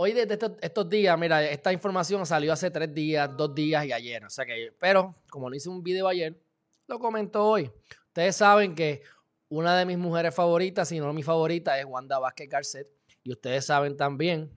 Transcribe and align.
hoy 0.00 0.12
desde 0.12 0.38
estos, 0.60 0.88
días, 0.88 1.18
mira, 1.18 1.42
esta 1.42 1.72
información 1.72 2.24
salió 2.24 2.52
hace 2.52 2.70
tres 2.70 2.94
días, 2.94 3.36
dos 3.36 3.52
días 3.52 3.84
y 3.84 3.92
ayer. 3.92 4.24
O 4.24 4.30
sea 4.30 4.46
que, 4.46 4.72
pero 4.78 5.16
como 5.28 5.50
no 5.50 5.56
hice 5.56 5.68
un 5.68 5.82
video 5.82 6.06
ayer, 6.06 6.40
lo 6.86 7.00
comento 7.00 7.44
hoy. 7.44 7.68
Ustedes 8.06 8.36
saben 8.36 8.76
que 8.76 9.02
una 9.48 9.76
de 9.76 9.84
mis 9.86 9.98
mujeres 9.98 10.32
favoritas, 10.32 10.88
si 10.88 11.00
no 11.00 11.12
mi 11.12 11.24
favorita, 11.24 11.76
es 11.80 11.84
Wanda 11.84 12.20
Vázquez 12.20 12.48
Garcet. 12.48 12.86
Y 13.24 13.32
ustedes 13.32 13.66
saben 13.66 13.96
también 13.96 14.56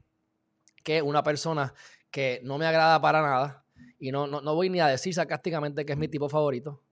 que 0.83 1.01
una 1.01 1.23
persona 1.23 1.73
que 2.11 2.39
no 2.43 2.59
me 2.59 2.67
agrada 2.67 3.01
para 3.01 3.23
nada, 3.23 3.65
y 3.97 4.11
no, 4.11 4.27
no, 4.27 4.53
voy 4.53 4.69
ni 4.69 4.79
a 4.79 4.85
decir 4.85 5.15
sarcásticamente 5.15 5.87
que 5.87 5.93
es 5.93 5.97
mi 5.97 6.07
tipo 6.07 6.29
favorito, 6.29 6.83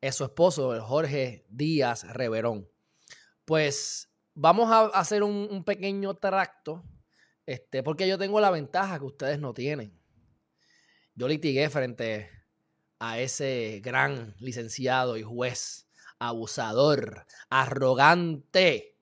es 0.00 0.14
su 0.14 0.24
esposo, 0.24 0.74
el 0.74 0.80
Jorge 0.80 1.44
Díaz 1.50 2.04
Reverón. 2.14 2.66
Pues 3.44 4.10
vamos 4.32 4.70
a 4.70 4.86
hacer 4.98 5.22
un, 5.22 5.48
un 5.50 5.64
pequeño 5.64 6.14
tracto, 6.14 6.82
este, 7.50 7.82
porque 7.82 8.06
yo 8.06 8.16
tengo 8.16 8.38
la 8.38 8.52
ventaja 8.52 9.00
que 9.00 9.06
ustedes 9.06 9.40
no 9.40 9.52
tienen. 9.52 9.92
Yo 11.16 11.26
litigué 11.26 11.68
frente 11.68 12.30
a 13.00 13.18
ese 13.18 13.80
gran 13.82 14.36
licenciado 14.38 15.16
y 15.16 15.24
juez, 15.24 15.88
abusador, 16.20 17.26
arrogante. 17.48 18.94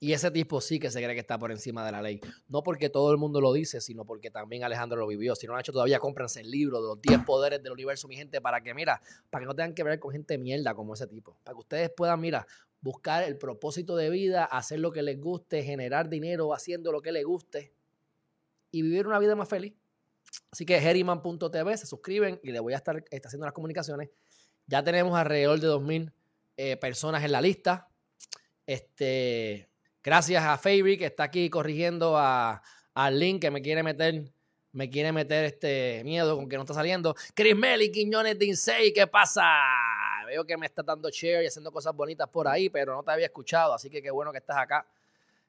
Y 0.00 0.12
ese 0.12 0.32
tipo 0.32 0.60
sí 0.60 0.80
que 0.80 0.90
se 0.90 1.00
cree 1.00 1.14
que 1.14 1.20
está 1.20 1.38
por 1.38 1.52
encima 1.52 1.86
de 1.86 1.92
la 1.92 2.02
ley. 2.02 2.20
No 2.48 2.64
porque 2.64 2.90
todo 2.90 3.12
el 3.12 3.16
mundo 3.16 3.40
lo 3.40 3.52
dice, 3.52 3.80
sino 3.80 4.04
porque 4.04 4.28
también 4.28 4.64
Alejandro 4.64 4.98
lo 4.98 5.06
vivió. 5.06 5.36
Si 5.36 5.46
no 5.46 5.52
lo 5.52 5.58
han 5.58 5.60
hecho 5.60 5.70
todavía, 5.70 6.00
cómprense 6.00 6.40
el 6.40 6.50
libro 6.50 6.82
de 6.82 6.88
los 6.88 7.00
10 7.00 7.20
poderes 7.24 7.62
del 7.62 7.70
universo, 7.70 8.08
mi 8.08 8.16
gente, 8.16 8.40
para 8.40 8.60
que, 8.60 8.74
mira, 8.74 9.00
para 9.30 9.44
que 9.44 9.46
no 9.46 9.54
tengan 9.54 9.72
que 9.72 9.84
ver 9.84 10.00
con 10.00 10.10
gente 10.10 10.36
mierda 10.36 10.74
como 10.74 10.94
ese 10.94 11.06
tipo. 11.06 11.38
Para 11.44 11.54
que 11.54 11.60
ustedes 11.60 11.90
puedan, 11.96 12.20
mira, 12.20 12.44
buscar 12.80 13.22
el 13.22 13.38
propósito 13.38 13.94
de 13.94 14.10
vida, 14.10 14.44
hacer 14.44 14.80
lo 14.80 14.90
que 14.90 15.02
les 15.02 15.20
guste, 15.20 15.62
generar 15.62 16.08
dinero 16.08 16.52
haciendo 16.52 16.90
lo 16.90 17.00
que 17.00 17.12
les 17.12 17.24
guste 17.24 17.72
y 18.74 18.82
vivir 18.82 19.06
una 19.06 19.20
vida 19.20 19.36
más 19.36 19.48
feliz. 19.48 19.72
Así 20.50 20.66
que 20.66 20.76
Heriman.tv, 20.76 21.76
se 21.76 21.86
suscriben 21.86 22.40
y 22.42 22.50
le 22.50 22.58
voy 22.58 22.72
a 22.72 22.76
estar 22.76 23.04
haciendo 23.24 23.46
las 23.46 23.54
comunicaciones. 23.54 24.10
Ya 24.66 24.82
tenemos 24.82 25.16
alrededor 25.16 25.60
de 25.60 25.68
2.000 25.68 26.12
eh, 26.56 26.76
personas 26.76 27.22
en 27.22 27.30
la 27.30 27.40
lista. 27.40 27.88
Este, 28.66 29.68
gracias 30.02 30.42
a 30.42 30.58
Fabric 30.58 30.98
que 30.98 31.06
está 31.06 31.22
aquí 31.22 31.48
corrigiendo 31.50 32.18
a, 32.18 32.62
al 32.94 33.18
link 33.18 33.40
que 33.42 33.50
me 33.50 33.62
quiere 33.62 33.82
meter 33.82 34.24
me 34.72 34.90
quiere 34.90 35.12
meter 35.12 35.44
este 35.44 36.02
miedo 36.02 36.34
con 36.34 36.48
que 36.48 36.56
no 36.56 36.62
está 36.62 36.74
saliendo. 36.74 37.14
Chris 37.32 37.54
Melly, 37.54 37.92
Quiñones 37.92 38.36
de 38.36 38.46
Insei, 38.46 38.92
¿qué 38.92 39.06
pasa? 39.06 39.44
Veo 40.26 40.44
que 40.44 40.56
me 40.56 40.66
está 40.66 40.82
dando 40.82 41.08
share 41.10 41.44
y 41.44 41.46
haciendo 41.46 41.70
cosas 41.70 41.94
bonitas 41.94 42.28
por 42.28 42.48
ahí, 42.48 42.68
pero 42.68 42.96
no 42.96 43.04
te 43.04 43.12
había 43.12 43.26
escuchado, 43.26 43.72
así 43.72 43.88
que 43.88 44.02
qué 44.02 44.10
bueno 44.10 44.32
que 44.32 44.38
estás 44.38 44.56
acá. 44.56 44.84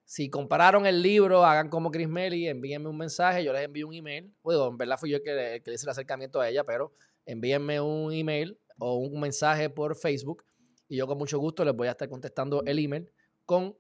Si 0.06 0.30
compararon 0.30 0.86
el 0.86 1.02
libro, 1.02 1.44
hagan 1.44 1.70
como 1.70 1.89
Chris 1.89 2.08
Melly, 2.08 2.48
envíenme 2.48 2.89
un 2.89 2.98
mensaje, 2.98 3.44
yo 3.44 3.52
les 3.52 3.64
envío 3.64 3.88
un 3.88 3.94
email. 3.94 4.31
Bueno, 4.44 4.67
en 4.67 4.78
verdad 4.78 4.98
fui 5.00 5.09
yo 5.09 5.17
el 5.17 5.23
que, 5.23 5.61
le 5.66 5.73
hice 5.73 5.86
el 5.86 5.89
acercamiento 5.89 6.39
a 6.39 6.48
ella, 6.48 6.64
pero 6.64 6.94
envíenme 7.25 7.81
un 7.81 8.14
email 8.14 8.59
o 8.78 8.98
un 8.98 9.20
mensaje 9.20 9.70
por 9.70 9.95
Facebook 9.95 10.45
y 10.88 10.98
yo 10.98 11.08
con 11.08 11.17
mucho 11.17 11.39
gusto 11.39 11.66
les 11.66 11.76
voy 11.76 11.88
a 11.88 11.92
estar 11.92 12.08
contestando 12.08 12.64
el 12.66 12.78
email 12.78 13.09
con 13.45 13.76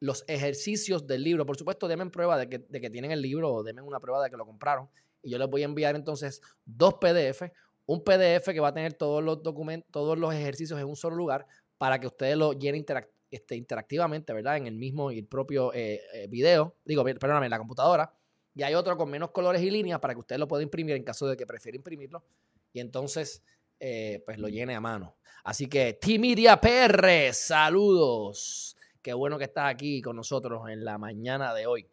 los 0.00 0.24
ejercicios 0.26 1.06
del 1.06 1.22
libro. 1.22 1.46
Por 1.46 1.56
supuesto, 1.56 1.86
denme 1.86 2.10
prueba 2.10 2.36
de 2.38 2.48
que, 2.48 2.90
tienen 2.90 3.12
el 3.12 3.22
libro 3.22 3.52
o 3.52 3.62
denme 3.62 3.82
una 3.82 4.00
prueba 4.00 4.22
de 4.22 4.30
que 4.30 4.36
lo 4.36 4.46
compraron. 4.46 4.88
Y 5.22 5.30
yo 5.30 5.38
les 5.38 5.48
voy 5.48 5.62
a 5.62 5.66
enviar 5.66 5.94
entonces 5.94 6.40
dos 6.64 6.94
PDF, 6.94 7.52
un 7.86 8.02
PDF 8.02 8.46
que 8.52 8.60
va 8.60 8.68
a 8.68 8.74
tener 8.74 8.94
todos 8.94 9.22
los 9.22 9.42
documentos, 9.42 9.90
todos 9.92 10.18
los 10.18 10.34
ejercicios 10.34 10.78
en 10.80 10.86
un 10.86 10.96
solo 10.96 11.16
lugar 11.16 11.46
para 11.78 12.00
que 12.00 12.08
ustedes 12.08 12.36
lo 12.36 12.52
llenen 12.52 12.84
este, 13.30 13.56
interactivamente, 13.56 14.32
¿verdad? 14.32 14.56
En 14.56 14.66
el 14.66 14.74
mismo 14.74 15.10
y 15.10 15.18
el 15.18 15.26
propio 15.26 15.72
eh, 15.74 16.00
eh, 16.12 16.26
video, 16.28 16.76
digo, 16.84 17.04
perdóname, 17.04 17.46
en 17.46 17.50
la 17.50 17.58
computadora. 17.58 18.12
Y 18.54 18.62
hay 18.62 18.74
otro 18.74 18.96
con 18.96 19.10
menos 19.10 19.30
colores 19.30 19.62
y 19.62 19.70
líneas 19.70 20.00
para 20.00 20.14
que 20.14 20.20
usted 20.20 20.38
lo 20.38 20.48
pueda 20.48 20.62
imprimir 20.62 20.96
en 20.96 21.04
caso 21.04 21.26
de 21.26 21.36
que 21.36 21.46
prefiera 21.46 21.76
imprimirlo. 21.76 22.24
Y 22.72 22.80
entonces, 22.80 23.42
eh, 23.78 24.22
pues 24.24 24.38
lo 24.38 24.48
llene 24.48 24.74
a 24.74 24.80
mano. 24.80 25.16
Así 25.44 25.68
que, 25.68 25.94
Timidia 25.94 26.60
PR, 26.60 27.32
saludos. 27.32 28.76
Qué 29.00 29.12
bueno 29.12 29.38
que 29.38 29.44
estás 29.44 29.70
aquí 29.70 30.02
con 30.02 30.16
nosotros 30.16 30.68
en 30.68 30.84
la 30.84 30.98
mañana 30.98 31.54
de 31.54 31.66
hoy. 31.66 31.86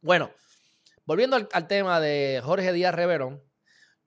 Bueno, 0.00 0.30
volviendo 1.04 1.36
al, 1.36 1.48
al 1.52 1.66
tema 1.66 2.00
de 2.00 2.40
Jorge 2.42 2.72
Díaz 2.72 2.94
Reverón, 2.94 3.42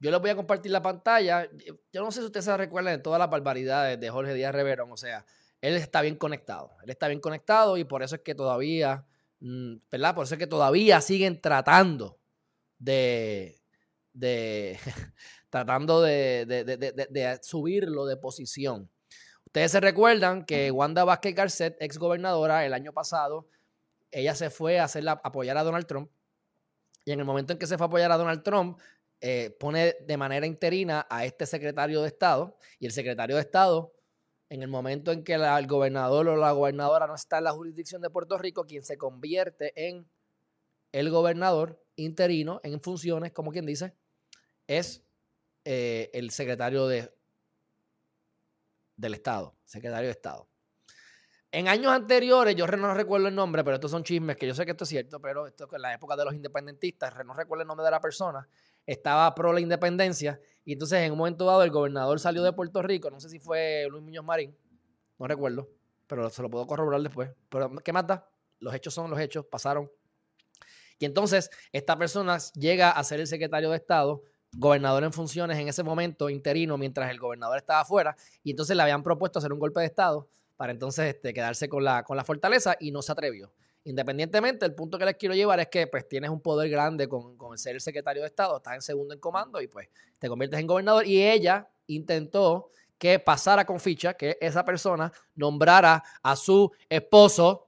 yo 0.03 0.11
les 0.11 0.19
voy 0.19 0.31
a 0.31 0.35
compartir 0.35 0.69
la 0.69 0.81
pantalla. 0.81 1.49
Yo 1.93 2.03
no 2.03 2.11
sé 2.11 2.19
si 2.19 2.25
ustedes 2.25 2.43
se 2.43 2.57
recuerdan 2.57 2.97
de 2.97 3.01
todas 3.01 3.19
las 3.19 3.29
barbaridades 3.29 3.97
de 3.97 4.09
Jorge 4.09 4.33
Díaz 4.33 4.53
Reverón. 4.53 4.91
O 4.91 4.97
sea, 4.97 5.25
él 5.63 5.77
está 5.77 6.01
bien 6.01 6.17
conectado. 6.17 6.75
Él 6.83 6.89
está 6.89 7.07
bien 7.07 7.21
conectado 7.21 7.77
y 7.77 7.85
por 7.85 8.03
eso 8.03 8.15
es 8.15 8.21
que 8.21 8.35
todavía, 8.35 9.05
mm, 9.39 9.75
¿verdad? 9.89 10.13
Por 10.13 10.25
eso 10.25 10.35
es 10.35 10.39
que 10.39 10.45
todavía 10.45 10.99
siguen 10.99 11.39
tratando 11.39 12.19
de, 12.79 13.61
de 14.11 14.77
tratando 15.49 16.01
de, 16.01 16.45
de, 16.45 17.39
subirlo 17.41 18.05
de 18.05 18.17
posición. 18.17 18.91
Ustedes 19.45 19.71
se 19.71 19.79
recuerdan 19.79 20.43
que 20.43 20.69
Wanda 20.69 21.05
Vázquez 21.05 21.33
Garcet, 21.33 21.77
ex 21.79 21.97
gobernadora, 21.97 22.65
el 22.65 22.73
año 22.73 22.91
pasado, 22.91 23.47
ella 24.11 24.35
se 24.35 24.49
fue 24.49 24.79
a 24.79 24.83
hacer 24.83 25.07
apoyar 25.07 25.57
a 25.57 25.63
Donald 25.63 25.87
Trump. 25.87 26.11
Y 27.05 27.13
en 27.13 27.19
el 27.19 27.25
momento 27.25 27.53
en 27.53 27.59
que 27.59 27.67
se 27.67 27.77
fue 27.77 27.85
a 27.85 27.87
apoyar 27.87 28.11
a 28.11 28.17
Donald 28.17 28.43
Trump, 28.43 28.81
eh, 29.21 29.55
pone 29.57 29.95
de 30.05 30.17
manera 30.17 30.45
interina 30.45 31.07
a 31.09 31.23
este 31.23 31.45
secretario 31.45 32.01
de 32.01 32.09
Estado. 32.09 32.57
Y 32.79 32.85
el 32.85 32.91
secretario 32.91 33.37
de 33.37 33.43
Estado 33.43 33.92
en 34.53 34.61
el 34.61 34.67
momento 34.67 35.11
en 35.11 35.23
que 35.23 35.33
el 35.33 35.67
gobernador 35.67 36.27
o 36.27 36.35
la 36.35 36.51
gobernadora 36.51 37.07
no 37.07 37.15
está 37.15 37.39
en 37.39 37.45
la 37.45 37.53
jurisdicción 37.53 38.03
de 38.03 38.11
Puerto 38.11 38.37
Rico, 38.37 38.67
quien 38.67 38.83
se 38.83 38.99
convierte 38.99 39.73
en 39.87 40.07
el 40.91 41.09
gobernador 41.09 41.83
interino 41.95 42.61
en 42.63 42.79
funciones, 42.79 43.31
como 43.31 43.51
quien 43.51 43.65
dice, 43.65 43.95
es 44.67 45.03
eh, 45.65 46.11
el 46.13 46.29
secretario 46.29 46.85
de, 46.85 47.11
del 48.95 49.15
Estado, 49.15 49.55
secretario 49.65 50.05
de 50.05 50.11
Estado. 50.11 50.47
En 51.51 51.67
años 51.67 51.91
anteriores, 51.91 52.55
yo 52.55 52.67
no 52.67 52.93
recuerdo 52.93 53.29
el 53.29 53.35
nombre, 53.35 53.63
pero 53.63 53.77
estos 53.77 53.89
son 53.89 54.03
chismes 54.03 54.37
que 54.37 54.45
yo 54.45 54.53
sé 54.53 54.65
que 54.65 54.71
esto 54.71 54.83
es 54.83 54.89
cierto, 54.91 55.19
pero 55.19 55.47
esto 55.47 55.67
en 55.71 55.81
la 55.81 55.95
época 55.95 56.15
de 56.15 56.25
los 56.25 56.35
independentistas, 56.35 57.11
no 57.25 57.33
recuerdo 57.33 57.63
el 57.63 57.67
nombre 57.67 57.85
de 57.85 57.91
la 57.91 57.99
persona, 57.99 58.47
estaba 58.85 59.33
pro 59.35 59.53
la 59.53 59.59
independencia 59.59 60.39
y 60.65 60.73
entonces 60.73 60.99
en 60.99 61.11
un 61.11 61.17
momento 61.17 61.45
dado 61.45 61.63
el 61.63 61.71
gobernador 61.71 62.19
salió 62.19 62.43
de 62.43 62.53
Puerto 62.53 62.81
Rico, 62.81 63.09
no 63.09 63.19
sé 63.19 63.29
si 63.29 63.39
fue 63.39 63.87
Luis 63.89 64.03
Muñoz 64.03 64.23
Marín, 64.23 64.55
no 65.19 65.27
recuerdo, 65.27 65.69
pero 66.07 66.29
se 66.29 66.41
lo 66.41 66.49
puedo 66.49 66.67
corroborar 66.67 67.01
después. 67.01 67.31
Pero 67.49 67.73
¿qué 67.77 67.93
más 67.93 68.07
da? 68.07 68.27
Los 68.59 68.73
hechos 68.73 68.93
son 68.93 69.09
los 69.09 69.19
hechos, 69.19 69.45
pasaron. 69.45 69.91
Y 70.99 71.05
entonces 71.05 71.49
esta 71.71 71.97
persona 71.97 72.37
llega 72.53 72.91
a 72.91 73.03
ser 73.03 73.19
el 73.19 73.27
secretario 73.27 73.69
de 73.71 73.77
Estado, 73.77 74.23
gobernador 74.55 75.03
en 75.03 75.11
funciones 75.11 75.57
en 75.57 75.67
ese 75.67 75.83
momento, 75.83 76.29
interino, 76.29 76.77
mientras 76.77 77.09
el 77.09 77.19
gobernador 77.19 77.57
estaba 77.57 77.81
afuera, 77.81 78.15
y 78.43 78.51
entonces 78.51 78.75
le 78.75 78.83
habían 78.83 79.03
propuesto 79.03 79.39
hacer 79.39 79.51
un 79.51 79.59
golpe 79.59 79.79
de 79.79 79.87
Estado 79.87 80.29
para 80.55 80.71
entonces 80.71 81.15
este, 81.15 81.33
quedarse 81.33 81.67
con 81.67 81.83
la, 81.83 82.03
con 82.03 82.15
la 82.15 82.23
fortaleza 82.23 82.75
y 82.79 82.91
no 82.91 83.01
se 83.01 83.11
atrevió. 83.11 83.51
Independientemente, 83.85 84.65
el 84.65 84.73
punto 84.73 84.97
que 84.97 85.05
les 85.05 85.15
quiero 85.15 85.35
llevar 85.35 85.59
es 85.59 85.67
que 85.67 85.87
pues 85.87 86.07
tienes 86.07 86.29
un 86.29 86.39
poder 86.39 86.69
grande 86.69 87.07
con, 87.09 87.35
con 87.35 87.57
ser 87.57 87.75
el 87.75 87.81
secretario 87.81 88.21
de 88.21 88.27
Estado, 88.27 88.57
estás 88.57 88.75
en 88.75 88.81
segundo 88.81 89.13
en 89.13 89.19
comando 89.19 89.61
y 89.61 89.67
pues 89.67 89.89
te 90.19 90.29
conviertes 90.29 90.59
en 90.59 90.67
gobernador. 90.67 91.05
Y 91.05 91.21
ella 91.21 91.69
intentó 91.87 92.69
que 92.97 93.19
pasara 93.19 93.65
con 93.65 93.81
ficha, 93.81 94.13
que 94.13 94.37
esa 94.39 94.63
persona 94.63 95.11
nombrara 95.35 96.01
a 96.21 96.35
su 96.37 96.71
esposo 96.87 97.67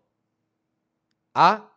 a 1.34 1.74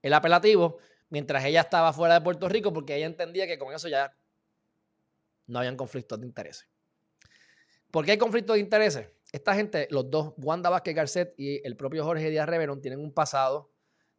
el 0.00 0.12
apelativo 0.12 0.78
mientras 1.08 1.44
ella 1.44 1.62
estaba 1.62 1.92
fuera 1.92 2.14
de 2.14 2.20
Puerto 2.20 2.48
Rico 2.48 2.72
porque 2.72 2.94
ella 2.94 3.06
entendía 3.06 3.46
que 3.46 3.58
con 3.58 3.74
eso 3.74 3.88
ya 3.88 4.14
no 5.46 5.58
habían 5.58 5.76
conflictos 5.76 6.20
de 6.20 6.26
intereses. 6.26 6.68
¿Por 7.90 8.04
qué 8.04 8.12
hay 8.12 8.18
conflictos 8.18 8.54
de 8.54 8.60
intereses? 8.60 9.08
Esta 9.34 9.52
gente, 9.56 9.88
los 9.90 10.08
dos, 10.08 10.32
Wanda 10.36 10.70
Vázquez 10.70 10.94
Garcet 10.94 11.34
y 11.36 11.60
el 11.66 11.76
propio 11.76 12.04
Jorge 12.04 12.30
Díaz 12.30 12.48
Reverón, 12.48 12.80
tienen 12.80 13.00
un 13.00 13.12
pasado 13.12 13.68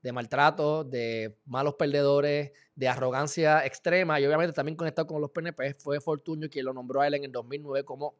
de 0.02 0.12
maltrato, 0.12 0.84
de 0.84 1.38
malos 1.46 1.76
perdedores, 1.76 2.52
de 2.76 2.88
arrogancia 2.90 3.66
extrema 3.66 4.20
y 4.20 4.26
obviamente 4.26 4.52
también 4.52 4.76
conectado 4.76 5.08
con 5.08 5.22
los 5.22 5.32
PNP. 5.32 5.76
Fue 5.76 6.02
Fortuño 6.02 6.50
quien 6.50 6.66
lo 6.66 6.74
nombró 6.74 7.00
a 7.00 7.08
él 7.08 7.14
en 7.14 7.24
el 7.24 7.32
2009 7.32 7.86
como 7.86 8.18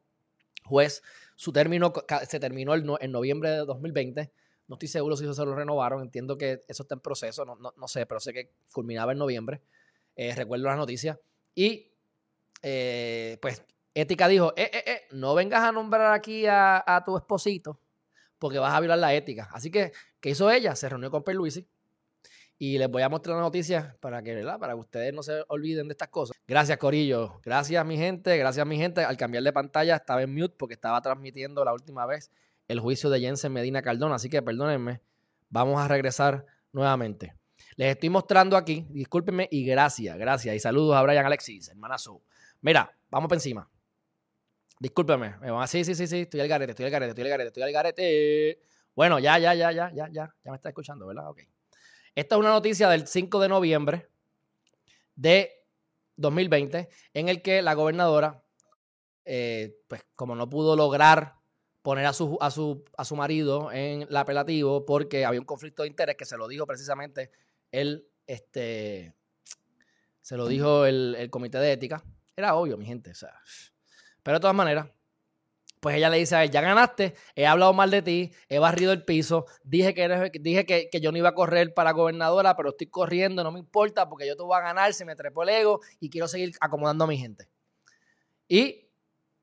juez. 0.64 1.02
Su 1.34 1.52
término 1.52 1.92
se 2.26 2.40
terminó 2.40 2.72
en 2.74 3.12
noviembre 3.12 3.50
de 3.50 3.58
2020. 3.58 4.32
No 4.66 4.76
estoy 4.76 4.88
seguro 4.88 5.18
si 5.18 5.24
eso 5.24 5.34
se 5.34 5.44
lo 5.44 5.54
renovaron. 5.54 6.00
Entiendo 6.00 6.38
que 6.38 6.64
eso 6.66 6.82
está 6.82 6.94
en 6.94 7.02
proceso. 7.02 7.44
No, 7.44 7.58
no, 7.76 7.88
sé, 7.88 8.06
pero 8.06 8.20
sé 8.20 8.32
que 8.32 8.54
culminaba 8.72 9.12
en 9.12 9.18
noviembre. 9.18 9.60
Eh, 10.16 10.34
recuerdo 10.34 10.64
las 10.64 10.78
noticias. 10.78 11.18
Y 11.54 11.92
eh, 12.62 13.36
pues 13.42 13.62
Ética 13.96 14.28
dijo, 14.28 14.52
eh, 14.58 14.70
eh, 14.74 14.82
eh, 14.86 15.02
no 15.12 15.34
vengas 15.34 15.62
a 15.62 15.72
nombrar 15.72 16.12
aquí 16.12 16.44
a, 16.46 17.02
tu 17.06 17.16
esposito 17.16 17.80
porque 18.38 18.58
vas 18.58 18.74
a 18.74 18.80
violar 18.80 18.98
la 18.98 19.14
ética. 19.14 19.48
Así 19.54 19.70
que, 19.70 19.90
¿qué 20.20 20.28
hizo 20.28 20.50
ella? 20.50 20.76
Se 20.76 20.86
reunió 20.86 21.10
con 21.10 21.24
Perluisi 21.24 21.66
y 22.58 22.76
les 22.76 22.90
voy 22.90 23.00
a 23.00 23.08
mostrar 23.08 23.36
la 23.36 23.42
noticia 23.42 23.96
para 24.00 24.22
que, 24.22 24.34
¿verdad? 24.34 24.58
Para 24.58 24.74
que 24.74 24.80
ustedes 24.80 25.14
no 25.14 25.22
se 25.22 25.42
olviden 25.48 25.88
de 25.88 25.92
estas 25.92 26.08
cosas. 26.08 26.36
Gracias, 26.46 26.76
Corillo. 26.76 27.40
Gracias, 27.42 27.86
mi 27.86 27.96
gente. 27.96 28.36
Gracias, 28.36 28.66
mi 28.66 28.76
gente. 28.76 29.02
Al 29.02 29.16
cambiar 29.16 29.42
de 29.42 29.54
pantalla 29.54 29.96
estaba 29.96 30.20
en 30.20 30.34
mute 30.34 30.54
porque 30.58 30.74
estaba 30.74 31.00
transmitiendo 31.00 31.64
la 31.64 31.72
última 31.72 32.04
vez 32.04 32.30
el 32.68 32.80
juicio 32.80 33.08
de 33.08 33.20
Jensen 33.20 33.50
Medina 33.54 33.80
Cardona. 33.80 34.16
Así 34.16 34.28
que 34.28 34.42
perdónenme. 34.42 35.00
Vamos 35.48 35.80
a 35.80 35.88
regresar 35.88 36.44
nuevamente. 36.70 37.34
Les 37.76 37.92
estoy 37.92 38.10
mostrando 38.10 38.58
aquí, 38.58 38.86
discúlpenme 38.90 39.48
y 39.50 39.64
gracias, 39.64 40.18
gracias. 40.18 40.54
Y 40.54 40.58
saludos 40.58 40.96
a 40.96 41.02
Brian 41.02 41.24
Alexis, 41.24 41.70
hermana 41.70 41.96
Sue. 41.96 42.20
Mira, 42.60 42.94
vamos 43.08 43.30
para 43.30 43.36
encima. 43.38 43.70
Discúlpeme. 44.78 45.36
Me 45.40 45.50
van 45.50 45.62
a 45.62 45.66
sí, 45.66 45.84
sí, 45.84 45.94
sí, 45.94 46.06
sí, 46.06 46.20
estoy 46.20 46.40
al 46.40 46.48
garete, 46.48 46.72
estoy 46.72 46.86
al 46.86 46.90
garete, 46.90 47.10
estoy 47.10 47.24
al 47.24 47.30
garete, 47.30 47.48
estoy 47.48 47.62
al 47.62 47.72
garete. 47.72 48.60
Bueno, 48.94 49.18
ya, 49.18 49.38
ya, 49.38 49.54
ya, 49.54 49.72
ya, 49.72 49.90
ya, 49.92 50.08
ya, 50.10 50.34
ya 50.44 50.50
me 50.50 50.56
está 50.56 50.68
escuchando, 50.68 51.06
¿verdad? 51.06 51.28
Ok. 51.30 51.42
Esta 52.14 52.34
es 52.34 52.38
una 52.38 52.50
noticia 52.50 52.88
del 52.88 53.06
5 53.06 53.40
de 53.40 53.48
noviembre 53.48 54.08
de 55.14 55.64
2020, 56.16 56.88
en 57.14 57.28
el 57.28 57.42
que 57.42 57.62
la 57.62 57.74
gobernadora, 57.74 58.42
eh, 59.24 59.76
pues 59.88 60.04
como 60.14 60.34
no 60.34 60.48
pudo 60.48 60.76
lograr 60.76 61.34
poner 61.82 62.06
a 62.06 62.12
su, 62.12 62.36
a, 62.40 62.50
su, 62.50 62.84
a 62.96 63.04
su 63.04 63.16
marido 63.16 63.70
en 63.70 64.02
el 64.02 64.16
apelativo 64.16 64.84
porque 64.84 65.24
había 65.24 65.40
un 65.40 65.46
conflicto 65.46 65.82
de 65.82 65.88
interés 65.88 66.16
que 66.16 66.24
se 66.24 66.36
lo 66.36 66.48
dijo 66.48 66.66
precisamente 66.66 67.30
el, 67.70 68.08
este, 68.26 69.14
se 70.20 70.36
lo 70.36 70.48
dijo 70.48 70.86
el, 70.86 71.14
el 71.18 71.30
comité 71.30 71.58
de 71.58 71.72
ética. 71.72 72.02
Era 72.34 72.54
obvio, 72.56 72.76
mi 72.76 72.86
gente. 72.86 73.10
O 73.10 73.14
sea, 73.14 73.32
pero 74.26 74.38
de 74.38 74.40
todas 74.40 74.56
maneras, 74.56 74.88
pues 75.78 75.94
ella 75.94 76.10
le 76.10 76.16
dice 76.16 76.34
a 76.34 76.42
él, 76.42 76.50
ya 76.50 76.60
ganaste, 76.60 77.14
he 77.36 77.46
hablado 77.46 77.72
mal 77.72 77.92
de 77.92 78.02
ti, 78.02 78.32
he 78.48 78.58
barrido 78.58 78.90
el 78.90 79.04
piso, 79.04 79.46
dije 79.62 79.94
que, 79.94 80.32
dije 80.40 80.66
que, 80.66 81.00
yo 81.00 81.12
no 81.12 81.18
iba 81.18 81.28
a 81.28 81.34
correr 81.36 81.72
para 81.74 81.92
gobernadora, 81.92 82.56
pero 82.56 82.70
estoy 82.70 82.88
corriendo, 82.88 83.44
no 83.44 83.52
me 83.52 83.60
importa 83.60 84.08
porque 84.08 84.26
yo 84.26 84.36
te 84.36 84.42
voy 84.42 84.58
a 84.58 84.62
ganar, 84.62 84.92
se 84.94 85.04
me 85.04 85.14
trepó 85.14 85.44
el 85.44 85.50
ego 85.50 85.80
y 86.00 86.10
quiero 86.10 86.26
seguir 86.26 86.56
acomodando 86.60 87.04
a 87.04 87.06
mi 87.06 87.16
gente. 87.16 87.48
Y 88.48 88.90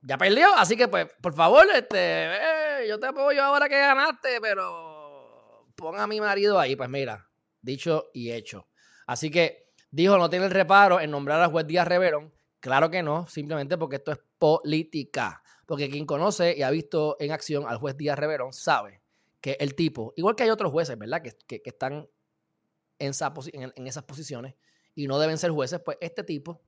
ya 0.01 0.17
perdió, 0.17 0.53
así 0.55 0.75
que 0.75 0.89
pues, 0.89 1.07
por 1.21 1.33
favor, 1.33 1.65
este, 1.73 1.95
eh, 1.95 2.87
yo 2.89 2.99
te 2.99 3.07
apoyo 3.07 3.41
ahora 3.41 3.69
que 3.69 3.79
ganaste, 3.79 4.41
pero 4.41 5.71
pon 5.77 5.97
a 5.97 6.07
mi 6.07 6.19
marido 6.19 6.59
ahí. 6.59 6.75
Pues 6.75 6.89
mira, 6.89 7.29
dicho 7.61 8.09
y 8.13 8.33
hecho. 8.33 8.67
Así 9.07 9.31
que 9.31 9.71
dijo, 9.91 10.17
no 10.17 10.29
tiene 10.29 10.47
el 10.47 10.51
reparo 10.51 10.99
en 10.99 11.09
nombrar 11.09 11.39
al 11.39 11.51
juez 11.51 11.65
Díaz 11.65 11.87
Reverón. 11.87 12.33
Claro 12.59 12.89
que 12.89 13.03
no, 13.03 13.27
simplemente 13.27 13.77
porque 13.77 13.97
esto 13.97 14.13
es 14.13 14.19
política. 14.43 15.41
Porque 15.65 15.89
quien 15.89 16.05
conoce 16.05 16.53
y 16.57 16.63
ha 16.63 16.69
visto 16.69 17.15
en 17.21 17.31
acción 17.31 17.63
al 17.65 17.77
juez 17.77 17.95
Díaz 17.95 18.19
Reverón 18.19 18.51
sabe 18.51 19.01
que 19.39 19.55
el 19.57 19.73
tipo, 19.73 20.13
igual 20.17 20.35
que 20.35 20.43
hay 20.43 20.49
otros 20.49 20.69
jueces, 20.69 20.97
¿verdad? 20.97 21.21
Que, 21.21 21.61
están 21.63 22.09
en, 22.99 23.13
en, 23.13 23.87
esas 23.87 24.03
posiciones 24.03 24.55
y 24.95 25.07
no 25.07 25.17
deben 25.17 25.37
ser 25.37 25.51
jueces, 25.51 25.79
pues 25.79 25.97
este 26.01 26.25
tipo 26.25 26.61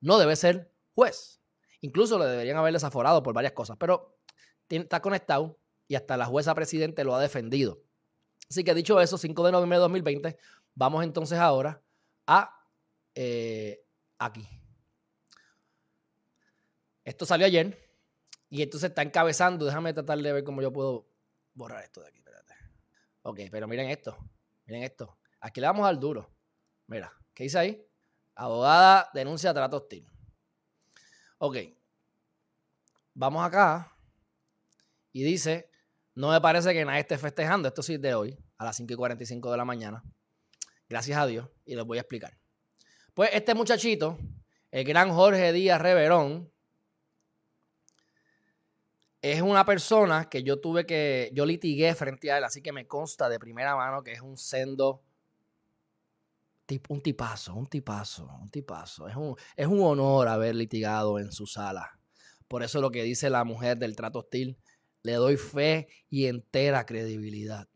no 0.00 0.18
debe 0.18 0.34
ser 0.34 0.72
juez. 0.96 1.40
Incluso 1.82 2.18
le 2.18 2.24
deberían 2.24 2.56
haber 2.56 2.72
desaforado 2.72 3.22
por 3.22 3.32
varias 3.32 3.52
cosas, 3.52 3.76
pero 3.78 4.18
está 4.68 5.00
conectado 5.00 5.56
y 5.86 5.94
hasta 5.94 6.16
la 6.16 6.26
jueza 6.26 6.52
presidente 6.52 7.04
lo 7.04 7.14
ha 7.14 7.20
defendido. 7.20 7.80
Así 8.50 8.64
que 8.64 8.74
dicho 8.74 9.00
eso, 9.00 9.18
5 9.18 9.46
de 9.46 9.52
noviembre 9.52 9.76
de 9.76 9.82
2020, 9.82 10.36
vamos 10.74 11.04
entonces 11.04 11.38
ahora 11.38 11.80
a 12.26 12.50
eh, 13.14 13.84
aquí. 14.18 14.48
Esto 17.04 17.26
salió 17.26 17.46
ayer. 17.46 17.78
Y 18.50 18.62
entonces 18.62 18.90
está 18.90 19.02
encabezando. 19.02 19.64
Déjame 19.64 19.92
tratar 19.92 20.18
de 20.18 20.32
ver 20.32 20.44
cómo 20.44 20.62
yo 20.62 20.72
puedo 20.72 21.06
borrar 21.54 21.82
esto 21.84 22.00
de 22.00 22.08
aquí. 22.08 22.24
Ok, 23.26 23.40
pero 23.50 23.66
miren 23.66 23.88
esto. 23.88 24.16
Miren 24.66 24.82
esto. 24.82 25.16
Aquí 25.40 25.58
le 25.58 25.66
vamos 25.66 25.86
al 25.86 25.98
duro. 25.98 26.30
Mira, 26.86 27.10
¿qué 27.32 27.44
dice 27.44 27.58
ahí? 27.58 27.86
Abogada 28.34 29.10
denuncia 29.14 29.54
trato 29.54 29.78
hostil. 29.78 30.06
Ok. 31.38 31.56
Vamos 33.14 33.42
acá. 33.42 33.96
Y 35.10 35.22
dice, 35.22 35.70
no 36.14 36.32
me 36.32 36.40
parece 36.42 36.74
que 36.74 36.84
nadie 36.84 37.00
esté 37.00 37.16
festejando. 37.16 37.66
Esto 37.68 37.82
sí 37.82 37.94
es 37.94 38.02
de 38.02 38.14
hoy, 38.14 38.38
a 38.58 38.64
las 38.66 38.76
5 38.76 38.92
y 38.92 38.96
45 38.96 39.50
de 39.50 39.56
la 39.56 39.64
mañana. 39.64 40.02
Gracias 40.86 41.16
a 41.16 41.26
Dios. 41.26 41.48
Y 41.64 41.76
les 41.76 41.84
voy 41.86 41.96
a 41.96 42.02
explicar. 42.02 42.36
Pues 43.14 43.30
este 43.32 43.54
muchachito, 43.54 44.18
el 44.70 44.84
gran 44.84 45.10
Jorge 45.10 45.50
Díaz 45.54 45.80
Reverón, 45.80 46.52
es 49.32 49.40
una 49.40 49.64
persona 49.64 50.28
que 50.28 50.42
yo 50.42 50.60
tuve 50.60 50.84
que, 50.84 51.30
yo 51.32 51.46
litigué 51.46 51.94
frente 51.94 52.30
a 52.30 52.36
él, 52.36 52.44
así 52.44 52.60
que 52.60 52.72
me 52.72 52.86
consta 52.86 53.26
de 53.30 53.38
primera 53.38 53.74
mano 53.74 54.02
que 54.02 54.12
es 54.12 54.20
un 54.20 54.36
sendo, 54.36 55.02
un 56.90 57.00
tipazo, 57.00 57.54
un 57.54 57.66
tipazo, 57.66 58.30
un 58.42 58.50
tipazo. 58.50 59.08
Es 59.08 59.16
un, 59.16 59.34
es 59.56 59.66
un 59.66 59.80
honor 59.80 60.28
haber 60.28 60.54
litigado 60.54 61.18
en 61.18 61.32
su 61.32 61.46
sala. 61.46 61.98
Por 62.48 62.62
eso 62.62 62.82
lo 62.82 62.90
que 62.90 63.02
dice 63.02 63.30
la 63.30 63.44
mujer 63.44 63.78
del 63.78 63.96
trato 63.96 64.18
hostil, 64.18 64.58
le 65.02 65.14
doy 65.14 65.38
fe 65.38 65.88
y 66.10 66.26
entera 66.26 66.84
credibilidad. 66.84 67.66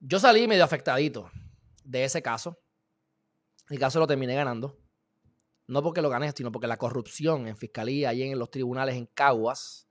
Yo 0.00 0.18
salí 0.18 0.48
medio 0.48 0.64
afectadito 0.64 1.30
de 1.84 2.02
ese 2.02 2.22
caso. 2.22 2.58
El 3.68 3.78
caso 3.78 4.00
lo 4.00 4.08
terminé 4.08 4.34
ganando. 4.34 4.76
No 5.68 5.80
porque 5.80 6.02
lo 6.02 6.10
gané, 6.10 6.32
sino 6.32 6.50
porque 6.50 6.66
la 6.66 6.76
corrupción 6.76 7.46
en 7.46 7.56
fiscalía 7.56 8.12
y 8.12 8.22
en 8.22 8.36
los 8.36 8.50
tribunales 8.50 8.96
en 8.96 9.06
Caguas 9.06 9.86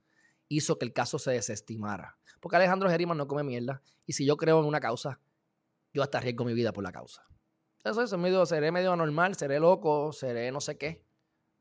hizo 0.56 0.78
que 0.78 0.86
el 0.86 0.94
caso 0.94 1.18
se 1.18 1.32
desestimara. 1.32 2.18
Porque 2.42 2.58
Alejandro 2.58 2.90
Geriman 2.90 3.18
no 3.18 3.28
come 3.28 3.44
mierda. 3.44 3.82
Y 4.06 4.14
si 4.14 4.26
yo 4.26 4.36
creo 4.36 4.60
en 4.60 4.66
una 4.66 4.82
causa, 4.82 5.20
yo 5.94 6.04
hasta 6.04 6.18
arriesgo 6.18 6.44
mi 6.44 6.54
vida 6.54 6.74
por 6.74 6.84
la 6.84 6.92
causa. 6.92 7.26
Eso 7.84 8.04
es 8.04 8.12
medio, 8.18 8.46
seré 8.46 8.72
medio 8.72 8.92
anormal, 8.92 9.36
seré 9.36 9.60
loco, 9.60 10.12
seré 10.12 10.52
no 10.52 10.60
sé 10.60 10.78
qué. 10.78 11.06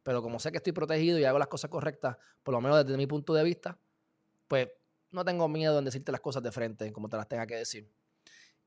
Pero 0.02 0.22
como 0.22 0.40
sé 0.40 0.50
que 0.50 0.56
estoy 0.56 0.72
protegido 0.72 1.18
y 1.18 1.24
hago 1.24 1.38
las 1.38 1.48
cosas 1.48 1.70
correctas, 1.70 2.16
por 2.42 2.52
lo 2.52 2.60
menos 2.60 2.84
desde 2.84 2.96
mi 2.96 3.06
punto 3.06 3.32
de 3.32 3.44
vista, 3.44 3.78
pues 4.48 4.68
no 5.12 5.24
tengo 5.24 5.48
miedo 5.48 5.78
en 5.78 5.84
decirte 5.84 6.10
las 6.10 6.20
cosas 6.20 6.42
de 6.42 6.50
frente, 6.50 6.92
como 6.92 7.08
te 7.08 7.16
las 7.16 7.28
tenga 7.28 7.46
que 7.46 7.56
decir. 7.56 7.88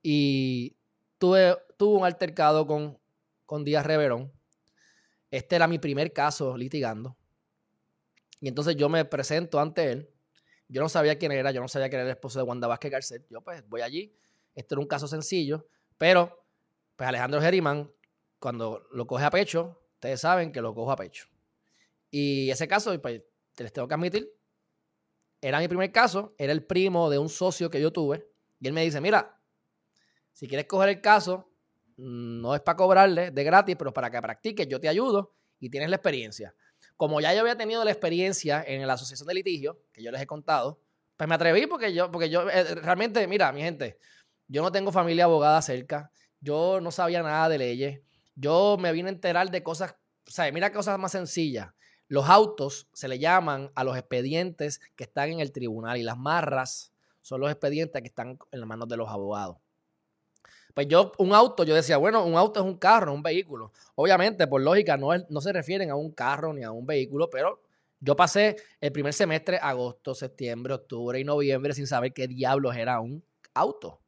Y 0.01 0.77
tuve, 1.17 1.57
un 1.79 2.05
altercado 2.05 2.65
con, 2.65 2.97
con 3.45 3.65
Díaz 3.65 3.85
Reverón. 3.85 4.31
Este 5.31 5.55
era 5.55 5.67
mi 5.67 5.79
primer 5.79 6.13
caso 6.13 6.55
litigando. 6.55 7.17
Y 8.39 8.47
entonces 8.47 8.75
yo 8.75 8.87
me 8.87 9.03
presento 9.03 9.59
ante 9.59 9.91
él 9.91 10.12
yo 10.68 10.81
no 10.81 10.89
sabía 10.89 11.18
quién 11.18 11.31
era, 11.31 11.51
yo 11.51 11.62
no 11.62 11.68
sabía 11.68 11.89
que 11.89 11.95
era 11.95 12.06
el 12.06 12.12
esposo 12.12 12.39
de 12.39 12.44
Wanda 12.44 12.68
Vázquez 12.68 12.92
Garcet. 12.92 13.27
Yo 13.30 13.42
pues 13.42 13.68
voy 13.68 13.81
allí. 13.81 14.15
Esto 14.56 14.75
era 14.75 14.81
un 14.81 14.88
caso 14.88 15.07
sencillo, 15.07 15.68
pero 15.98 16.45
pues 16.95 17.07
Alejandro 17.07 17.42
Geriman, 17.42 17.92
cuando 18.39 18.88
lo 18.92 19.07
coge 19.07 19.25
a 19.25 19.31
pecho, 19.31 19.81
ustedes 19.95 20.21
saben 20.21 20.51
que 20.51 20.62
lo 20.62 20.74
cojo 20.75 20.92
a 20.92 20.95
pecho. 20.95 21.27
Y 22.12 22.51
ese 22.51 22.68
caso, 22.68 23.00
pues 23.01 23.24
les 23.57 23.74
tengo 23.74 23.88
que 23.88 23.94
admitir, 23.95 24.31
era 25.42 25.60
mi 25.60 25.68
primer 25.68 25.92
caso, 25.92 26.36
era 26.38 26.54
el 26.54 26.63
primo 26.63 27.10
de 27.10 27.18
un 27.18 27.30
socio 27.30 27.69
que 27.69 27.81
yo 27.81 27.92
tuve. 27.92 28.30
Y 28.60 28.68
él 28.68 28.74
me 28.74 28.83
dice, 28.83 29.01
mira, 29.01 29.42
si 30.31 30.48
quieres 30.48 30.68
coger 30.68 30.89
el 30.89 31.01
caso, 31.01 31.51
no 31.98 32.55
es 32.55 32.62
para 32.62 32.75
cobrarle 32.75 33.32
de 33.32 33.43
gratis, 33.43 33.75
pero 33.77 33.93
para 33.93 34.10
que 34.10 34.22
practiques, 34.22 34.67
yo 34.67 34.79
te 34.79 34.88
ayudo 34.88 35.36
y 35.60 35.70
tienes 35.70 35.89
la 35.89 35.96
experiencia 35.96 36.55
como 37.03 37.19
ya 37.19 37.33
yo 37.33 37.41
había 37.41 37.57
tenido 37.57 37.83
la 37.83 37.91
experiencia 37.91 38.63
en 38.65 38.88
la 38.88 38.93
asociación 38.93 39.27
de 39.27 39.33
litigio, 39.33 39.77
que 39.91 40.01
yo 40.01 40.10
les 40.10 40.22
he 40.22 40.25
contado, 40.25 40.79
pues 41.17 41.27
me 41.27 41.36
atreví 41.36 41.67
porque 41.67 41.93
yo, 41.93 42.10
porque 42.10 42.29
yo 42.29 42.50
eh, 42.50 42.75
realmente, 42.75 43.27
mira, 43.27 43.51
mi 43.51 43.60
gente, 43.60 43.98
yo 44.48 44.62
no 44.62 44.72
tengo 44.72 44.89
familia 44.89 45.25
abogada 45.25 45.62
cerca, 45.62 46.13
yo 46.39 46.79
no 46.79 46.91
sabía 46.91 47.22
nada 47.22 47.50
de 47.50 47.57
leyes, 47.57 48.00
yo 48.36 48.77
me 48.79 48.93
vine 48.93 49.10
a 49.10 49.12
enterar 49.12 49.51
de 49.51 49.62
cosas, 49.62 49.98
o 50.25 50.31
sea, 50.31 50.50
mira 50.53 50.72
cosas 50.72 50.98
más 50.98 51.12
sencillas. 51.12 51.74
Los 52.07 52.29
autos 52.29 52.88
se 52.93 53.10
le 53.10 53.19
llaman 53.19 53.69
a 53.75 53.83
los 53.83 53.98
expedientes 53.98 54.79
que 54.95 55.03
están 55.03 55.29
en 55.29 55.41
el 55.41 55.51
tribunal 55.51 55.98
y 55.98 56.03
las 56.03 56.17
marras 56.17 56.93
son 57.19 57.41
los 57.41 57.51
expedientes 57.51 58.01
que 58.01 58.07
están 58.07 58.39
en 58.50 58.60
las 58.62 58.69
manos 58.69 58.88
de 58.88 58.95
los 58.95 59.10
abogados. 59.10 59.57
Pues 60.74 60.88
yo, 60.88 61.12
un 61.20 61.34
auto, 61.34 61.63
yo 61.63 61.75
decía, 61.75 61.98
bueno, 61.98 62.25
un 62.25 62.36
auto 62.36 62.60
es 62.60 62.65
un 62.65 62.77
carro, 62.77 63.13
un 63.13 63.22
vehículo. 63.22 63.72
Obviamente, 63.96 64.48
por 64.48 64.62
lógica, 64.62 64.98
no, 64.98 65.10
no 65.30 65.42
se 65.42 65.53
refieren 65.53 65.92
a 65.92 65.96
un 65.96 66.12
carro 66.12 66.53
ni 66.53 66.63
a 66.63 66.72
un 66.72 66.86
vehículo, 66.86 67.30
pero 67.30 67.62
yo 68.00 68.15
pasé 68.15 68.56
el 68.82 68.92
primer 68.92 69.13
semestre, 69.13 69.60
agosto, 69.62 70.15
septiembre, 70.15 70.74
octubre 70.74 71.20
y 71.20 71.24
noviembre, 71.24 71.74
sin 71.74 71.88
saber 71.88 72.12
qué 72.13 72.27
diablos 72.27 72.75
era 72.75 73.00
un 73.00 73.24
auto. 73.53 74.01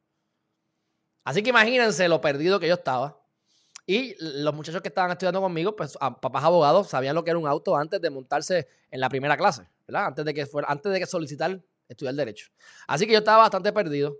Así 1.24 1.42
que 1.42 1.50
imagínense 1.50 2.08
lo 2.08 2.20
perdido 2.20 2.60
que 2.60 2.68
yo 2.68 2.74
estaba. 2.74 3.20
Y 3.86 4.16
los 4.18 4.52
muchachos 4.52 4.82
que 4.82 4.88
estaban 4.88 5.12
estudiando 5.12 5.40
conmigo, 5.40 5.76
pues 5.76 5.96
papás 5.96 6.42
abogados, 6.44 6.88
sabían 6.88 7.14
lo 7.14 7.22
que 7.22 7.30
era 7.30 7.38
un 7.38 7.46
auto 7.46 7.76
antes 7.76 8.00
de 8.00 8.10
montarse 8.10 8.66
en 8.90 9.00
la 9.00 9.08
primera 9.08 9.36
clase, 9.36 9.68
¿verdad? 9.86 10.06
Antes 10.06 10.24
de 10.24 10.34
que 10.34 10.46
fuera, 10.46 10.68
antes 10.68 10.92
de 10.92 10.98
que 10.98 11.06
solicitar 11.06 11.62
estudiar 11.88 12.14
derecho. 12.14 12.48
Así 12.88 13.06
que 13.06 13.12
yo 13.12 13.18
estaba 13.20 13.38
bastante 13.38 13.72
perdido. 13.72 14.18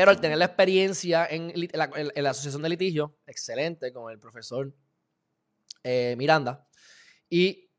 Pero 0.00 0.12
al 0.12 0.18
tener 0.18 0.38
la 0.38 0.46
experiencia 0.46 1.26
en 1.28 1.52
la, 1.74 2.30
asociación 2.30 2.62
de 2.62 2.70
litigio, 2.70 3.18
excelente, 3.26 3.92
con 3.92 4.10
el 4.10 4.18
profesor 4.18 4.72
eh, 5.84 6.14
Miranda, 6.16 6.66
y 7.28 7.70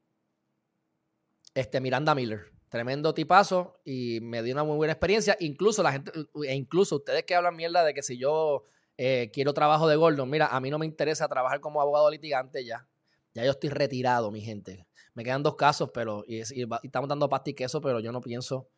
este, 1.56 1.82
Miranda 1.82 2.14
Miller, 2.14 2.52
tremendo 2.70 3.16
tipazo, 3.16 3.82
y 3.84 4.20
me 4.22 4.44
dio 4.44 4.54
una 4.54 4.64
muy 4.64 4.76
buena 4.76 4.94
experiencia. 4.94 5.36
Incluso 5.40 5.82
la 5.82 5.94
gente, 5.94 6.12
e 6.48 6.54
incluso 6.54 6.98
ustedes 6.98 7.24
que 7.24 7.34
hablan 7.34 7.56
mierda 7.56 7.84
de 7.84 7.96
que 7.96 8.04
si 8.04 8.20
yo 8.20 8.66
eh, 8.98 9.32
quiero 9.34 9.56
trabajo 9.56 9.88
de 9.88 9.96
Gordon, 9.96 10.30
mira, 10.30 10.46
a 10.46 10.60
mí 10.60 10.70
no 10.70 10.78
me 10.78 10.86
interesa 10.86 11.28
trabajar 11.28 11.60
como 11.60 11.82
abogado 11.82 12.12
litigante 12.12 12.64
ya. 12.64 12.88
Ya 13.34 13.46
yo 13.46 13.50
estoy 13.50 13.72
retirado, 13.72 14.30
mi 14.30 14.42
gente. 14.42 14.86
Me 15.16 15.24
quedan 15.24 15.42
dos 15.42 15.56
casos, 15.56 15.90
pero 15.92 16.24
estamos 16.28 17.10
dando 17.10 17.28
pasta 17.30 17.50
y 17.50 17.56
queso, 17.56 17.82
pero 17.82 18.00
yo 18.00 18.12
no 18.12 18.22
pienso 18.22 18.70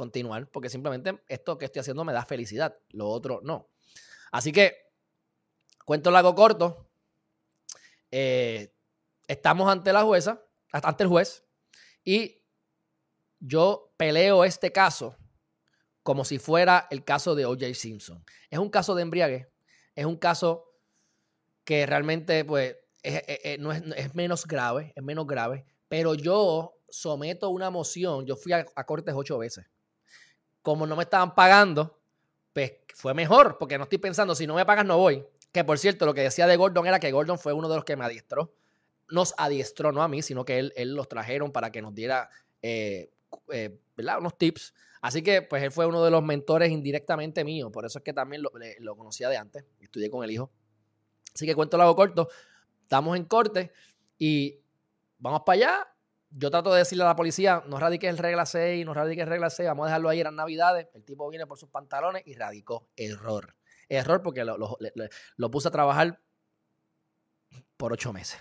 continuar, 0.00 0.48
porque 0.50 0.70
simplemente 0.70 1.22
esto 1.28 1.58
que 1.58 1.66
estoy 1.66 1.80
haciendo 1.80 2.06
me 2.06 2.14
da 2.14 2.24
felicidad, 2.24 2.74
lo 2.88 3.06
otro 3.10 3.42
no. 3.42 3.68
Así 4.32 4.50
que, 4.50 4.74
cuento 5.84 6.10
largo 6.10 6.34
corto, 6.34 6.88
eh, 8.10 8.74
estamos 9.28 9.70
ante 9.70 9.92
la 9.92 10.02
jueza, 10.02 10.42
ante 10.72 11.02
el 11.02 11.10
juez, 11.10 11.44
y 12.02 12.42
yo 13.40 13.92
peleo 13.98 14.42
este 14.42 14.72
caso 14.72 15.16
como 16.02 16.24
si 16.24 16.38
fuera 16.38 16.86
el 16.90 17.04
caso 17.04 17.34
de 17.34 17.44
O.J. 17.44 17.74
Simpson. 17.74 18.24
Es 18.48 18.58
un 18.58 18.70
caso 18.70 18.94
de 18.94 19.02
embriague, 19.02 19.52
es 19.94 20.06
un 20.06 20.16
caso 20.16 20.64
que 21.64 21.84
realmente 21.84 22.42
pues, 22.46 22.74
es, 23.02 23.58
no 23.58 23.70
es, 23.70 24.14
menos 24.14 24.46
grave, 24.46 24.94
es 24.96 25.02
menos 25.02 25.26
grave, 25.26 25.66
pero 25.88 26.14
yo 26.14 26.72
someto 26.88 27.50
una 27.50 27.68
moción, 27.68 28.24
yo 28.24 28.34
fui 28.34 28.54
a, 28.54 28.64
cortes 28.64 29.14
ocho 29.14 29.36
veces. 29.36 29.66
Como 30.62 30.86
no 30.86 30.96
me 30.96 31.04
estaban 31.04 31.34
pagando, 31.34 31.98
pues 32.52 32.72
fue 32.94 33.14
mejor, 33.14 33.56
porque 33.58 33.78
no 33.78 33.84
estoy 33.84 33.98
pensando, 33.98 34.34
si 34.34 34.46
no 34.46 34.54
me 34.54 34.66
pagas 34.66 34.84
no 34.84 34.98
voy. 34.98 35.24
Que 35.52 35.64
por 35.64 35.78
cierto, 35.78 36.06
lo 36.06 36.14
que 36.14 36.22
decía 36.22 36.46
de 36.46 36.56
Gordon 36.56 36.86
era 36.86 37.00
que 37.00 37.10
Gordon 37.10 37.38
fue 37.38 37.52
uno 37.52 37.68
de 37.68 37.76
los 37.76 37.84
que 37.84 37.96
me 37.96 38.04
adiestró. 38.04 38.54
Nos 39.08 39.34
adiestró, 39.36 39.90
no 39.90 40.02
a 40.02 40.08
mí, 40.08 40.22
sino 40.22 40.44
que 40.44 40.58
él, 40.58 40.94
los 40.94 41.08
trajeron 41.08 41.50
para 41.50 41.72
que 41.72 41.82
nos 41.82 41.94
diera 41.94 42.30
eh, 42.62 43.10
eh, 43.52 43.76
unos 44.18 44.38
tips. 44.38 44.74
Así 45.00 45.22
que, 45.22 45.42
pues 45.42 45.62
él 45.62 45.72
fue 45.72 45.86
uno 45.86 46.04
de 46.04 46.10
los 46.10 46.22
mentores 46.22 46.70
indirectamente 46.70 47.42
míos. 47.42 47.70
Por 47.72 47.84
eso 47.84 47.98
es 47.98 48.04
que 48.04 48.12
también 48.12 48.42
lo, 48.42 48.52
lo 48.80 48.96
conocía 48.96 49.28
de 49.28 49.36
antes. 49.36 49.64
Estudié 49.80 50.10
con 50.10 50.22
el 50.22 50.30
hijo. 50.30 50.52
Así 51.34 51.46
que 51.46 51.54
cuento 51.54 51.76
lo 51.76 51.84
hago 51.84 51.96
corto. 51.96 52.28
Estamos 52.82 53.16
en 53.16 53.24
corte 53.24 53.72
y 54.18 54.60
vamos 55.18 55.42
para 55.44 55.54
allá. 55.56 55.94
Yo 56.30 56.50
trato 56.50 56.72
de 56.72 56.78
decirle 56.78 57.02
a 57.04 57.08
la 57.08 57.16
policía, 57.16 57.64
no 57.66 57.78
radiques 57.78 58.08
el 58.08 58.18
regla 58.18 58.46
6, 58.46 58.86
no 58.86 58.94
radiques 58.94 59.24
el 59.24 59.28
regla 59.28 59.50
6, 59.50 59.68
vamos 59.68 59.84
a 59.84 59.86
dejarlo 59.88 60.08
ahí, 60.08 60.20
en 60.20 60.34
navidades. 60.34 60.86
El 60.94 61.04
tipo 61.04 61.28
viene 61.28 61.46
por 61.46 61.58
sus 61.58 61.68
pantalones 61.68 62.22
y 62.24 62.34
radicó. 62.34 62.88
Error. 62.96 63.56
Error 63.88 64.22
porque 64.22 64.44
lo, 64.44 64.56
lo, 65.36 65.50
puse 65.50 65.68
a 65.68 65.70
trabajar 65.72 66.20
por 67.76 67.92
ocho 67.92 68.12
meses. 68.12 68.38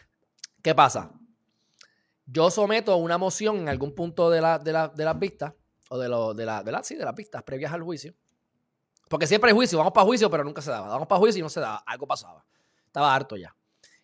¿Qué 0.61 0.75
pasa? 0.75 1.11
Yo 2.27 2.51
someto 2.51 2.95
una 2.97 3.17
moción 3.17 3.57
en 3.57 3.69
algún 3.69 3.95
punto 3.95 4.29
de, 4.29 4.39
la, 4.41 4.59
de, 4.59 4.71
las 4.71 5.19
vistas, 5.19 5.53
o 5.89 5.97
de, 5.97 6.07
lo, 6.07 6.35
de, 6.35 6.45
la, 6.45 6.61
de, 6.61 6.71
la, 6.71 6.83
sí, 6.83 6.95
de 6.95 7.05
las 7.05 7.15
vistas 7.15 7.41
previas 7.41 7.73
al 7.73 7.81
juicio. 7.81 8.13
Porque 9.09 9.25
siempre 9.25 9.49
hay 9.49 9.55
juicio, 9.55 9.79
vamos 9.79 9.93
para 9.93 10.05
juicio, 10.05 10.29
pero 10.29 10.43
nunca 10.43 10.61
se 10.61 10.69
daba. 10.69 10.89
Vamos 10.89 11.07
para 11.07 11.17
juicio 11.17 11.39
y 11.39 11.41
no 11.41 11.49
se 11.49 11.59
daba, 11.59 11.77
algo 11.87 12.05
pasaba. 12.05 12.45
Estaba 12.85 13.15
harto 13.15 13.35
ya. 13.35 13.55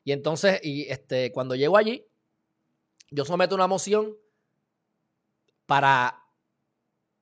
Y 0.03 0.11
entonces, 0.11 0.59
y 0.63 0.89
este, 0.89 1.31
cuando 1.31 1.53
llego 1.53 1.77
allí, 1.77 2.03
yo 3.11 3.25
someto 3.25 3.55
una 3.55 3.67
moción 3.67 4.15
para 5.65 6.21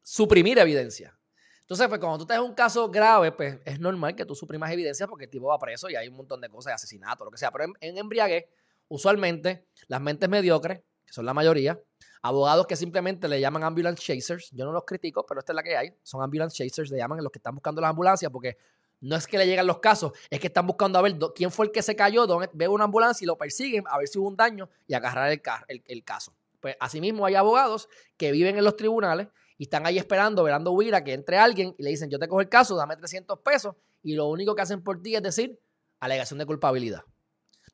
suprimir 0.01 0.59
evidencia. 0.59 1.17
Entonces, 1.61 1.87
pues 1.87 1.99
cuando 1.99 2.19
tú 2.19 2.25
te 2.25 2.37
un 2.39 2.53
caso 2.53 2.89
grave, 2.89 3.31
pues 3.31 3.59
es 3.65 3.79
normal 3.79 4.15
que 4.15 4.25
tú 4.25 4.35
suprimas 4.35 4.71
evidencia 4.71 5.07
porque 5.07 5.25
el 5.25 5.31
tipo 5.31 5.47
va 5.47 5.57
preso 5.57 5.89
y 5.89 5.95
hay 5.95 6.07
un 6.07 6.15
montón 6.15 6.41
de 6.41 6.49
cosas 6.49 6.71
de 6.71 6.75
asesinato, 6.75 7.23
lo 7.23 7.31
que 7.31 7.37
sea. 7.37 7.51
Pero 7.51 7.65
en, 7.65 7.73
en 7.79 7.97
embriaguez, 7.97 8.45
usualmente, 8.89 9.65
las 9.87 10.01
mentes 10.01 10.27
mediocres, 10.27 10.81
que 11.05 11.13
son 11.13 11.25
la 11.25 11.33
mayoría, 11.33 11.79
abogados 12.21 12.67
que 12.67 12.75
simplemente 12.75 13.27
le 13.27 13.39
llaman 13.39 13.63
ambulance 13.63 14.01
chasers, 14.01 14.49
yo 14.51 14.65
no 14.65 14.71
los 14.71 14.83
critico, 14.85 15.25
pero 15.25 15.39
esta 15.39 15.53
es 15.53 15.55
la 15.55 15.63
que 15.63 15.77
hay, 15.77 15.93
son 16.03 16.21
ambulance 16.21 16.55
chasers, 16.55 16.91
le 16.91 16.97
llaman 16.97 17.23
los 17.23 17.31
que 17.31 17.39
están 17.39 17.55
buscando 17.55 17.81
las 17.81 17.89
ambulancias 17.89 18.31
porque 18.31 18.57
no 19.03 19.17
es 19.17 19.27
que 19.27 19.37
le 19.37 19.45
llegan 19.45 19.67
los 19.67 19.79
casos, 19.79 20.13
es 20.29 20.39
que 20.39 20.47
están 20.47 20.65
buscando 20.65 20.97
a 20.97 21.01
ver 21.01 21.17
quién 21.35 21.51
fue 21.51 21.65
el 21.65 21.71
que 21.73 21.81
se 21.81 21.93
cayó, 21.93 22.25
ve 22.53 22.67
una 22.69 22.85
ambulancia 22.85 23.25
y 23.25 23.27
lo 23.27 23.37
persiguen 23.37 23.83
a 23.87 23.97
ver 23.97 24.07
si 24.07 24.17
hubo 24.17 24.29
un 24.29 24.37
daño 24.37 24.69
y 24.87 24.93
agarrar 24.93 25.29
el, 25.29 26.03
caso. 26.05 26.33
Pues 26.61 26.77
asimismo 26.79 27.25
hay 27.25 27.35
abogados 27.35 27.89
que 28.15 28.31
viven 28.31 28.57
en 28.57 28.63
los 28.63 28.77
tribunales 28.77 29.27
y 29.57 29.63
están 29.63 29.85
ahí 29.85 29.97
esperando, 29.97 30.41
velando 30.43 30.71
huir 30.71 30.95
que 31.03 31.13
entre 31.13 31.37
alguien 31.37 31.75
y 31.77 31.83
le 31.83 31.89
dicen, 31.89 32.09
yo 32.09 32.17
te 32.17 32.29
cojo 32.29 32.39
el 32.39 32.47
caso, 32.47 32.77
dame 32.77 32.95
300 32.95 33.39
pesos 33.39 33.75
y 34.03 34.13
lo 34.13 34.27
único 34.27 34.55
que 34.55 34.61
hacen 34.61 34.81
por 34.81 35.01
ti 35.01 35.15
es 35.15 35.21
decir 35.21 35.59
alegación 35.99 36.39
de 36.39 36.45
culpabilidad. 36.45 37.03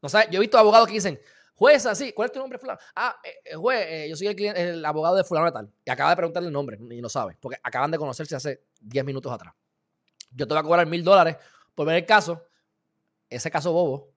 No 0.01 0.09
sé, 0.09 0.27
yo 0.31 0.37
he 0.37 0.41
visto 0.41 0.57
abogados 0.57 0.87
que 0.87 0.95
dicen, 0.95 1.19
juez, 1.53 1.85
así, 1.85 2.11
¿cuál 2.11 2.27
es 2.27 2.31
tu 2.31 2.39
nombre, 2.39 2.57
fulano? 2.57 2.79
Ah, 2.95 3.15
eh, 3.23 3.35
eh, 3.45 3.55
juez, 3.55 3.85
eh, 3.87 4.07
yo 4.09 4.15
soy 4.15 4.27
el, 4.27 4.39
el 4.57 4.83
abogado 4.83 5.15
de 5.15 5.23
fulano 5.23 5.45
de 5.45 5.51
tal. 5.51 5.71
Y 5.85 5.91
acaba 5.91 6.09
de 6.09 6.15
preguntarle 6.15 6.47
el 6.47 6.53
nombre 6.53 6.79
y 6.89 7.01
no 7.01 7.09
sabe, 7.09 7.37
porque 7.39 7.59
acaban 7.61 7.91
de 7.91 7.99
conocerse 7.99 8.35
hace 8.35 8.63
10 8.81 9.05
minutos 9.05 9.31
atrás 9.31 9.53
yo 10.31 10.47
te 10.47 10.53
voy 10.53 10.59
a 10.59 10.63
cobrar 10.63 10.87
mil 10.87 11.03
dólares 11.03 11.37
por 11.75 11.87
ver 11.87 11.95
el 11.97 12.05
caso, 12.05 12.43
ese 13.29 13.49
caso 13.49 13.71
bobo, 13.71 14.13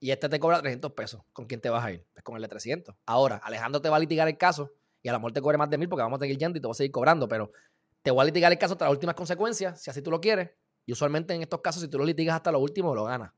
y 0.00 0.10
este 0.10 0.28
te 0.28 0.38
cobra 0.38 0.60
300 0.60 0.92
pesos. 0.92 1.22
¿Con 1.32 1.46
quién 1.46 1.60
te 1.60 1.70
vas 1.70 1.84
a 1.84 1.92
ir? 1.92 2.04
Pues 2.12 2.22
con 2.22 2.36
el 2.36 2.42
de 2.42 2.48
300. 2.48 2.94
Ahora, 3.06 3.36
Alejandro 3.36 3.80
te 3.80 3.88
va 3.88 3.96
a 3.96 4.00
litigar 4.00 4.28
el 4.28 4.38
caso 4.38 4.72
y 5.02 5.08
a 5.08 5.12
lo 5.12 5.18
mejor 5.18 5.32
te 5.32 5.40
cobre 5.40 5.58
más 5.58 5.70
de 5.70 5.78
mil 5.78 5.88
porque 5.88 6.02
vamos 6.02 6.18
a 6.18 6.22
seguir 6.24 6.38
yendo 6.38 6.58
y 6.58 6.60
te 6.60 6.66
voy 6.66 6.72
a 6.72 6.76
seguir 6.76 6.92
cobrando, 6.92 7.28
pero 7.28 7.52
te 8.02 8.10
voy 8.10 8.22
a 8.22 8.24
litigar 8.24 8.52
el 8.52 8.58
caso 8.58 8.74
hasta 8.74 8.84
las 8.84 8.92
últimas 8.92 9.14
consecuencias, 9.14 9.82
si 9.82 9.90
así 9.90 10.02
tú 10.02 10.10
lo 10.10 10.20
quieres. 10.20 10.50
Y 10.86 10.92
usualmente 10.92 11.34
en 11.34 11.42
estos 11.42 11.60
casos, 11.60 11.82
si 11.82 11.88
tú 11.88 11.98
lo 11.98 12.04
litigas 12.04 12.36
hasta 12.36 12.52
lo 12.52 12.60
último, 12.60 12.94
lo 12.94 13.04
ganas. 13.04 13.32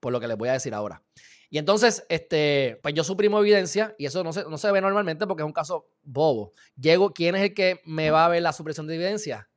Por 0.00 0.12
lo 0.12 0.20
que 0.20 0.26
les 0.26 0.36
voy 0.36 0.48
a 0.48 0.52
decir 0.52 0.74
ahora. 0.74 1.02
Y 1.48 1.58
entonces, 1.58 2.04
este, 2.08 2.80
pues 2.82 2.94
yo 2.94 3.04
suprimo 3.04 3.38
evidencia 3.38 3.94
y 3.98 4.06
eso 4.06 4.24
no 4.24 4.32
se, 4.32 4.42
no 4.44 4.58
se 4.58 4.70
ve 4.72 4.80
normalmente 4.80 5.26
porque 5.26 5.42
es 5.42 5.46
un 5.46 5.52
caso 5.52 5.88
bobo. 6.02 6.52
Llego, 6.76 7.12
¿quién 7.12 7.36
es 7.36 7.42
el 7.42 7.54
que 7.54 7.80
me 7.84 8.10
va 8.10 8.24
a 8.24 8.28
ver 8.28 8.42
la 8.42 8.52
supresión 8.52 8.86
de 8.86 8.96
evidencia? 8.96 9.48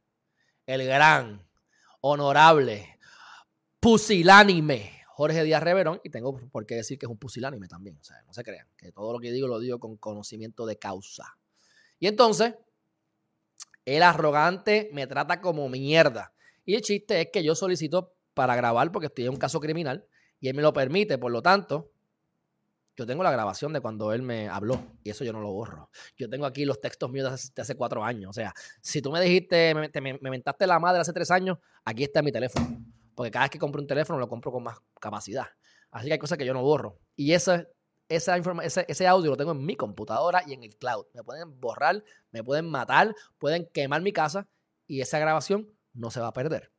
El 0.68 0.86
gran 0.86 1.49
honorable, 2.02 2.98
pusilánime 3.80 5.00
Jorge 5.08 5.44
Díaz 5.44 5.62
Reverón, 5.62 6.00
y 6.04 6.10
tengo 6.10 6.38
por 6.50 6.66
qué 6.66 6.76
decir 6.76 6.98
que 6.98 7.06
es 7.06 7.10
un 7.10 7.18
pusilánime 7.18 7.68
también, 7.68 7.98
o 7.98 8.04
sea, 8.04 8.22
no 8.26 8.34
se 8.34 8.42
crean, 8.44 8.68
que 8.78 8.92
todo 8.94 9.12
lo 9.12 9.20
que 9.20 9.34
digo 9.34 9.48
lo 9.48 9.60
digo 9.60 9.78
con 9.80 9.98
conocimiento 9.98 10.66
de 10.66 10.78
causa. 10.78 11.38
Y 12.00 12.08
entonces, 12.08 12.56
el 13.84 14.04
arrogante 14.04 14.90
me 14.94 15.08
trata 15.08 15.42
como 15.42 15.68
mierda. 15.68 16.34
Y 16.64 16.76
el 16.76 16.82
chiste 16.82 17.20
es 17.20 17.30
que 17.34 17.44
yo 17.44 17.56
solicito 17.56 18.14
para 18.34 18.56
grabar 18.56 18.92
porque 18.92 19.08
estoy 19.08 19.26
en 19.26 19.32
un 19.32 19.38
caso 19.38 19.60
criminal 19.60 20.06
y 20.40 20.48
él 20.48 20.56
me 20.56 20.62
lo 20.62 20.72
permite, 20.72 21.18
por 21.18 21.32
lo 21.32 21.42
tanto, 21.42 21.92
yo 23.00 23.06
tengo 23.06 23.24
la 23.24 23.32
grabación 23.32 23.72
de 23.72 23.80
cuando 23.80 24.12
él 24.12 24.22
me 24.22 24.50
habló 24.50 24.78
y 25.06 25.10
eso 25.10 25.24
yo 25.24 25.32
no 25.32 25.40
lo 25.40 25.54
borro. 25.54 25.90
Yo 26.18 26.30
tengo 26.30 26.46
aquí 26.46 26.66
los 26.66 26.82
textos 26.82 27.10
míos 27.10 27.54
de 27.56 27.62
hace, 27.62 27.76
cuatro 27.76 28.04
años. 28.04 28.30
O 28.30 28.34
sea, 28.34 28.54
si 28.82 29.02
tú 29.02 29.10
me 29.10 29.22
dijiste, 29.22 29.74
me, 29.74 29.90
me, 30.02 30.30
mentaste 30.30 30.68
la 30.68 30.80
madre 30.80 31.00
hace 31.00 31.14
tres 31.14 31.32
años, 31.32 31.60
aquí 31.86 32.04
está 32.04 32.22
mi 32.22 32.34
teléfono. 32.34 32.84
Porque 33.16 33.32
cada 33.32 33.46
vez 33.46 33.52
que 33.52 33.58
compro 33.58 33.80
un 33.80 33.88
teléfono 33.88 34.20
lo 34.20 34.28
compro 34.28 34.52
con 34.52 34.64
más 34.64 34.80
capacidad. 35.00 35.48
Así 35.92 36.08
que 36.08 36.14
hay 36.14 36.20
cosas 36.20 36.38
que 36.38 36.46
yo 36.46 36.54
no 36.54 36.62
borro. 36.62 37.00
Y 37.16 37.32
esa, 37.32 37.66
esa 38.10 38.36
ese, 38.36 38.86
ese 38.90 39.08
audio 39.08 39.32
lo 39.32 39.38
tengo 39.38 39.54
en 39.54 39.66
mi 39.66 39.78
computadora 39.78 40.44
y 40.46 40.52
en 40.52 40.64
el 40.64 40.76
cloud. 40.76 41.06
Me 41.14 41.24
pueden 41.24 41.58
borrar, 41.58 42.04
me 42.32 42.44
pueden 42.44 42.70
matar, 42.70 43.16
pueden 43.38 43.66
quemar 43.74 44.02
mi 44.02 44.12
casa 44.12 44.46
y 44.88 45.00
esa 45.00 45.20
grabación 45.20 45.70
no 45.94 46.12
se 46.12 46.20
va 46.20 46.28
a 46.28 46.34
perder. 46.34 46.70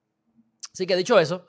Así 0.75 0.87
que 0.87 0.97
dicho 0.97 1.19
eso, 1.19 1.47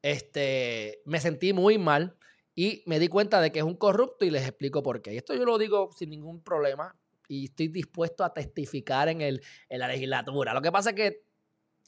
este, 0.00 1.02
me 1.06 1.18
sentí 1.18 1.52
muy 1.52 1.76
mal 1.76 2.16
y 2.54 2.82
me 2.86 2.98
di 2.98 3.08
cuenta 3.08 3.40
de 3.40 3.50
que 3.50 3.60
es 3.60 3.64
un 3.64 3.76
corrupto 3.76 4.24
y 4.24 4.30
les 4.30 4.46
explico 4.46 4.82
por 4.82 5.00
qué. 5.00 5.16
Esto 5.16 5.34
yo 5.34 5.44
lo 5.44 5.58
digo 5.58 5.90
sin 5.96 6.10
ningún 6.10 6.42
problema 6.42 6.94
y 7.28 7.46
estoy 7.46 7.68
dispuesto 7.68 8.24
a 8.24 8.34
testificar 8.34 9.08
en, 9.08 9.20
el, 9.20 9.42
en 9.68 9.78
la 9.78 9.88
legislatura. 9.88 10.52
Lo 10.52 10.60
que 10.60 10.70
pasa 10.70 10.90
es 10.90 10.96
que 10.96 11.24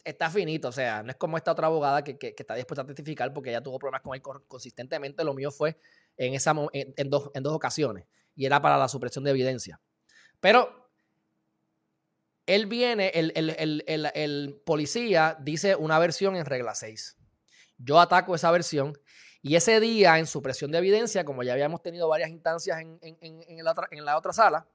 está 0.05 0.31
finito, 0.31 0.69
o 0.69 0.73
sea, 0.73 1.03
no 1.03 1.11
es 1.11 1.17
como 1.17 1.37
esta 1.37 1.53
otra 1.53 1.67
abogada 1.67 2.05
que, 2.05 2.35
está 2.37 2.55
dispuesta 2.55 2.83
a 2.83 2.87
testificar 2.87 3.33
porque 3.33 3.51
ella 3.51 3.63
tuvo 3.63 3.79
problemas 3.79 4.03
con 4.03 4.15
él 4.15 4.23
consistentemente. 4.47 5.25
Lo 5.25 5.35
mío 5.35 5.51
fue 5.51 5.77
en, 6.17 6.35
esa, 6.35 6.55
en, 6.73 7.11
dos, 7.11 7.31
en 7.35 7.43
dos 7.43 7.53
ocasiones 7.53 8.07
y 8.35 8.47
era 8.47 8.61
para 8.61 8.79
la 8.79 8.89
supresión 8.89 9.25
de 9.25 9.31
evidencia. 9.31 9.81
Pero 10.41 10.91
él 12.47 12.67
viene, 12.67 13.09
el, 13.15 13.33
el, 13.35 14.13
el, 14.15 14.63
policía 14.67 15.39
dice 15.41 15.77
una 15.77 15.99
versión 15.99 16.37
en 16.37 16.45
regla 16.45 16.75
6. 16.75 17.17
Yo 17.79 18.01
ataco 18.01 18.35
esa 18.35 18.51
versión 18.51 18.99
y 19.47 19.57
ese 19.57 19.79
día, 19.79 20.19
en 20.19 20.27
su 20.27 20.41
presión 20.41 20.71
de 20.71 20.79
evidencia, 20.79 21.23
como 21.23 21.43
ya 21.43 21.53
habíamos 21.53 21.83
tenido 21.83 22.09
varias 22.09 22.31
instancias 22.31 22.79
en, 22.81 23.63
la, 23.63 24.17
otra, 24.17 24.33
sala, 24.33 24.67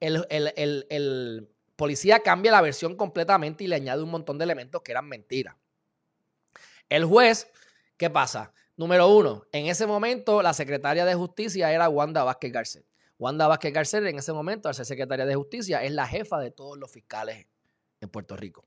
el, 0.00 1.48
policía 1.76 2.18
cambia 2.18 2.50
la 2.50 2.60
versión 2.60 2.96
completamente 2.96 3.62
y 3.62 3.68
le 3.68 3.76
añade 3.76 4.02
un 4.02 4.10
montón 4.10 4.36
de 4.36 4.42
elementos 4.42 4.82
que 4.82 4.90
eran 4.90 5.06
mentiras. 5.06 5.54
El 6.88 7.04
juez, 7.04 7.48
¿qué 7.96 8.10
pasa? 8.10 8.52
Número 8.76 9.06
uno, 9.06 9.46
en 9.52 9.66
ese 9.66 9.86
momento 9.86 10.42
la 10.42 10.52
secretaria 10.52 11.04
de 11.04 11.14
justicia 11.14 11.72
era 11.72 11.88
Wanda 11.88 12.24
Vázquez 12.24 12.50
Garcet. 12.52 12.84
Wanda 13.20 13.46
Vázquez 13.46 13.72
Garcet 13.72 14.04
en 14.04 14.18
ese 14.18 14.32
momento, 14.32 14.68
al 14.68 14.74
ser 14.74 14.86
secretaria 14.86 15.26
de 15.26 15.36
justicia, 15.36 15.84
es 15.84 15.92
la 15.92 16.08
jefa 16.08 16.40
de 16.40 16.50
todos 16.50 16.76
los 16.76 16.90
fiscales 16.90 17.46
en 18.00 18.08
Puerto 18.08 18.36
Rico. 18.36 18.66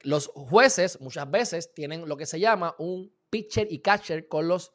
Los 0.00 0.26
jueces 0.26 1.00
muchas 1.00 1.30
veces 1.30 1.72
tienen 1.72 2.06
lo 2.06 2.18
que 2.18 2.26
se 2.26 2.38
llama 2.38 2.74
un 2.76 3.10
pitcher 3.32 3.66
y 3.72 3.78
catcher 3.80 4.28
con 4.28 4.46
los 4.46 4.72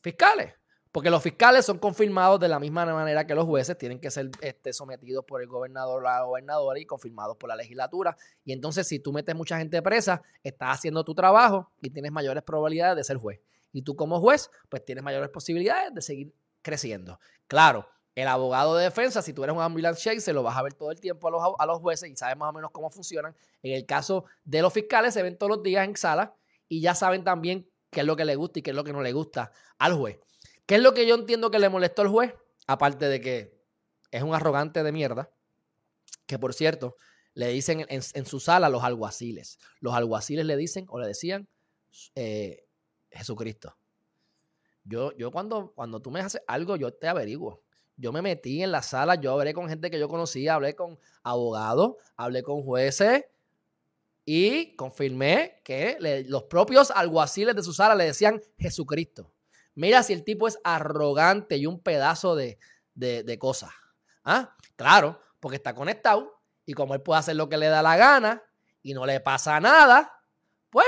fiscales. 0.00 0.54
Porque 0.90 1.10
los 1.10 1.22
fiscales 1.22 1.66
son 1.66 1.78
confirmados 1.78 2.40
de 2.40 2.48
la 2.48 2.58
misma 2.58 2.84
manera 2.86 3.24
que 3.24 3.34
los 3.34 3.44
jueces 3.44 3.78
tienen 3.78 4.00
que 4.00 4.10
ser 4.10 4.30
este, 4.40 4.72
sometidos 4.72 5.24
por 5.24 5.40
el 5.40 5.46
gobernador 5.46 6.00
o 6.00 6.04
la 6.04 6.24
gobernadora 6.24 6.80
y 6.80 6.86
confirmados 6.86 7.36
por 7.36 7.48
la 7.48 7.54
legislatura. 7.54 8.16
Y 8.44 8.52
entonces, 8.52 8.88
si 8.88 8.98
tú 8.98 9.12
metes 9.12 9.36
mucha 9.36 9.58
gente 9.58 9.80
presa, 9.82 10.22
estás 10.42 10.78
haciendo 10.78 11.04
tu 11.04 11.14
trabajo 11.14 11.70
y 11.80 11.90
tienes 11.90 12.10
mayores 12.10 12.42
probabilidades 12.42 12.96
de 12.96 13.04
ser 13.04 13.18
juez. 13.18 13.40
Y 13.72 13.82
tú, 13.82 13.94
como 13.94 14.18
juez, 14.18 14.50
pues 14.68 14.84
tienes 14.84 15.04
mayores 15.04 15.28
posibilidades 15.28 15.94
de 15.94 16.02
seguir 16.02 16.34
creciendo. 16.60 17.20
Claro, 17.46 17.86
el 18.16 18.26
abogado 18.26 18.74
de 18.74 18.84
defensa, 18.84 19.22
si 19.22 19.32
tú 19.32 19.44
eres 19.44 19.54
un 19.54 19.62
ambulance 19.62 20.18
se 20.18 20.32
lo 20.32 20.42
vas 20.42 20.56
a 20.56 20.62
ver 20.62 20.74
todo 20.74 20.90
el 20.90 21.00
tiempo 21.00 21.28
a 21.28 21.30
los, 21.30 21.42
a 21.56 21.66
los 21.66 21.78
jueces 21.78 22.10
y 22.10 22.16
sabes 22.16 22.36
más 22.36 22.48
o 22.48 22.52
menos 22.52 22.72
cómo 22.72 22.90
funcionan. 22.90 23.36
En 23.62 23.74
el 23.74 23.86
caso 23.86 24.24
de 24.44 24.60
los 24.60 24.72
fiscales, 24.72 25.14
se 25.14 25.22
ven 25.22 25.38
todos 25.38 25.50
los 25.50 25.62
días 25.62 25.86
en 25.86 25.94
sala 25.94 26.34
y 26.70 26.80
ya 26.80 26.94
saben 26.94 27.24
también 27.24 27.68
qué 27.90 28.00
es 28.00 28.06
lo 28.06 28.16
que 28.16 28.24
le 28.24 28.36
gusta 28.36 28.60
y 28.60 28.62
qué 28.62 28.70
es 28.70 28.76
lo 28.76 28.84
que 28.84 28.92
no 28.92 29.02
le 29.02 29.12
gusta 29.12 29.52
al 29.78 29.94
juez. 29.94 30.20
¿Qué 30.64 30.76
es 30.76 30.80
lo 30.80 30.94
que 30.94 31.04
yo 31.04 31.16
entiendo 31.16 31.50
que 31.50 31.58
le 31.58 31.68
molestó 31.68 32.02
al 32.02 32.08
juez? 32.08 32.32
Aparte 32.68 33.08
de 33.08 33.20
que 33.20 33.60
es 34.12 34.22
un 34.22 34.34
arrogante 34.34 34.84
de 34.84 34.92
mierda, 34.92 35.30
que 36.26 36.38
por 36.38 36.54
cierto, 36.54 36.96
le 37.34 37.48
dicen 37.48 37.84
en, 37.88 38.24
su 38.24 38.38
sala 38.38 38.68
los 38.68 38.84
alguaciles. 38.84 39.58
Los 39.80 39.94
alguaciles 39.94 40.46
le 40.46 40.56
dicen 40.56 40.86
o 40.88 41.00
le 41.00 41.08
decían 41.08 41.48
eh, 42.14 42.64
Jesucristo. 43.10 43.76
Yo, 44.84 45.10
yo 45.16 45.32
cuando, 45.32 45.72
cuando 45.74 46.00
tú 46.00 46.12
me 46.12 46.20
haces 46.20 46.40
algo, 46.46 46.76
yo 46.76 46.94
te 46.94 47.08
averiguo. 47.08 47.64
Yo 47.96 48.12
me 48.12 48.22
metí 48.22 48.62
en 48.62 48.70
la 48.70 48.82
sala, 48.82 49.16
yo 49.16 49.32
hablé 49.32 49.52
con 49.54 49.68
gente 49.68 49.90
que 49.90 49.98
yo 49.98 50.08
conocía, 50.08 50.54
hablé 50.54 50.76
con 50.76 51.00
abogados, 51.24 51.96
hablé 52.16 52.44
con 52.44 52.62
jueces 52.62 53.24
y 54.32 54.76
confirmé 54.76 55.60
que 55.64 55.96
los 56.28 56.44
propios 56.44 56.92
alguaciles 56.92 57.56
de 57.56 57.64
su 57.64 57.72
sala 57.72 57.96
le 57.96 58.04
decían 58.04 58.40
Jesucristo. 58.56 59.34
Mira 59.74 60.04
si 60.04 60.12
el 60.12 60.22
tipo 60.22 60.46
es 60.46 60.56
arrogante 60.62 61.56
y 61.56 61.66
un 61.66 61.82
pedazo 61.82 62.36
de, 62.36 62.60
de, 62.94 63.38
cosas. 63.40 63.70
¿Ah? 64.22 64.56
Claro, 64.76 65.20
porque 65.40 65.56
está 65.56 65.74
conectado 65.74 66.40
y 66.64 66.74
como 66.74 66.94
él 66.94 67.02
puede 67.02 67.18
hacer 67.18 67.34
lo 67.34 67.48
que 67.48 67.56
le 67.56 67.66
da 67.66 67.82
la 67.82 67.96
gana 67.96 68.40
y 68.84 68.94
no 68.94 69.04
le 69.04 69.18
pasa 69.18 69.58
nada, 69.58 70.12
pues, 70.70 70.86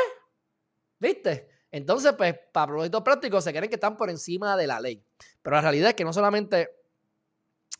¿viste? 1.00 1.48
Entonces, 1.72 2.12
pues, 2.16 2.38
para 2.52 2.68
propósitos 2.68 3.02
prácticos, 3.02 3.42
se 3.42 3.50
creen 3.50 3.68
que 3.68 3.74
están 3.74 3.96
por 3.96 4.08
encima 4.08 4.56
de 4.56 4.68
la 4.68 4.78
ley. 4.78 5.04
Pero 5.42 5.56
la 5.56 5.62
realidad 5.62 5.88
es 5.88 5.94
que 5.96 6.04
no 6.04 6.12
solamente 6.12 6.70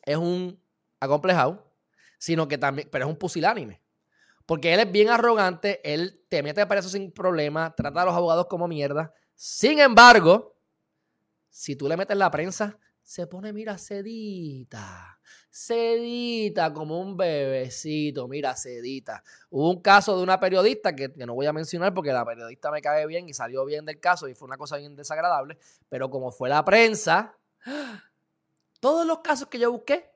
es 0.04 0.16
un 0.16 0.60
acomplejado, 0.98 1.72
sino 2.18 2.48
que 2.48 2.58
también, 2.58 2.88
pero 2.90 3.04
es 3.04 3.08
un 3.08 3.16
pusilánime. 3.16 3.81
Porque 4.52 4.74
él 4.74 4.80
es 4.80 4.92
bien 4.92 5.08
arrogante, 5.08 5.80
él 5.82 6.26
te 6.28 6.42
mete 6.42 6.66
preso 6.66 6.90
sin 6.90 7.10
problema, 7.10 7.74
trata 7.74 8.02
a 8.02 8.04
los 8.04 8.14
abogados 8.14 8.48
como 8.48 8.68
mierda. 8.68 9.14
Sin 9.34 9.78
embargo, 9.78 10.58
si 11.48 11.74
tú 11.74 11.88
le 11.88 11.96
metes 11.96 12.18
la 12.18 12.30
prensa, 12.30 12.78
se 13.02 13.26
pone, 13.26 13.54
mira, 13.54 13.78
sedita, 13.78 15.18
sedita 15.48 16.70
como 16.70 17.00
un 17.00 17.16
bebecito, 17.16 18.28
mira, 18.28 18.54
sedita. 18.54 19.24
Hubo 19.48 19.70
un 19.70 19.80
caso 19.80 20.18
de 20.18 20.22
una 20.22 20.38
periodista 20.38 20.94
que, 20.94 21.08
no 21.16 21.32
voy 21.32 21.46
a 21.46 21.54
mencionar 21.54 21.94
porque 21.94 22.12
la 22.12 22.26
periodista 22.26 22.70
me 22.70 22.82
cae 22.82 23.06
bien 23.06 23.26
y 23.30 23.32
salió 23.32 23.64
bien 23.64 23.86
del 23.86 24.00
caso 24.00 24.28
y 24.28 24.34
fue 24.34 24.44
una 24.44 24.58
cosa 24.58 24.76
bien 24.76 24.94
desagradable, 24.94 25.56
pero 25.88 26.10
como 26.10 26.30
fue 26.30 26.50
la 26.50 26.62
prensa, 26.62 27.38
todos 28.80 29.06
los 29.06 29.20
casos 29.20 29.48
que 29.48 29.58
yo 29.58 29.72
busqué, 29.72 30.12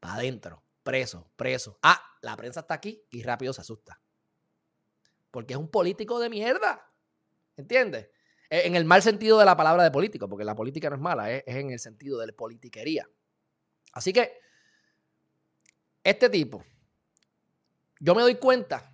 para 0.00 0.14
adentro, 0.14 0.65
preso, 0.86 1.28
preso. 1.34 1.78
Ah, 1.82 2.00
la 2.22 2.36
prensa 2.36 2.60
está 2.60 2.74
aquí 2.74 3.04
y 3.10 3.24
rápido 3.24 3.52
se 3.52 3.60
asusta. 3.60 4.00
Porque 5.32 5.54
es 5.54 5.58
un 5.58 5.68
político 5.68 6.20
de 6.20 6.30
mierda. 6.30 6.88
¿Entiendes? 7.56 8.08
E, 8.48 8.68
en 8.68 8.76
el 8.76 8.84
mal 8.84 9.02
sentido 9.02 9.36
de 9.40 9.44
la 9.44 9.56
palabra 9.56 9.82
de 9.82 9.90
político, 9.90 10.28
porque 10.28 10.44
la 10.44 10.54
política 10.54 10.88
no 10.88 10.94
es 10.94 11.02
mala, 11.02 11.32
es, 11.32 11.42
en 11.46 11.70
el 11.70 11.80
sentido 11.80 12.20
de 12.20 12.32
politiquería. 12.32 13.10
Así 13.92 14.12
que, 14.12 14.38
este 16.04 16.30
tipo, 16.30 16.64
yo 17.98 18.14
me 18.14 18.22
doy 18.22 18.36
cuenta 18.36 18.92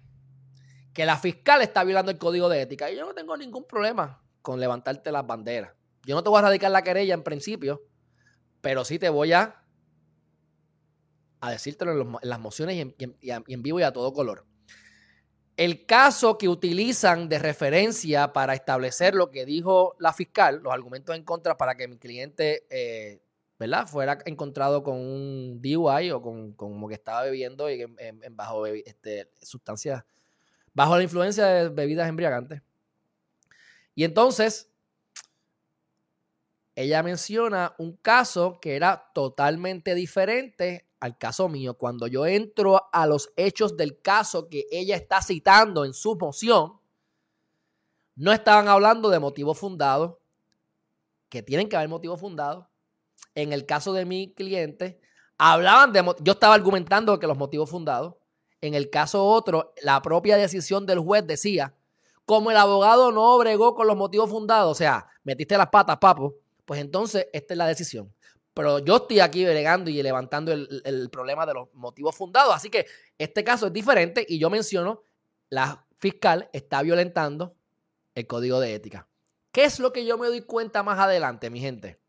que 0.95 1.05
la 1.05 1.19
fiscal 1.19 1.61
está 1.61 1.85
violando 1.85 2.11
el 2.11 2.19
código 2.19 2.49
de 2.49 2.63
ética 2.63 2.91
y 2.91 2.97
yo 2.97 3.05
no 3.05 3.13
tengo 3.13 3.37
ningún 3.37 3.67
problema 3.67 4.25
con 4.41 4.59
levantarte 4.59 5.13
las 5.13 5.27
banderas. 5.27 5.75
Yo 6.05 6.15
no 6.15 6.23
te 6.23 6.31
voy 6.31 6.39
a 6.39 6.43
radicar 6.43 6.71
la 6.71 6.83
querella 6.83 7.13
en 7.13 7.23
principio, 7.23 7.83
pero 8.63 8.87
sí 8.87 8.99
te 8.99 9.11
voy 9.11 9.35
a, 9.35 9.62
a 11.43 11.51
decírtelo 11.51 12.01
en, 12.01 12.17
las 12.23 12.39
mociones 12.39 12.77
y 12.77 13.31
en, 13.31 13.63
vivo 13.63 13.81
y 13.81 13.83
a 13.83 13.93
todo 13.93 14.13
color. 14.13 14.47
El 15.57 15.85
caso 15.87 16.39
que 16.39 16.49
utilizan 16.49 17.29
de 17.29 17.41
referencia 17.41 18.33
para 18.33 18.55
establecer 18.55 19.17
lo 19.17 19.33
que 19.33 19.45
dijo 19.45 19.97
la 19.99 20.13
fiscal, 20.13 20.61
los 20.63 20.73
argumentos 20.73 21.17
en 21.17 21.25
contra 21.25 21.59
para 21.59 21.77
que 21.77 21.89
mi 21.89 21.99
cliente 21.99 22.65
eh, 22.71 23.21
fuera 23.89 24.19
encontrado 24.25 24.85
con 24.85 24.97
un 24.97 25.61
DUI 25.61 26.13
o 26.13 26.23
con, 26.23 26.53
como 26.53 26.89
que 26.89 26.95
estaba 26.95 27.23
bebiendo 27.23 27.69
y 27.69 27.85
bajo 28.31 28.65
este, 28.67 29.29
sustancias, 29.43 30.05
bajo 30.73 30.97
la 30.97 31.03
influencia 31.03 31.45
de 31.47 31.69
bebidas 31.71 32.09
embriagantes. 32.09 32.63
Y 33.97 34.05
entonces, 34.05 34.71
ella 36.77 37.03
menciona 37.03 37.75
un 37.79 37.97
caso 37.97 38.61
que 38.61 38.77
era 38.77 39.11
totalmente 39.13 39.97
diferente 39.97 40.87
al 41.03 41.19
caso 41.19 41.49
mío. 41.49 41.75
Cuando 41.75 42.07
yo 42.07 42.27
entro 42.27 42.89
a 42.93 43.07
los 43.09 43.33
hechos 43.35 43.77
del 43.77 44.01
caso 44.01 44.49
que 44.49 44.67
ella 44.71 44.95
está 44.95 45.21
citando 45.21 45.85
en 45.85 45.95
su 45.95 46.15
moción, 46.15 46.75
no 48.15 48.33
estaban 48.33 48.69
hablando 48.69 49.11
de 49.11 49.19
motivos 49.19 49.59
fundados, 49.59 50.15
que 51.29 51.43
tienen 51.43 51.69
que 51.69 51.75
haber 51.75 51.89
motivos 51.89 52.21
fundados. 52.21 52.67
En 53.35 53.53
el 53.53 53.67
caso 53.67 53.93
de 53.93 54.05
mi 54.05 54.33
cliente, 54.33 55.01
hablaban 55.39 55.93
de, 55.93 56.05
yo 56.21 56.35
estaba 56.35 56.55
argumentando 56.55 57.19
que 57.19 57.27
los 57.27 57.37
motivos 57.37 57.69
fundados. 57.69 58.15
En 58.61 58.75
el 58.75 58.89
caso 58.89 59.27
otro, 59.27 59.75
la 59.83 60.01
propia 60.03 60.37
decisión 60.37 60.87
del 60.87 61.01
juez 61.01 61.27
decía, 61.27 61.75
como 62.25 62.53
el 62.53 62.57
abogado 62.57 63.11
no 63.11 63.37
bregó 63.39 63.75
con 63.75 63.89
los 63.89 63.97
motivos 63.97 64.31
fundados, 64.31 64.71
o 64.71 64.75
sea, 64.77 65.09
metiste 65.25 65.59
las 65.59 65.71
patas, 65.71 65.99
papo, 65.99 66.37
pues 66.65 66.81
entonces 66.81 67.27
esta 67.33 67.55
es 67.55 67.59
la 67.59 67.67
decisión. 67.67 68.15
Pero 68.55 68.81
yo 68.81 68.97
estoy 68.97 69.21
aquí 69.21 69.45
bregando 69.45 69.91
y 69.91 70.03
levantando 70.03 70.53
el, 70.53 71.09
problema 71.11 71.47
de 71.47 71.55
los 71.55 71.73
motivos 71.75 72.15
fundados. 72.15 72.55
Así 72.55 72.69
que 72.69 72.87
este 73.17 73.43
caso 73.45 73.67
es 73.67 73.73
diferente 73.73 74.27
y 74.29 74.39
yo 74.39 74.51
menciono, 74.51 75.03
la 75.49 75.87
fiscal 75.99 76.51
está 76.53 76.83
violentando 76.83 77.57
el 78.15 78.27
código 78.27 78.61
de 78.61 78.75
ética. 78.75 79.09
¿Qué 79.53 79.65
es 79.65 79.79
lo 79.79 79.93
que 79.93 80.05
yo 80.05 80.19
me 80.19 80.27
doy 80.27 80.43
cuenta 80.43 80.83
más 80.83 80.99
adelante, 80.99 81.51
mi 81.51 81.61
gente? 81.61 82.01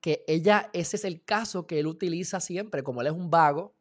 Que 0.00 0.24
ella, 0.26 0.70
ese 0.74 0.96
es 0.96 1.04
el 1.04 1.24
caso 1.24 1.66
que 1.66 1.78
él 1.78 1.86
utiliza 1.86 2.40
siempre, 2.40 2.82
como 2.82 3.00
él 3.00 3.06
es 3.06 3.12
un 3.12 3.30
vago, 3.30 3.74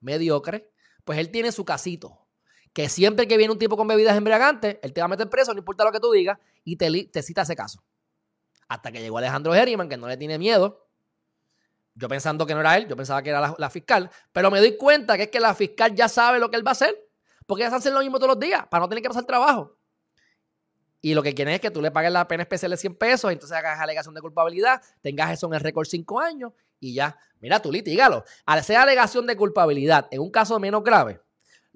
mediocre, 0.00 0.70
pues 1.04 1.18
él 1.18 1.30
tiene 1.30 1.52
su 1.52 1.64
casito. 1.64 2.26
Que 2.72 2.88
siempre 2.88 3.28
que 3.28 3.36
viene 3.36 3.52
un 3.52 3.58
tipo 3.58 3.76
con 3.76 3.86
bebidas 3.86 4.16
embriagantes, 4.16 4.78
él 4.82 4.92
te 4.92 5.00
va 5.00 5.06
a 5.06 5.08
meter 5.08 5.28
preso, 5.28 5.52
no 5.52 5.58
importa 5.58 5.84
lo 5.84 5.92
que 5.92 6.00
tú 6.00 6.10
digas, 6.10 6.38
y 6.64 6.76
te, 6.76 7.04
te 7.04 7.22
cita 7.22 7.42
ese 7.42 7.56
caso. 7.56 7.82
Hasta 8.68 8.92
que 8.92 9.00
llegó 9.00 9.18
Alejandro 9.18 9.54
Herriman, 9.54 9.88
que 9.88 9.96
no 9.96 10.06
le 10.06 10.16
tiene 10.16 10.38
miedo. 10.38 10.86
Yo 11.94 12.08
pensando 12.08 12.46
que 12.46 12.54
no 12.54 12.60
era 12.60 12.76
él, 12.76 12.86
yo 12.86 12.96
pensaba 12.96 13.22
que 13.22 13.30
era 13.30 13.54
la, 13.58 13.70
fiscal. 13.70 14.10
Pero 14.32 14.50
me 14.50 14.60
doy 14.60 14.76
cuenta 14.76 15.16
que 15.16 15.24
es 15.24 15.30
que 15.30 15.40
la 15.40 15.54
fiscal 15.54 15.94
ya 15.94 16.08
sabe 16.08 16.38
lo 16.38 16.50
que 16.50 16.56
él 16.56 16.66
va 16.66 16.70
a 16.70 16.72
hacer. 16.72 16.96
Porque 17.46 17.64
ellas 17.64 17.74
hacen 17.74 17.94
lo 17.94 18.00
mismo 18.00 18.18
todos 18.18 18.34
los 18.34 18.38
días, 18.38 18.66
para 18.68 18.82
no 18.82 18.88
tener 18.88 19.02
que 19.02 19.08
pasar 19.08 19.24
trabajo. 19.24 19.76
Y 21.00 21.14
lo 21.14 21.22
que 21.22 21.34
quieren 21.34 21.54
es 21.54 21.60
que 21.60 21.70
tú 21.70 21.80
le 21.80 21.90
pagues 21.90 22.12
la 22.12 22.28
pena 22.28 22.42
especial 22.42 22.70
de 22.70 22.76
100 22.76 22.96
pesos, 22.96 23.32
entonces 23.32 23.56
hagas 23.56 23.80
alegación 23.80 24.14
de 24.14 24.20
culpabilidad, 24.20 24.82
tengas 25.00 25.32
eso 25.32 25.46
en 25.46 25.54
el 25.54 25.60
récord 25.60 25.86
5 25.86 26.20
años 26.20 26.52
y 26.80 26.94
ya. 26.94 27.16
Mira, 27.40 27.60
tú 27.62 27.72
litígalo. 27.72 28.24
Al 28.44 28.58
hacer 28.58 28.76
alegación 28.76 29.26
de 29.26 29.36
culpabilidad 29.36 30.08
en 30.10 30.20
un 30.20 30.30
caso 30.30 30.58
menos 30.58 30.82
grave, 30.82 31.20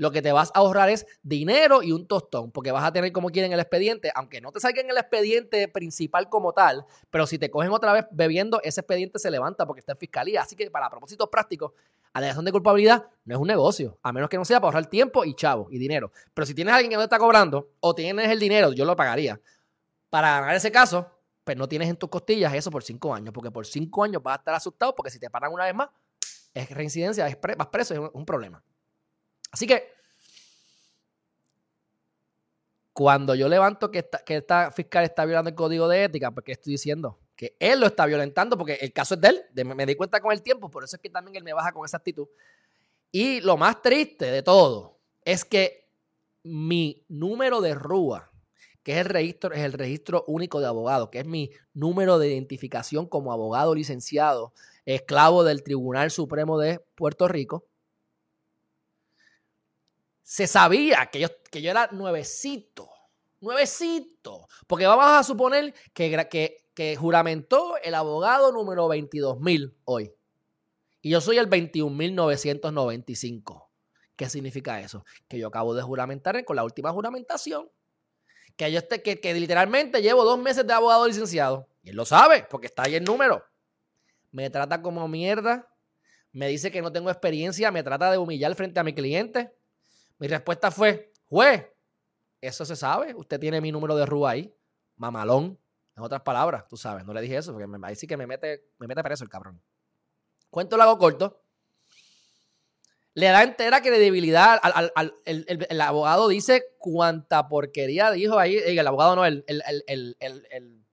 lo 0.02 0.10
que 0.10 0.20
te 0.20 0.32
vas 0.32 0.50
a 0.52 0.58
ahorrar 0.58 0.90
es 0.90 1.06
dinero 1.22 1.82
y 1.82 1.92
un 1.92 2.08
tostón, 2.08 2.50
porque 2.50 2.72
vas 2.72 2.82
a 2.82 2.92
tener 2.92 3.12
como 3.12 3.30
quieren 3.30 3.52
el 3.52 3.60
expediente, 3.60 4.10
aunque 4.16 4.40
no 4.40 4.50
te 4.50 4.58
salga 4.58 4.80
en 4.80 4.90
el 4.90 4.98
expediente 4.98 5.68
principal 5.68 6.28
como 6.28 6.52
tal, 6.52 6.84
pero 7.08 7.24
si 7.24 7.38
te 7.38 7.52
cogen 7.52 7.70
otra 7.70 7.92
vez 7.92 8.06
bebiendo, 8.10 8.60
ese 8.64 8.80
expediente 8.80 9.20
se 9.20 9.30
levanta 9.30 9.64
porque 9.64 9.78
está 9.78 9.92
en 9.92 9.98
fiscalía. 9.98 10.42
Así 10.42 10.56
que 10.56 10.68
para 10.72 10.90
propósitos 10.90 11.28
prácticos, 11.28 11.72
alegación 12.12 12.44
de 12.44 12.50
culpabilidad 12.50 13.06
no 13.24 13.36
es 13.36 13.40
un 13.40 13.46
negocio, 13.46 13.96
a 14.02 14.12
menos 14.12 14.28
que 14.28 14.36
no 14.36 14.44
sea 14.44 14.60
para 14.60 14.70
ahorrar 14.70 14.90
tiempo 14.90 15.24
y 15.24 15.34
chavo 15.34 15.68
y 15.70 15.78
dinero. 15.78 16.10
Pero 16.34 16.46
si 16.46 16.54
tienes 16.54 16.74
alguien 16.74 16.90
que 16.90 16.96
no 16.96 17.02
te 17.02 17.06
está 17.06 17.18
cobrando 17.18 17.70
o 17.78 17.94
tienes 17.94 18.28
el 18.28 18.40
dinero, 18.40 18.72
yo 18.72 18.84
lo 18.84 18.96
pagaría. 18.96 19.40
Para 20.10 20.40
ganar 20.40 20.56
ese 20.56 20.72
caso, 20.72 21.08
pues 21.44 21.56
no 21.56 21.68
tienes 21.68 21.88
en 21.88 21.96
tus 21.96 22.10
costillas 22.10 22.52
eso 22.54 22.72
por 22.72 22.82
cinco 22.82 23.14
años, 23.14 23.32
porque 23.32 23.52
por 23.52 23.66
cinco 23.66 24.02
años 24.02 24.20
vas 24.20 24.34
a 24.34 24.38
estar 24.38 24.54
asustado 24.56 24.96
porque 24.96 25.12
si 25.12 25.20
te 25.20 25.30
paran 25.30 25.52
una 25.52 25.64
vez 25.64 25.74
más, 25.76 25.90
es 26.54 26.68
reincidencia, 26.70 27.28
es 27.28 27.38
vas 27.56 27.68
preso, 27.68 27.94
es 27.94 28.10
un 28.12 28.26
problema. 28.26 28.62
Así 29.52 29.66
que 29.66 29.92
cuando 32.92 33.34
yo 33.34 33.48
levanto 33.48 33.90
que 33.90 34.00
esta, 34.00 34.18
que 34.18 34.36
esta 34.36 34.70
fiscal 34.70 35.04
está 35.04 35.24
violando 35.24 35.50
el 35.50 35.54
código 35.54 35.88
de 35.88 36.04
ética, 36.04 36.30
porque 36.30 36.52
estoy 36.52 36.72
diciendo 36.72 37.18
que 37.36 37.56
él 37.58 37.80
lo 37.80 37.86
está 37.86 38.06
violentando, 38.06 38.56
porque 38.56 38.74
el 38.74 38.92
caso 38.92 39.14
es 39.14 39.20
de 39.20 39.28
él, 39.28 39.66
me, 39.66 39.86
di 39.86 39.94
cuenta 39.94 40.20
con 40.20 40.32
el 40.32 40.42
tiempo, 40.42 40.70
por 40.70 40.84
eso 40.84 40.96
es 40.96 41.02
que 41.02 41.10
también 41.10 41.36
él 41.36 41.44
me 41.44 41.52
baja 41.52 41.72
con 41.72 41.84
esa 41.84 41.98
actitud. 41.98 42.28
Y 43.10 43.40
lo 43.40 43.56
más 43.56 43.82
triste 43.82 44.30
de 44.30 44.42
todo 44.42 44.98
es 45.24 45.44
que 45.44 45.88
mi 46.42 47.04
número 47.08 47.60
de 47.60 47.74
RUA, 47.74 48.30
que 48.82 48.92
es 48.92 48.98
el 48.98 49.06
registro, 49.06 49.52
es 49.52 49.60
el 49.60 49.72
registro 49.72 50.24
único 50.26 50.60
de 50.60 50.66
abogados, 50.66 51.08
que 51.10 51.20
es 51.20 51.26
mi 51.26 51.50
número 51.72 52.18
de 52.18 52.28
identificación 52.28 53.06
como 53.06 53.32
abogado 53.32 53.74
licenciado, 53.74 54.52
esclavo 54.84 55.44
del 55.44 55.62
Tribunal 55.62 56.10
Supremo 56.10 56.58
de 56.58 56.80
Puerto 56.94 57.28
Rico, 57.28 57.66
se 60.22 60.46
sabía 60.46 61.06
que 61.06 61.20
yo, 61.20 61.28
que 61.50 61.62
yo 61.62 61.70
era 61.70 61.88
nuevecito, 61.92 62.90
nuevecito, 63.40 64.46
porque 64.66 64.86
vamos 64.86 65.06
a 65.06 65.22
suponer 65.22 65.72
que, 65.92 66.58
que, 66.74 66.96
juramentó 66.96 67.76
el 67.82 67.94
abogado 67.94 68.50
número 68.52 68.88
22.000 68.88 69.74
hoy. 69.84 70.12
Y 71.00 71.10
yo 71.10 71.20
soy 71.20 71.38
el 71.38 71.48
21.995. 71.50 73.68
¿Qué 74.14 74.28
significa 74.28 74.80
eso? 74.80 75.04
Que 75.28 75.38
yo 75.38 75.48
acabo 75.48 75.74
de 75.74 75.82
juramentar 75.82 76.44
con 76.44 76.54
la 76.56 76.64
última 76.64 76.92
juramentación. 76.92 77.70
que 78.56 78.70
yo 78.70 78.78
esté, 78.78 79.02
que, 79.02 79.20
que 79.20 79.34
literalmente 79.34 80.00
llevo 80.00 80.24
dos 80.24 80.38
meses 80.38 80.64
de 80.66 80.72
abogado 80.72 81.08
licenciado. 81.08 81.68
Y 81.82 81.90
él 81.90 81.96
lo 81.96 82.04
sabe, 82.04 82.46
porque 82.48 82.68
está 82.68 82.84
ahí 82.84 82.94
el 82.94 83.02
número. 83.04 83.44
Me 84.30 84.48
trata 84.50 84.80
como 84.80 85.08
mierda. 85.08 85.68
Me 86.30 86.46
dice 86.48 86.70
que 86.70 86.80
no 86.80 86.92
tengo 86.92 87.10
experiencia. 87.10 87.72
Me 87.72 87.82
trata 87.82 88.12
de 88.12 88.18
humillar 88.18 88.54
frente 88.54 88.78
a 88.78 88.84
mi 88.84 88.94
cliente. 88.94 89.52
Mi 90.22 90.28
respuesta 90.28 90.70
fue, 90.70 91.10
juez, 91.26 91.66
eso 92.40 92.64
se 92.64 92.76
sabe. 92.76 93.12
Usted 93.12 93.40
tiene 93.40 93.60
mi 93.60 93.72
número 93.72 93.96
de 93.96 94.06
rúa 94.06 94.30
ahí. 94.30 94.54
Mamalón. 94.94 95.58
En 95.96 96.02
otras 96.04 96.20
palabras, 96.20 96.68
tú 96.68 96.76
sabes. 96.76 97.04
No 97.04 97.12
le 97.12 97.20
dije 97.20 97.38
eso 97.38 97.50
porque 97.50 97.66
me, 97.66 97.84
ahí 97.84 97.96
sí 97.96 98.06
que 98.06 98.16
me 98.16 98.24
mete, 98.24 98.68
me 98.78 98.86
mete 98.86 99.02
preso 99.02 99.24
el 99.24 99.30
cabrón. 99.30 99.60
Cuento 100.48 100.76
lo 100.76 100.84
hago 100.84 100.96
corto 100.96 101.42
le 103.14 103.26
da 103.26 103.42
entera 103.42 103.82
credibilidad 103.82 104.60
al, 104.62 104.92
al, 104.94 105.14
el, 105.24 105.80
abogado 105.80 106.28
dice 106.28 106.62
cuánta 106.78 107.48
porquería 107.48 108.10
dijo 108.10 108.38
ahí, 108.38 108.56
el 108.56 108.86
abogado 108.86 109.16
no, 109.16 109.26
el, 109.26 109.44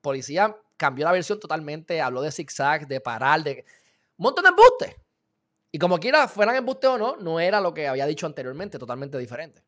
policía 0.01 0.57
cambió 0.75 1.05
la 1.05 1.11
versión 1.11 1.39
totalmente, 1.39 2.01
habló 2.01 2.23
de 2.23 2.31
zigzag, 2.31 2.87
de 2.87 2.99
parar, 2.99 3.43
de 3.43 3.63
un 4.17 4.23
montón 4.23 4.43
de 4.43 4.49
embustes. 4.49 4.95
Y 5.71 5.77
como 5.79 5.99
quiera, 5.99 6.27
fueran 6.27 6.55
embustes 6.55 6.89
o 6.89 6.97
no, 6.97 7.17
no 7.17 7.39
era 7.39 7.61
lo 7.61 7.73
que 7.73 7.87
había 7.87 8.05
dicho 8.05 8.25
anteriormente, 8.25 8.79
totalmente 8.79 9.17
diferente. 9.17 9.63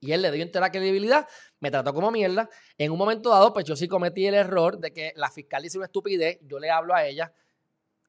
Y 0.00 0.12
él 0.12 0.22
le 0.22 0.32
dio 0.32 0.42
entera 0.42 0.70
credibilidad, 0.70 1.28
me 1.60 1.70
trató 1.70 1.94
como 1.94 2.10
mierda. 2.10 2.48
En 2.76 2.90
un 2.90 2.98
momento 2.98 3.30
dado, 3.30 3.52
pues 3.52 3.64
yo 3.64 3.76
sí 3.76 3.86
cometí 3.86 4.26
el 4.26 4.34
error 4.34 4.78
de 4.78 4.92
que 4.92 5.12
la 5.16 5.30
fiscal 5.30 5.62
dice 5.62 5.78
una 5.78 5.86
estupidez, 5.86 6.38
yo 6.42 6.58
le 6.58 6.70
hablo 6.70 6.94
a 6.94 7.04
ella, 7.06 7.32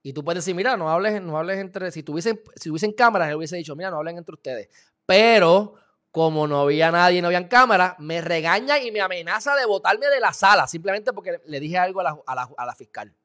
y 0.06 0.12
tú 0.12 0.24
puedes 0.24 0.44
decir, 0.44 0.54
mira, 0.54 0.76
no 0.76 0.90
hables, 0.90 1.22
no 1.22 1.38
hables 1.38 1.60
entre. 1.60 1.90
Si 1.90 2.04
tuviesen, 2.04 2.42
si 2.58 2.70
hubiesen 2.70 2.92
cámaras, 2.92 3.30
él 3.30 3.36
hubiese 3.36 3.56
dicho, 3.56 3.74
mira, 3.74 3.90
no 3.90 3.98
hablen 3.98 4.18
entre 4.18 4.34
ustedes. 4.34 4.68
Pero, 5.06 5.76
como 6.12 6.46
no 6.46 6.60
había 6.60 6.92
nadie, 6.92 7.22
no 7.22 7.28
habían 7.28 7.48
cámaras, 7.48 7.96
me 8.00 8.20
regaña 8.20 8.78
y 8.80 8.92
me 8.92 9.00
amenaza 9.00 9.56
de 9.56 9.66
botarme 9.66 10.08
de 10.08 10.20
la 10.20 10.34
sala, 10.34 10.68
simplemente 10.68 11.14
porque 11.14 11.40
le 11.46 11.60
dije 11.62 11.78
algo 11.78 12.02
a 12.02 12.66
la, 12.66 12.76
fiscal. 12.76 13.16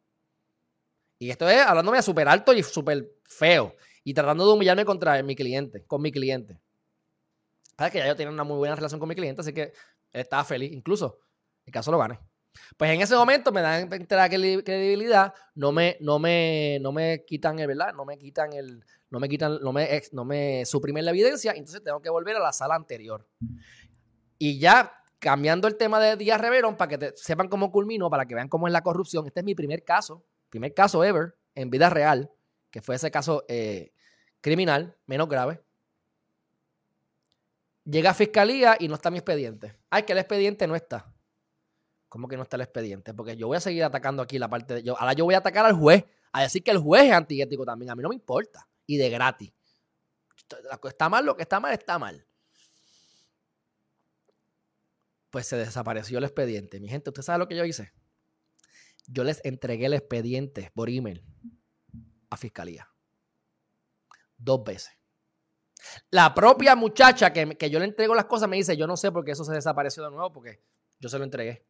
Y 1.19 1.31
esto 1.31 1.49
es 1.49 1.61
hablándome 1.61 1.99
a 1.99 2.03
súper 2.03 2.29
alto 2.29 2.53
y 2.53 2.63
súper 2.63 3.11
feo. 3.29 3.75
Y 4.03 4.15
tratando 4.15 4.47
de 4.47 4.55
humillarme 4.55 4.85
contra 4.85 5.23
mi 5.23 5.37
cliente, 5.37 5.85
con 5.87 6.03
mi 6.03 6.11
cliente. 6.11 6.59
Sabes 7.77 7.93
que 7.93 7.99
ya 7.99 8.09
yo 8.09 8.17
tenía 8.17 8.33
una 8.33 8.45
muy 8.45 8.57
buena 8.57 8.75
relación 8.75 8.99
con 8.99 9.09
mi 9.09 9.15
cliente, 9.15 9.43
así 9.43 9.53
que 9.53 9.73
estaba 10.13 10.43
feliz. 10.45 10.73
Incluso, 10.73 11.21
el 11.65 11.73
caso 11.73 11.93
lo 11.93 11.99
gané. 11.99 12.19
Pues 12.77 12.91
en 12.91 13.01
ese 13.01 13.15
momento 13.15 13.53
me 13.53 13.61
dan 13.61 13.93
entera 13.93 14.29
credibilidad, 14.29 15.33
no 15.55 15.71
me, 15.71 15.97
no 16.01 16.19
me, 16.19 16.79
no 16.81 16.91
me 16.93 17.25
quitan 17.25 17.59
el, 17.59 17.69
¿verdad? 17.69 17.93
No 17.95 18.05
me 18.05 18.19
quitan 18.19 18.53
el, 18.53 18.85
no 19.11 19.21
me 19.21 19.29
quitan, 19.29 19.59
no 19.61 19.73
me, 19.73 20.03
no 20.13 20.25
me 20.25 20.65
suprimen 20.67 21.05
la 21.05 21.11
evidencia, 21.11 21.53
entonces 21.53 21.83
tengo 21.83 22.01
que 22.01 22.11
volver 22.11 22.37
a 22.37 22.41
la 22.41 22.53
sala 22.53 22.75
anterior. 22.75 23.29
Y 24.39 24.59
ya 24.59 24.93
cambiando 25.19 25.67
el 25.67 25.77
tema 25.77 26.01
de 26.01 26.17
Díaz 26.17 26.41
Reverón, 26.41 26.77
para 26.77 26.99
que 26.99 27.13
sepan 27.17 27.49
cómo 27.49 27.71
culmino, 27.73 28.09
para 28.11 28.27
que 28.27 28.35
vean 28.35 28.49
cómo 28.49 28.67
es 28.67 28.73
la 28.73 28.83
corrupción, 28.83 29.27
este 29.27 29.41
es 29.41 29.45
mi 29.45 29.55
primer 29.55 29.85
caso, 29.85 30.25
primer 30.49 30.75
caso 30.75 31.03
ever 31.05 31.35
en 31.55 31.71
vida 31.71 31.91
real, 31.91 32.31
que 32.71 32.83
fue 32.83 32.97
ese 32.97 33.11
caso 33.11 33.45
eh, 33.49 33.93
criminal, 34.41 34.97
menos 35.07 35.29
grave. 35.29 35.63
Llega 37.85 38.11
a 38.11 38.15
fiscalía 38.15 38.77
y 38.79 38.89
no 38.89 38.95
está 38.95 39.11
mi 39.11 39.19
expediente. 39.19 39.77
Ay, 39.89 40.03
que 40.03 40.13
el 40.13 40.19
expediente 40.19 40.67
no 40.67 40.77
está. 40.77 41.11
¿Cómo 42.09 42.29
que 42.29 42.37
no 42.37 42.43
está 42.43 42.57
el 42.57 42.63
expediente? 42.63 43.15
Porque 43.15 43.37
yo 43.37 43.47
voy 43.47 43.57
a 43.57 43.61
seguir 43.61 43.85
atacando 43.85 44.23
aquí 44.23 44.39
la 44.39 44.49
parte 44.49 44.83
de. 44.83 44.91
Ahora 44.91 45.13
yo 45.15 45.25
voy 45.25 45.35
a 45.35 45.39
atacar 45.39 45.65
al 45.65 45.75
juez, 45.75 46.05
a 46.33 46.43
decir 46.43 46.63
que 46.63 46.71
el 46.71 46.79
juez 46.79 47.05
es 47.05 47.13
antiético 47.13 47.65
también. 47.65 47.91
A 47.91 47.95
mí 47.95 48.03
no 48.03 48.11
me 48.11 48.15
importa. 48.15 48.69
Y 48.87 48.97
de 48.97 49.11
gratis. 49.11 49.53
Está 50.85 51.09
mal, 51.09 51.25
lo 51.25 51.37
que 51.37 51.43
está 51.43 51.61
mal, 51.61 51.73
está 51.73 51.99
mal. 51.99 52.27
Pues 55.31 55.47
se 55.47 55.57
desapareció 55.57 56.19
el 56.19 56.25
expediente. 56.25 56.81
Mi 56.81 56.89
gente, 56.89 57.11
¿usted 57.11 57.23
sabe 57.23 57.39
lo 57.39 57.49
que 57.49 57.57
yo 57.57 57.65
hice? 57.65 57.93
Yo 59.07 59.25
les 59.25 59.43
entregué 59.45 59.87
el 59.87 59.95
expediente 59.95 60.71
por 60.75 60.89
email 60.89 61.23
a 62.31 62.37
fiscalía. 62.37 62.89
Dos 64.37 64.63
veces. 64.65 64.93
La 66.11 66.35
propia 66.35 66.75
muchacha 66.75 67.33
que, 67.33 67.57
que 67.57 67.71
yo 67.71 67.79
le 67.79 67.87
entrego 67.87 68.15
las 68.15 68.27
cosas 68.27 68.49
me 68.49 68.57
dice, 68.57 68.77
yo 68.77 68.87
no 68.87 68.97
sé 68.97 69.13
por 69.13 69.25
qué 69.25 69.33
eso 69.33 69.45
se 69.45 69.53
desapareció 69.53 70.05
de 70.05 70.11
nuevo, 70.11 70.33
porque 70.33 70.61
yo 70.99 71.09
se 71.09 71.19
lo 71.19 71.25
entregué. 71.25 71.65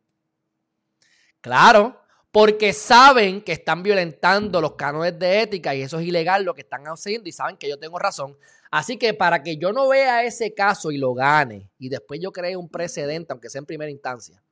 Claro, 1.40 2.00
porque 2.30 2.72
saben 2.72 3.42
que 3.42 3.52
están 3.52 3.82
violentando 3.82 4.60
los 4.60 4.74
cánones 4.74 5.18
de 5.18 5.42
ética 5.42 5.74
y 5.74 5.82
eso 5.82 5.98
es 5.98 6.06
ilegal 6.06 6.44
lo 6.44 6.54
que 6.54 6.62
están 6.62 6.84
haciendo 6.84 7.28
y 7.28 7.32
saben 7.32 7.56
que 7.56 7.68
yo 7.68 7.78
tengo 7.78 7.98
razón. 7.98 8.36
Así 8.70 8.98
que 8.98 9.14
para 9.14 9.42
que 9.42 9.56
yo 9.56 9.72
no 9.72 9.88
vea 9.88 10.24
ese 10.24 10.52
caso 10.52 10.90
y 10.90 10.98
lo 10.98 11.14
gane 11.14 11.70
y 11.78 11.88
después 11.88 12.20
yo 12.20 12.32
cree 12.32 12.56
un 12.56 12.68
precedente, 12.68 13.32
aunque 13.32 13.48
sea 13.48 13.60
en 13.60 13.66
primera 13.66 13.90
instancia, 13.90 14.42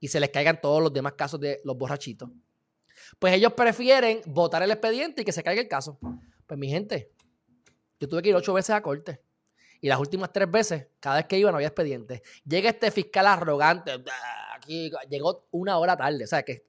y 0.00 0.08
se 0.08 0.20
les 0.20 0.30
caigan 0.30 0.60
todos 0.60 0.82
los 0.82 0.92
demás 0.92 1.14
casos 1.14 1.40
de 1.40 1.60
los 1.64 1.76
borrachitos, 1.76 2.28
pues 3.18 3.34
ellos 3.34 3.52
prefieren 3.52 4.20
votar 4.26 4.62
el 4.62 4.70
expediente 4.70 5.22
y 5.22 5.24
que 5.24 5.32
se 5.32 5.42
caiga 5.42 5.60
el 5.60 5.68
caso. 5.68 5.98
Pues 6.46 6.58
mi 6.58 6.68
gente, 6.68 7.10
yo 7.98 8.08
tuve 8.08 8.22
que 8.22 8.28
ir 8.30 8.34
ocho 8.34 8.52
veces 8.52 8.70
a 8.70 8.82
corte. 8.82 9.20
Y 9.80 9.88
las 9.88 9.98
últimas 9.98 10.32
tres 10.32 10.50
veces, 10.50 10.86
cada 11.00 11.16
vez 11.16 11.26
que 11.26 11.38
iba 11.38 11.50
no 11.50 11.58
había 11.58 11.68
expediente. 11.68 12.22
Llega 12.44 12.70
este 12.70 12.90
fiscal 12.90 13.26
arrogante, 13.26 13.92
aquí 14.54 14.90
llegó 15.08 15.46
una 15.50 15.78
hora 15.78 15.96
tarde. 15.96 16.24
O 16.24 16.26
sea, 16.26 16.42
que 16.42 16.66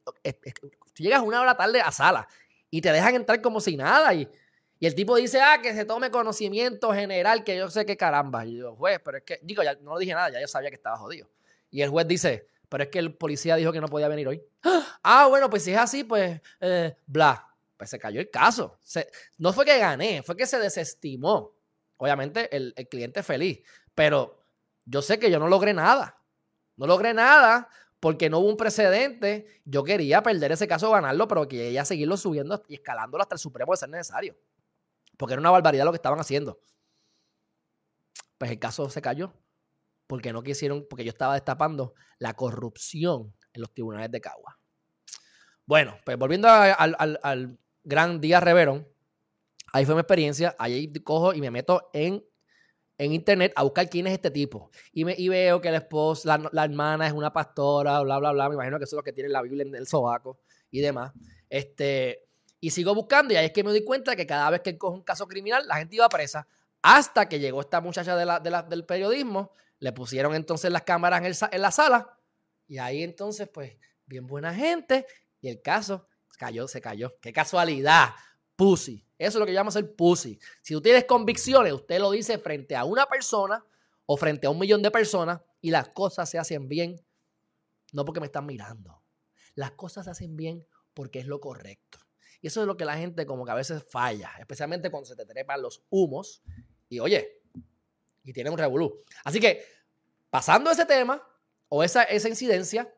tú 0.94 1.04
llegas 1.04 1.22
una 1.22 1.42
hora 1.42 1.56
tarde 1.56 1.82
a 1.82 1.92
sala 1.92 2.28
y 2.70 2.82
te 2.82 2.92
dejan 2.92 3.16
entrar 3.16 3.42
como 3.42 3.62
si 3.62 3.78
nada. 3.78 4.14
Y, 4.14 4.30
el 4.80 4.94
tipo 4.94 5.16
dice, 5.16 5.42
ah, 5.42 5.60
que 5.62 5.74
se 5.74 5.86
tome 5.86 6.12
conocimiento 6.12 6.94
general, 6.94 7.44
que 7.44 7.58
yo 7.58 7.68
sé 7.70 7.86
que 7.86 7.98
caramba. 7.98 8.46
Y 8.46 8.58
yo, 8.58 8.76
juez, 8.76 9.00
pero 9.04 9.18
es 9.18 9.24
que, 9.24 9.40
digo, 9.42 9.64
ya 9.64 9.74
no 9.82 9.98
dije 9.98 10.14
nada, 10.14 10.30
ya 10.30 10.40
yo 10.40 10.48
sabía 10.48 10.70
que 10.70 10.76
estaba 10.76 10.98
jodido. 10.98 11.28
Y 11.72 11.82
el 11.82 11.90
juez 11.90 12.08
dice, 12.08 12.48
pero 12.70 12.84
es 12.84 12.90
que 12.90 13.00
el 13.00 13.16
policía 13.16 13.56
dijo 13.56 13.72
que 13.72 13.82
no 13.82 13.88
podía 13.88 14.08
venir 14.08 14.28
hoy. 14.28 14.44
Ah, 15.10 15.28
bueno, 15.28 15.50
pues 15.50 15.64
si 15.64 15.72
es 15.72 15.78
así, 15.78 16.04
pues, 16.04 16.42
eh, 16.60 16.98
bla. 17.06 17.48
Pues 17.78 17.90
se 17.90 18.00
cayó 18.00 18.20
el 18.20 18.30
caso. 18.30 18.80
no 19.38 19.54
fue 19.54 19.64
que 19.64 19.78
gané, 19.78 20.22
fue 20.24 20.36
que 20.36 20.46
se 20.46 20.60
desestimó. 20.60 21.56
Obviamente 21.98 22.54
el, 22.56 22.74
el 22.76 22.90
cliente 22.90 23.24
feliz, 23.24 23.62
pero 23.96 24.44
yo 24.84 25.02
sé 25.02 25.18
que 25.18 25.32
yo 25.32 25.40
no 25.40 25.48
logré 25.48 25.74
nada. 25.74 26.22
No 26.76 26.88
logré 26.88 27.14
nada 27.14 27.70
porque 28.00 28.30
no 28.30 28.40
hubo 28.40 28.50
un 28.50 28.58
precedente. 28.58 29.62
Yo 29.64 29.84
quería 29.84 30.22
perder 30.24 30.52
ese 30.52 30.68
caso, 30.68 30.92
ganarlo, 30.92 31.28
pero 31.28 31.48
quería 31.48 31.86
seguirlo 31.86 32.18
subiendo 32.18 32.64
y 32.68 32.76
escalándolo 32.76 33.22
hasta 33.22 33.36
el 33.36 33.40
Supremo 33.40 33.72
de 33.72 33.78
ser 33.78 33.90
necesario. 33.90 34.36
Porque 35.16 35.34
era 35.34 35.40
una 35.40 35.52
barbaridad 35.52 35.86
lo 35.86 35.92
que 35.92 35.98
estaban 35.98 36.20
haciendo. 36.20 36.60
Pues 38.38 38.52
el 38.52 38.60
caso 38.60 38.90
se 38.90 39.02
cayó 39.02 39.34
porque 40.08 40.34
no 40.34 40.42
quisieron, 40.42 40.88
porque 40.90 41.04
yo 41.04 41.10
estaba 41.10 41.36
destapando 41.36 41.94
la 42.18 42.34
corrupción 42.34 43.34
en 43.54 43.62
los 43.62 43.74
tribunales 43.74 44.12
de 44.12 44.22
Cagua. 44.22 44.58
Bueno, 45.66 45.98
pues 46.06 46.18
volviendo 46.18 46.48
al, 46.50 46.96
al 47.22 47.60
gran 47.84 48.22
día 48.22 48.40
Reverón, 48.40 48.88
ahí 49.74 49.86
fue 49.86 49.96
mi 49.96 50.02
experiencia. 50.02 50.56
Ahí 50.58 50.92
cojo 51.04 51.34
y 51.34 51.42
me 51.42 51.52
meto 51.52 51.90
en 51.94 52.24
en 52.98 53.14
internet 53.14 53.54
a 53.56 53.64
buscar 53.64 53.90
quién 53.90 54.08
es 54.08 54.14
este 54.14 54.32
tipo. 54.32 54.72
Y, 54.92 55.06
me, 55.06 55.16
y 55.18 55.30
veo 55.30 55.62
que 55.62 55.70
la 55.72 55.78
esposa, 55.78 56.40
la, 56.52 56.64
hermana 56.64 57.08
es 57.08 57.14
una 57.14 57.32
pastora, 57.32 58.00
bla, 58.02 58.18
bla, 58.18 58.32
bla. 58.32 58.50
Me 58.50 58.56
imagino 58.56 58.78
que 58.78 58.86
eso 58.86 58.96
es 58.96 58.98
lo 58.98 59.04
que 59.04 59.14
tiene 59.14 59.30
la 59.30 59.42
Biblia 59.42 59.64
en 59.64 59.76
el 59.76 59.88
sobaco 59.88 60.40
y 60.72 60.82
demás. 60.82 61.14
Este, 61.50 62.28
y 62.60 62.72
sigo 62.72 62.96
buscando 62.96 63.34
y 63.34 63.38
ahí 63.38 63.46
es 63.46 63.52
que 63.52 63.64
me 63.64 63.70
doy 63.70 63.84
cuenta 63.84 64.16
que 64.16 64.26
cada 64.26 64.50
vez 64.50 64.62
que 64.62 64.78
cojo 64.78 64.96
un 64.96 65.04
caso 65.04 65.28
criminal, 65.28 65.68
la 65.68 65.78
gente 65.78 65.96
iba 65.96 66.10
presa. 66.10 66.48
Hasta 66.82 67.28
que 67.28 67.40
llegó 67.40 67.62
esta 67.62 67.82
muchacha 67.82 68.16
de 68.16 68.26
la, 68.26 68.40
del 68.40 68.86
periodismo, 68.86 69.52
le 69.80 69.92
pusieron 69.92 70.36
entonces 70.36 70.72
las 70.72 70.84
cámaras 70.84 71.24
en, 71.24 71.50
en 71.52 71.62
la 71.62 71.72
sala. 71.72 72.18
Y 72.68 72.78
ahí 72.78 73.04
entonces, 73.04 73.50
pues, 73.50 73.78
bien 74.06 74.28
buena 74.28 74.54
gente. 74.54 75.06
Y 75.42 75.50
el 75.50 75.62
caso 75.62 76.08
cayó, 76.38 76.68
se 76.68 76.82
cayó. 76.82 77.18
Qué 77.20 77.34
casualidad 77.34 78.10
pussy. 78.56 79.06
Eso 79.18 79.38
es 79.38 79.40
lo 79.40 79.46
que 79.46 79.54
llama 79.54 79.72
ser 79.72 79.96
pussy. 79.96 80.40
Si 80.62 80.74
tú 80.74 80.82
tienes 80.82 81.06
convicciones, 81.06 81.74
usted 81.74 82.00
lo 82.00 82.12
dice 82.12 82.38
frente 82.38 82.76
a 82.76 82.84
una 82.84 83.06
persona 83.06 83.66
o 84.06 84.18
frente 84.18 84.48
a 84.48 84.50
un 84.50 84.60
millón 84.60 84.82
de 84.82 84.92
personas 84.92 85.42
y 85.62 85.72
las 85.72 85.90
cosas 85.90 86.30
se 86.30 86.38
hacen 86.38 86.68
bien, 86.68 86.96
no 87.94 88.06
porque 88.06 88.20
me 88.20 88.28
están 88.28 88.46
mirando. 88.46 89.04
Las 89.56 89.72
cosas 89.72 90.06
se 90.06 90.12
hacen 90.12 90.36
bien 90.36 90.68
porque 90.94 91.20
es 91.20 91.26
lo 91.26 91.40
correcto. 91.40 92.00
Y 92.42 92.48
eso 92.48 92.62
es 92.62 92.68
lo 92.68 92.78
que 92.78 92.86
la 92.86 92.98
gente 92.98 93.26
como 93.26 93.46
que 93.46 93.52
a 93.52 93.56
veces 93.56 93.84
falla, 93.84 94.32
especialmente 94.40 94.90
cuando 94.90 95.08
se 95.08 95.16
te 95.16 95.26
trepan 95.26 95.62
los 95.62 95.84
humos 95.90 96.44
y 96.90 97.00
oye, 97.00 97.42
y 98.24 98.34
tiene 98.34 98.50
un 98.50 98.58
revolú. 98.58 99.04
Así 99.24 99.40
que, 99.40 99.66
pasando 100.30 100.70
ese 100.70 100.86
tema 100.86 101.22
o 101.70 101.84
esa, 101.84 102.04
esa 102.04 102.30
incidencia, 102.30 102.94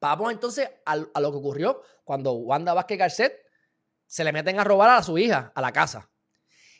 vamos 0.00 0.32
entonces 0.32 0.68
a, 0.84 0.92
a 0.92 1.20
lo 1.20 1.30
que 1.30 1.38
ocurrió 1.38 1.82
cuando 2.04 2.32
Wanda 2.32 2.74
Vázquez 2.74 2.98
Garcet 2.98 3.48
se 4.06 4.24
le 4.24 4.32
meten 4.32 4.58
a 4.58 4.64
robar 4.64 4.90
a 4.90 5.02
su 5.02 5.16
hija 5.18 5.52
a 5.54 5.60
la 5.60 5.72
casa. 5.72 6.10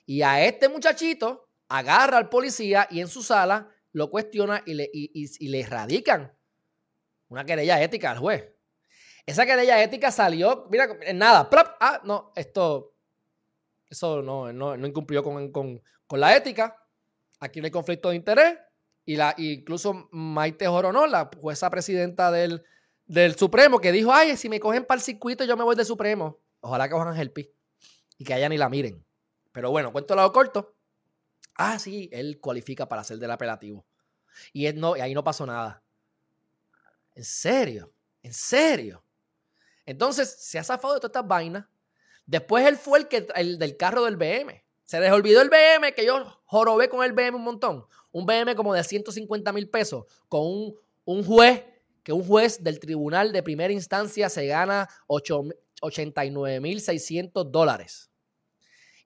Y 0.06 0.22
a 0.22 0.44
este 0.44 0.68
muchachito 0.68 1.48
agarra 1.68 2.16
al 2.16 2.28
policía 2.28 2.88
y 2.90 3.00
en 3.00 3.08
su 3.08 3.22
sala 3.22 3.68
lo 3.92 4.10
cuestiona 4.10 4.62
y 4.64 4.74
le, 4.74 4.90
y, 4.92 5.48
le 5.48 5.60
erradican 5.60 6.34
una 7.28 7.44
querella 7.44 7.82
ética 7.82 8.10
al 8.10 8.18
juez. 8.18 8.50
Esa 9.28 9.44
querella 9.44 9.82
ética 9.82 10.10
salió, 10.10 10.66
mira, 10.70 10.88
en 11.02 11.18
nada, 11.18 11.50
ah, 11.80 12.00
no, 12.02 12.32
esto, 12.34 12.94
eso 13.90 14.22
no, 14.22 14.50
no, 14.54 14.86
incumplió 14.86 15.22
con, 15.22 15.52
con, 15.52 15.82
con, 16.06 16.18
la 16.18 16.34
ética. 16.34 16.82
Aquí 17.38 17.60
no 17.60 17.66
hay 17.66 17.70
conflicto 17.70 18.08
de 18.08 18.16
interés 18.16 18.56
y 19.04 19.16
la, 19.16 19.34
incluso 19.36 20.08
Maite 20.12 20.66
Joronó, 20.66 21.06
la 21.06 21.28
jueza 21.42 21.68
presidenta 21.68 22.30
del, 22.30 22.64
del 23.04 23.36
Supremo, 23.36 23.80
que 23.80 23.92
dijo, 23.92 24.14
ay, 24.14 24.34
si 24.38 24.48
me 24.48 24.58
cogen 24.60 24.86
para 24.86 24.96
el 24.96 25.04
circuito 25.04 25.44
yo 25.44 25.58
me 25.58 25.64
voy 25.64 25.76
del 25.76 25.84
Supremo. 25.84 26.38
Ojalá 26.60 26.88
que 26.88 26.94
cojan 26.94 27.14
Helpi 27.14 27.52
y 28.16 28.24
que 28.24 28.32
allá 28.32 28.48
ni 28.48 28.56
la 28.56 28.70
miren. 28.70 29.04
Pero 29.52 29.70
bueno, 29.70 29.92
cuento 29.92 30.16
lado 30.16 30.32
corto. 30.32 30.74
Ah, 31.54 31.78
sí, 31.78 32.08
él 32.14 32.40
cualifica 32.40 32.88
para 32.88 33.04
ser 33.04 33.18
del 33.18 33.30
apelativo. 33.30 33.84
Y, 34.54 34.64
él 34.64 34.80
no, 34.80 34.96
y 34.96 35.00
ahí 35.00 35.12
no 35.12 35.22
pasó 35.22 35.44
nada. 35.44 35.82
¿En 37.14 37.24
serio? 37.24 37.92
¿En 38.22 38.32
serio? 38.32 39.04
Entonces 39.88 40.28
se 40.38 40.58
ha 40.58 40.64
zafado 40.64 40.92
de 40.92 41.00
todas 41.00 41.08
estas 41.08 41.26
vainas. 41.26 41.64
Después 42.26 42.66
él 42.66 42.76
fue 42.76 42.98
el, 42.98 43.08
que, 43.08 43.26
el 43.34 43.58
del 43.58 43.78
carro 43.78 44.04
del 44.04 44.18
BM. 44.18 44.62
Se 44.84 45.00
les 45.00 45.10
olvidó 45.10 45.40
el 45.40 45.48
BM, 45.48 45.94
que 45.94 46.04
yo 46.04 46.42
jorobé 46.44 46.90
con 46.90 47.02
el 47.02 47.14
BM 47.14 47.36
un 47.36 47.42
montón. 47.42 47.86
Un 48.12 48.26
BM 48.26 48.54
como 48.54 48.74
de 48.74 48.84
150 48.84 49.50
mil 49.52 49.70
pesos, 49.70 50.04
con 50.28 50.42
un, 50.42 50.74
un, 51.06 51.24
juez, 51.24 51.64
que 52.02 52.12
un 52.12 52.22
juez 52.22 52.62
del 52.62 52.78
tribunal 52.80 53.32
de 53.32 53.42
primera 53.42 53.72
instancia 53.72 54.28
se 54.28 54.46
gana 54.46 54.90
89 55.06 56.60
mil 56.60 56.82
600 56.82 57.50
dólares. 57.50 58.10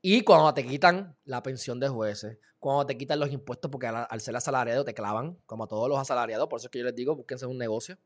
Y 0.00 0.22
cuando 0.22 0.52
te 0.52 0.66
quitan 0.66 1.16
la 1.24 1.44
pensión 1.44 1.78
de 1.78 1.88
jueces, 1.88 2.38
cuando 2.58 2.86
te 2.86 2.98
quitan 2.98 3.20
los 3.20 3.30
impuestos, 3.30 3.70
porque 3.70 3.86
al, 3.86 4.20
ser 4.20 4.34
asalariado 4.34 4.84
te 4.84 4.94
clavan, 4.94 5.38
como 5.46 5.62
a 5.62 5.68
todos 5.68 5.88
los 5.88 5.96
asalariados, 5.96 6.48
por 6.48 6.58
eso 6.58 6.66
es 6.66 6.72
que 6.72 6.80
yo 6.80 6.84
les 6.84 6.94
digo, 6.96 7.14
búsquense 7.14 7.46
un 7.46 7.58
negocio. 7.58 7.96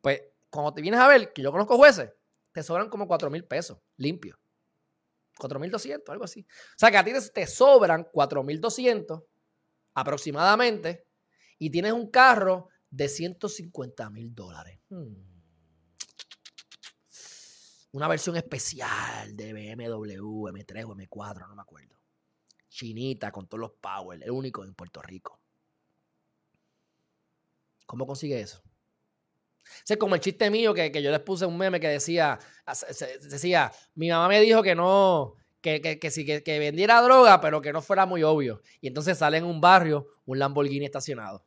Pues 0.00 0.20
cuando 0.50 0.74
te 0.74 0.82
vienes 0.82 0.98
a 0.98 1.06
ver, 1.06 1.32
que 1.32 1.42
yo 1.42 1.52
conozco 1.52 1.76
jueces, 1.76 2.10
te 2.54 2.62
sobran 2.62 2.88
como 2.88 3.08
4 3.08 3.30
mil 3.30 3.44
pesos 3.44 3.78
limpios. 3.96 4.38
4.200, 5.38 6.08
algo 6.10 6.24
así. 6.24 6.46
O 6.48 6.78
sea 6.78 6.92
que 6.92 6.96
a 6.96 7.04
ti 7.04 7.10
te 7.34 7.46
sobran 7.48 8.04
4.200 8.04 9.24
aproximadamente 9.94 11.04
y 11.58 11.70
tienes 11.70 11.92
un 11.92 12.08
carro 12.10 12.68
de 12.88 13.08
150 13.08 14.08
mil 14.10 14.32
dólares. 14.32 14.78
Hmm. 14.88 15.34
Una 17.90 18.06
versión 18.06 18.36
especial 18.36 19.36
de 19.36 19.52
BMW, 19.52 20.48
M3 20.48 20.84
o 20.84 20.94
M4, 20.94 21.48
no 21.48 21.56
me 21.56 21.62
acuerdo. 21.62 21.96
Chinita 22.68 23.32
con 23.32 23.48
todos 23.48 23.60
los 23.60 23.72
power, 23.72 24.22
el 24.22 24.30
único 24.30 24.64
en 24.64 24.74
Puerto 24.74 25.02
Rico. 25.02 25.40
¿Cómo 27.86 28.06
consigue 28.06 28.40
eso? 28.40 28.62
Es 29.88 29.96
como 29.96 30.14
el 30.14 30.20
chiste 30.20 30.50
mío 30.50 30.74
que, 30.74 30.90
yo 31.02 31.10
les 31.10 31.20
puse 31.20 31.46
un 31.46 31.56
meme 31.56 31.80
que 31.80 31.88
decía, 31.88 32.38
decía, 33.22 33.72
mi 33.94 34.10
mamá 34.10 34.28
me 34.28 34.40
dijo 34.40 34.62
que 34.62 34.74
no, 34.74 35.36
que, 35.60 35.80
que, 35.80 35.98
que, 35.98 36.42
que, 36.42 36.58
vendiera 36.58 37.00
droga, 37.00 37.40
pero 37.40 37.62
que 37.62 37.72
no 37.72 37.80
fuera 37.80 38.04
muy 38.06 38.22
obvio. 38.22 38.60
Y 38.80 38.88
entonces 38.88 39.16
sale 39.16 39.38
en 39.38 39.44
un 39.44 39.60
barrio 39.60 40.06
un 40.26 40.38
Lamborghini 40.38 40.84
estacionado. 40.84 41.44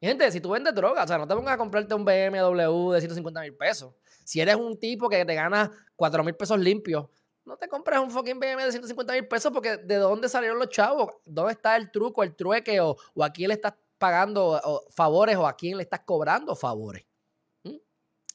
Mi 0.00 0.08
gente, 0.08 0.30
si 0.30 0.40
tú 0.40 0.50
vendes 0.50 0.74
droga, 0.74 1.04
o 1.04 1.06
sea, 1.06 1.18
no 1.18 1.26
te 1.26 1.34
pongas 1.34 1.54
a 1.54 1.58
comprarte 1.58 1.94
un 1.94 2.04
BMW 2.04 2.92
de 2.92 3.00
150 3.00 3.40
mil 3.42 3.54
pesos. 3.54 3.94
Si 4.24 4.40
eres 4.40 4.56
un 4.56 4.78
tipo 4.78 5.08
que 5.08 5.24
te 5.24 5.34
gana 5.34 5.70
4 5.96 6.24
mil 6.24 6.34
pesos 6.34 6.58
limpios, 6.58 7.06
no 7.44 7.56
te 7.56 7.68
compres 7.68 7.98
un 8.00 8.10
fucking 8.10 8.40
BMW 8.40 8.64
de 8.64 8.72
150 8.72 9.12
mil 9.12 9.28
pesos 9.28 9.52
porque 9.52 9.76
¿de 9.76 9.96
dónde 9.96 10.28
salieron 10.28 10.58
los 10.58 10.68
chavos? 10.68 11.10
¿Dónde 11.24 11.52
está 11.52 11.76
el 11.76 11.90
truco, 11.90 12.22
el 12.22 12.34
trueque 12.34 12.80
o, 12.80 12.96
o 13.14 13.24
a 13.24 13.30
quién 13.30 13.48
le 13.48 13.54
estás 13.54 13.74
pagando 13.98 14.60
favores 14.90 15.36
o 15.36 15.46
a 15.46 15.56
quién 15.56 15.76
le 15.76 15.82
estás 15.82 16.00
cobrando 16.00 16.56
favores? 16.56 17.04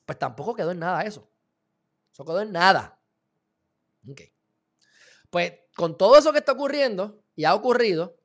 Pues 0.06 0.20
tampoco 0.20 0.56
quedó 0.56 0.72
en 0.72 0.80
nada 0.80 1.04
eso. 1.04 1.30
Eso 2.12 2.26
quedó 2.26 2.42
en 2.42 2.52
nada. 2.52 3.00
Ok. 4.10 4.22
Pues 5.30 5.54
con 5.76 5.98
todo 5.98 6.18
eso 6.18 6.32
que 6.32 6.40
está 6.40 6.52
ocurriendo 6.52 7.24
y 7.36 7.46
ha 7.46 7.56
ocurrido, 7.56 8.18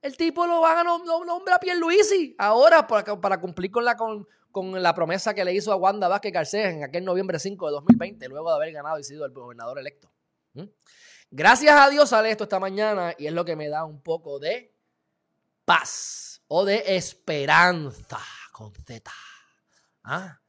el 0.00 0.16
tipo 0.16 0.46
lo 0.46 0.60
van 0.60 0.78
a 0.78 0.84
nombrar 0.84 1.56
a 1.56 1.60
Pierluisi 1.60 2.34
ahora 2.38 2.86
para, 2.86 3.40
cumplir 3.40 3.70
con 3.70 3.84
la, 3.84 3.96
con, 3.96 4.26
la 4.82 4.94
promesa 4.94 5.34
que 5.34 5.44
le 5.44 5.54
hizo 5.54 5.72
a 5.72 5.76
Wanda 5.76 6.08
Vázquez 6.08 6.32
Garcés 6.32 6.66
en 6.66 6.84
aquel 6.84 7.04
noviembre 7.04 7.38
5 7.38 7.66
de 7.66 7.72
2020, 7.72 8.28
luego 8.28 8.50
de 8.50 8.56
haber 8.56 8.72
ganado 8.72 8.98
y 8.98 9.04
sido 9.04 9.24
el 9.24 9.32
gobernador 9.32 9.78
electo. 9.78 10.10
¿Mm? 10.54 10.64
Gracias 11.30 11.74
a 11.74 11.88
Dios 11.90 12.10
sale 12.10 12.30
esto 12.30 12.44
esta 12.44 12.60
mañana 12.60 13.14
y 13.18 13.26
es 13.26 13.32
lo 13.32 13.44
que 13.44 13.56
me 13.56 13.68
da 13.68 13.84
un 13.84 14.02
poco 14.02 14.38
de 14.38 14.74
paz 15.64 16.42
o 16.48 16.64
de 16.64 16.96
esperanza 16.96 18.20
con 18.52 18.72
Z. 18.74 19.10
¿Ah? 20.04 20.40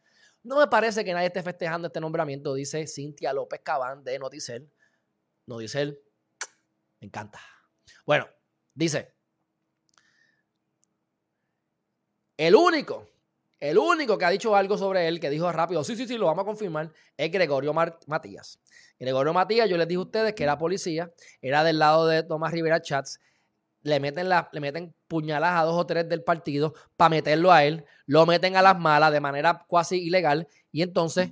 No 0.45 0.60
me 0.60 0.67
parece 0.67 1.03
que 1.03 1.12
nadie 1.12 1.27
esté 1.27 1.41
festejando 1.41 1.88
este 1.88 1.99
nombramiento, 1.99 2.53
dice 2.53 2.86
Cintia 2.86 3.34
López 3.34 3.62
Cabán 3.63 4.03
de 4.03 4.19
Noticel. 4.19 4.71
Noticel, 5.47 5.99
me 7.01 7.08
encanta. 7.08 7.39
Bueno, 8.05 8.27
dice, 8.75 9.15
el 12.38 12.53
único, 12.53 13.10
el 13.60 13.75
único 13.79 14.19
que 14.19 14.25
ha 14.25 14.29
dicho 14.29 14.55
algo 14.55 14.77
sobre 14.77 15.08
él, 15.08 15.19
que 15.19 15.31
dijo 15.31 15.51
rápido, 15.51 15.84
sí, 15.84 15.95
sí, 15.95 16.08
sí, 16.08 16.15
lo 16.15 16.27
vamos 16.27 16.43
a 16.43 16.45
confirmar, 16.45 16.93
es 17.17 17.31
Gregorio 17.31 17.73
Matías. 17.73 18.60
Gregorio 18.99 19.34
Matías, 19.34 19.67
yo 19.67 19.77
les 19.77 19.88
dije 19.88 19.97
a 19.97 20.03
ustedes 20.03 20.36
que 20.36 20.43
era 20.43 20.60
policía, 20.60 21.12
era 21.41 21.63
del 21.63 21.79
lado 21.79 22.05
de 22.05 22.21
Tomás 22.21 22.51
Rivera 22.51 22.84
Chats, 22.84 23.19
le 23.81 23.99
meten, 23.99 24.29
la, 24.29 24.47
le 24.51 24.60
meten 24.60 24.95
puñaladas 25.07 25.61
a 25.61 25.63
dos 25.63 25.75
o 25.79 25.85
tres 25.85 26.07
del 26.09 26.23
partido 26.23 26.73
para 26.97 27.09
meterlo 27.09 27.51
a 27.51 27.63
él, 27.63 27.85
lo 28.05 28.25
meten 28.25 28.55
a 28.55 28.61
las 28.61 28.77
malas 28.77 29.11
de 29.11 29.19
manera 29.19 29.65
cuasi 29.67 29.97
ilegal 29.97 30.47
y 30.71 30.81
entonces 30.81 31.31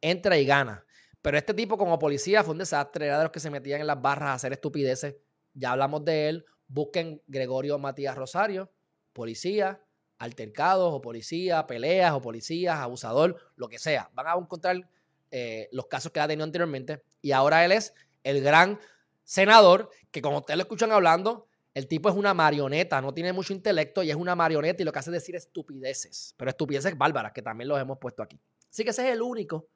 entra 0.00 0.38
y 0.38 0.44
gana. 0.44 0.84
Pero 1.22 1.38
este 1.38 1.54
tipo 1.54 1.76
como 1.76 1.98
policía 1.98 2.44
fue 2.44 2.52
un 2.52 2.58
desastre, 2.58 3.06
era 3.06 3.18
de 3.18 3.24
los 3.24 3.32
que 3.32 3.40
se 3.40 3.50
metían 3.50 3.80
en 3.80 3.86
las 3.86 4.00
barras 4.00 4.28
a 4.28 4.34
hacer 4.34 4.52
estupideces. 4.52 5.16
Ya 5.54 5.72
hablamos 5.72 6.04
de 6.04 6.28
él. 6.28 6.46
Busquen 6.68 7.22
Gregorio 7.26 7.78
Matías 7.78 8.16
Rosario, 8.16 8.70
policía, 9.12 9.80
altercados 10.18 10.92
o 10.92 11.00
policía, 11.00 11.66
peleas 11.66 12.12
o 12.12 12.20
policías, 12.20 12.76
abusador, 12.78 13.36
lo 13.56 13.68
que 13.68 13.78
sea. 13.78 14.10
Van 14.14 14.26
a 14.26 14.34
encontrar 14.34 14.88
eh, 15.30 15.68
los 15.72 15.86
casos 15.86 16.12
que 16.12 16.20
ha 16.20 16.28
tenido 16.28 16.44
anteriormente. 16.44 17.02
Y 17.22 17.32
ahora 17.32 17.64
él 17.64 17.72
es 17.72 17.92
el 18.22 18.40
gran 18.40 18.78
senador 19.24 19.90
que 20.10 20.22
como 20.22 20.38
ustedes 20.38 20.58
lo 20.58 20.62
escuchan 20.62 20.92
hablando, 20.92 21.48
el 21.76 21.88
tipo 21.88 22.08
es 22.08 22.14
una 22.14 22.32
marioneta, 22.32 23.02
no 23.02 23.12
tiene 23.12 23.34
mucho 23.34 23.52
intelecto 23.52 24.02
y 24.02 24.08
es 24.08 24.16
una 24.16 24.34
marioneta 24.34 24.80
y 24.80 24.86
lo 24.86 24.92
que 24.92 24.98
hace 24.98 25.10
es 25.10 25.12
decir 25.12 25.36
estupideces, 25.36 26.34
pero 26.38 26.48
estupideces 26.48 26.96
bárbaras 26.96 27.32
que 27.32 27.42
también 27.42 27.68
los 27.68 27.78
hemos 27.78 27.98
puesto 27.98 28.22
aquí. 28.22 28.40
Así 28.70 28.82
que 28.82 28.90
ese 28.90 29.06
es 29.06 29.12
el 29.12 29.20
único 29.20 29.68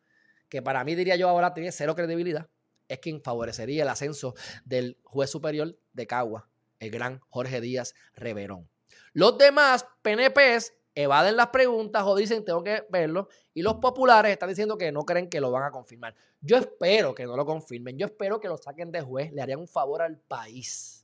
que 0.48 0.62
para 0.62 0.82
mí 0.82 0.94
diría 0.94 1.16
yo 1.16 1.28
ahora 1.28 1.52
tiene 1.52 1.70
cero 1.72 1.94
credibilidad, 1.94 2.48
es 2.88 3.00
quien 3.00 3.20
favorecería 3.20 3.82
el 3.82 3.88
ascenso 3.90 4.34
del 4.64 4.96
juez 5.04 5.28
superior 5.28 5.78
de 5.92 6.06
Cagua, 6.06 6.48
el 6.78 6.90
gran 6.90 7.20
Jorge 7.28 7.60
Díaz 7.60 7.94
Reverón. 8.14 8.66
Los 9.12 9.36
demás 9.36 9.84
PNPs 10.00 10.72
evaden 10.94 11.36
las 11.36 11.48
preguntas 11.48 12.02
o 12.06 12.16
dicen 12.16 12.46
tengo 12.46 12.64
que 12.64 12.82
verlo 12.88 13.28
y 13.52 13.60
los 13.60 13.74
populares 13.74 14.32
están 14.32 14.48
diciendo 14.48 14.78
que 14.78 14.90
no 14.90 15.04
creen 15.04 15.28
que 15.28 15.38
lo 15.38 15.50
van 15.50 15.64
a 15.64 15.70
confirmar. 15.70 16.14
Yo 16.40 16.56
espero 16.56 17.14
que 17.14 17.26
no 17.26 17.36
lo 17.36 17.44
confirmen, 17.44 17.98
yo 17.98 18.06
espero 18.06 18.40
que 18.40 18.48
lo 18.48 18.56
saquen 18.56 18.90
de 18.90 19.02
juez, 19.02 19.34
le 19.34 19.42
harían 19.42 19.60
un 19.60 19.68
favor 19.68 20.00
al 20.00 20.16
país 20.16 20.99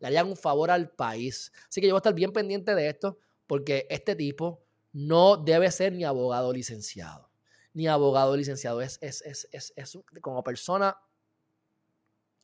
le 0.00 0.06
harían 0.06 0.28
un 0.28 0.36
favor 0.36 0.70
al 0.70 0.90
país. 0.90 1.52
Así 1.68 1.80
que 1.80 1.86
yo 1.86 1.92
voy 1.92 1.98
a 1.98 2.00
estar 2.00 2.14
bien 2.14 2.32
pendiente 2.32 2.74
de 2.74 2.88
esto 2.88 3.18
porque 3.46 3.86
este 3.90 4.16
tipo 4.16 4.64
no 4.92 5.36
debe 5.36 5.70
ser 5.70 5.92
ni 5.92 6.04
abogado 6.04 6.52
licenciado. 6.52 7.30
Ni 7.74 7.86
abogado 7.86 8.36
licenciado. 8.36 8.80
Es, 8.80 8.98
es, 9.02 9.22
es, 9.22 9.48
es, 9.52 9.72
es 9.76 9.98
como 10.22 10.42
persona, 10.42 10.96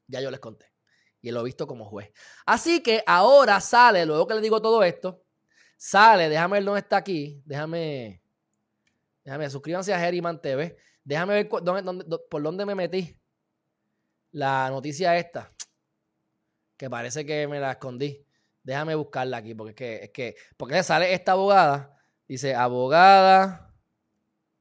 ya 0.06 0.20
yo 0.20 0.30
les 0.30 0.38
conté. 0.38 0.70
Y 1.22 1.30
lo 1.30 1.40
he 1.40 1.44
visto 1.44 1.66
como 1.66 1.86
juez. 1.86 2.12
Así 2.44 2.82
que 2.82 3.02
ahora 3.06 3.60
sale, 3.60 4.04
luego 4.04 4.26
que 4.26 4.34
le 4.34 4.40
digo 4.42 4.60
todo 4.60 4.84
esto, 4.84 5.22
sale, 5.76 6.28
déjame 6.28 6.58
ver 6.58 6.64
dónde 6.64 6.80
está 6.80 6.98
aquí. 6.98 7.42
Déjame, 7.46 8.22
déjame, 9.24 9.48
suscríbanse 9.48 9.94
a 9.94 9.98
Geriman 9.98 10.40
TV. 10.40 10.76
Déjame 11.02 11.34
ver 11.34 11.48
por 11.48 12.42
dónde 12.42 12.66
me 12.66 12.74
metí. 12.74 13.18
La 14.32 14.68
noticia 14.68 15.16
esta 15.16 15.50
que 16.76 16.90
parece 16.90 17.24
que 17.24 17.46
me 17.46 17.60
la 17.60 17.72
escondí. 17.72 18.26
Déjame 18.62 18.94
buscarla 18.94 19.38
aquí, 19.38 19.54
porque 19.54 19.70
es 19.70 19.76
que, 19.76 20.04
es 20.04 20.10
que, 20.10 20.36
porque 20.56 20.82
sale 20.82 21.12
esta 21.12 21.32
abogada, 21.32 21.98
dice 22.26 22.54
abogada, 22.54 23.72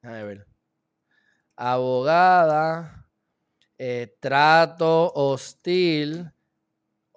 déjame 0.01 0.23
ver, 0.23 0.47
abogada, 1.55 3.07
eh, 3.77 4.15
trato 4.19 5.11
hostil, 5.13 6.31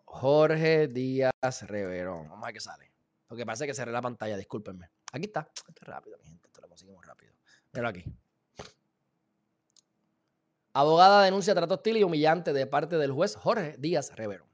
Jorge 0.05 0.89
Díaz 0.89 1.63
Reverón. 1.63 2.29
Vamos 2.29 2.43
a 2.43 2.47
ver 2.47 2.55
qué 2.55 2.61
sale. 2.61 2.93
Porque 3.27 3.45
parece 3.45 3.67
que 3.67 3.75
cerré 3.75 3.93
la 3.93 4.03
pantalla, 4.03 4.37
discúlpenme. 4.37 4.91
Aquí 5.13 5.27
está. 5.27 5.49
Esto 5.55 5.71
es 5.71 5.87
rápido, 5.87 6.17
mi 6.19 6.25
gente. 6.25 6.49
Esto 6.49 6.63
lo 6.63 6.69
conseguimos 6.69 7.05
rápido. 7.07 7.35
Pero 7.71 7.89
aquí. 7.89 8.05
Abogada 10.73 11.23
denuncia 11.23 11.55
trato 11.55 11.75
hostil 11.75 11.99
y 11.99 12.05
humillante 12.05 12.53
de 12.53 12.67
parte 12.67 12.97
del 12.97 13.13
juez 13.13 13.37
Jorge 13.37 13.77
Díaz 13.79 14.15
Reverón. 14.17 14.48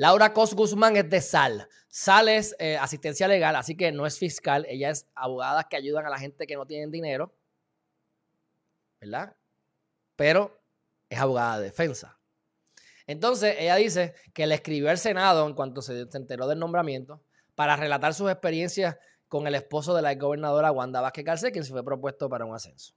Laura 0.00 0.32
Cos 0.32 0.54
Guzmán 0.54 0.96
es 0.96 1.10
de 1.10 1.20
SAL. 1.20 1.68
SAL 1.88 2.28
es 2.30 2.56
eh, 2.58 2.78
asistencia 2.78 3.28
legal, 3.28 3.54
así 3.54 3.76
que 3.76 3.92
no 3.92 4.06
es 4.06 4.18
fiscal. 4.18 4.64
Ella 4.66 4.88
es 4.88 5.06
abogada 5.14 5.64
que 5.64 5.76
ayudan 5.76 6.06
a 6.06 6.08
la 6.08 6.18
gente 6.18 6.46
que 6.46 6.56
no 6.56 6.64
tienen 6.64 6.90
dinero. 6.90 7.36
¿Verdad? 8.98 9.36
Pero 10.16 10.58
es 11.10 11.18
abogada 11.18 11.58
de 11.58 11.64
defensa. 11.64 12.18
Entonces, 13.06 13.56
ella 13.58 13.76
dice 13.76 14.14
que 14.32 14.46
le 14.46 14.54
escribió 14.54 14.88
al 14.88 14.96
Senado 14.96 15.46
en 15.46 15.52
cuanto 15.52 15.82
se, 15.82 16.00
enteró 16.00 16.48
del 16.48 16.58
nombramiento 16.58 17.22
para 17.54 17.76
relatar 17.76 18.14
sus 18.14 18.30
experiencias 18.30 18.96
con 19.28 19.46
el 19.46 19.54
esposo 19.54 19.94
de 19.94 20.00
la 20.00 20.14
gobernadora 20.14 20.72
Wanda 20.72 21.02
Vázquez 21.02 21.26
Garcés, 21.26 21.52
quien 21.52 21.64
se 21.64 21.72
fue 21.72 21.84
propuesto 21.84 22.30
para 22.30 22.46
un 22.46 22.54
ascenso. 22.54 22.94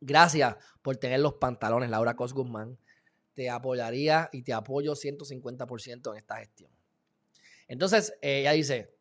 Gracias 0.00 0.54
por 0.80 0.96
tener 0.96 1.18
los 1.18 1.34
pantalones, 1.34 1.90
Laura 1.90 2.14
Cos 2.14 2.32
Guzmán. 2.32 2.78
Te 3.34 3.48
apoyaría 3.48 4.28
y 4.32 4.42
te 4.42 4.52
apoyo 4.52 4.94
150% 4.94 6.10
en 6.10 6.16
esta 6.16 6.36
gestión. 6.36 6.70
Entonces, 7.68 8.14
ella 8.20 8.52
dice, 8.52 8.92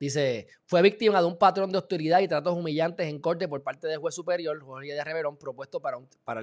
dice, 0.00 0.48
fue 0.64 0.80
víctima 0.82 1.20
de 1.20 1.26
un 1.26 1.36
patrón 1.36 1.70
de 1.70 1.78
hostilidad 1.78 2.20
y 2.20 2.28
tratos 2.28 2.54
humillantes 2.54 3.06
en 3.06 3.18
corte 3.18 3.48
por 3.48 3.62
parte 3.62 3.86
del 3.86 3.98
juez 3.98 4.14
superior, 4.14 4.58
Jorge 4.62 4.94
de 4.94 5.04
Reverón, 5.04 5.36
propuesto 5.36 5.80
para, 5.80 5.98
para 6.24 6.42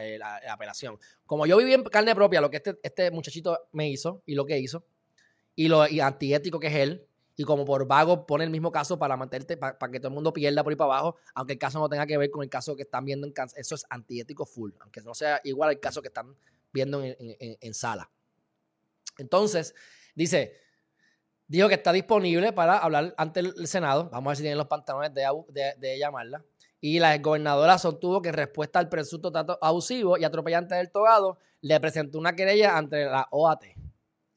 eh, 0.00 0.18
la, 0.18 0.36
apelación. 0.48 0.98
Como 1.26 1.46
yo 1.46 1.56
viví 1.56 1.74
en 1.74 1.82
carne 1.82 2.14
propia 2.14 2.40
lo 2.40 2.50
que 2.50 2.58
este, 2.58 2.78
este 2.82 3.10
muchachito 3.10 3.68
me 3.72 3.88
hizo 3.88 4.22
y 4.26 4.34
lo 4.34 4.46
que 4.46 4.58
hizo, 4.58 4.84
y 5.56 5.66
lo 5.66 5.88
y 5.88 5.98
antiético 5.98 6.60
que 6.60 6.68
es 6.68 6.74
él, 6.76 7.07
y 7.38 7.44
como 7.44 7.64
por 7.64 7.86
vago 7.86 8.26
pone 8.26 8.42
el 8.42 8.50
mismo 8.50 8.72
caso 8.72 8.98
para 8.98 9.16
mantenerte, 9.16 9.56
para, 9.56 9.78
que 9.90 10.00
todo 10.00 10.08
el 10.08 10.14
mundo 10.14 10.32
pierda 10.32 10.64
por 10.64 10.72
ahí 10.72 10.76
para 10.76 10.92
abajo, 10.92 11.16
aunque 11.34 11.52
el 11.52 11.58
caso 11.58 11.78
no 11.78 11.88
tenga 11.88 12.04
que 12.04 12.18
ver 12.18 12.32
con 12.32 12.42
el 12.42 12.50
caso 12.50 12.74
que 12.74 12.82
están 12.82 13.04
viendo 13.04 13.28
en 13.28 13.32
eso 13.54 13.76
es 13.76 13.86
antiético 13.88 14.44
full, 14.44 14.72
aunque 14.80 15.00
no 15.02 15.14
sea 15.14 15.40
igual 15.44 15.70
al 15.70 15.78
caso 15.78 16.02
que 16.02 16.08
están 16.08 16.34
viendo 16.72 17.00
en, 17.00 17.74
sala. 17.74 18.10
Entonces, 19.18 19.72
dice, 20.16 20.56
dijo 21.46 21.68
que 21.68 21.74
está 21.74 21.92
disponible 21.92 22.52
para 22.52 22.76
hablar 22.76 23.14
ante 23.16 23.38
el 23.38 23.68
Senado, 23.68 24.10
vamos 24.10 24.26
a 24.26 24.30
ver 24.30 24.36
si 24.36 24.42
tienen 24.42 24.58
los 24.58 24.66
pantalones 24.66 25.14
de, 25.14 25.74
de, 25.78 25.96
llamarla, 25.96 26.44
y 26.80 26.98
la 26.98 27.16
gobernadora 27.18 27.78
sostuvo 27.78 28.20
que 28.20 28.30
en 28.30 28.34
respuesta 28.34 28.80
al 28.80 28.88
presunto 28.88 29.30
trato 29.30 29.60
abusivo 29.62 30.18
y 30.18 30.24
atropellante 30.24 30.74
del 30.74 30.90
togado, 30.90 31.38
le 31.60 31.78
presentó 31.78 32.18
una 32.18 32.34
querella 32.34 32.76
ante 32.76 33.04
la 33.04 33.28
OAT 33.30 33.64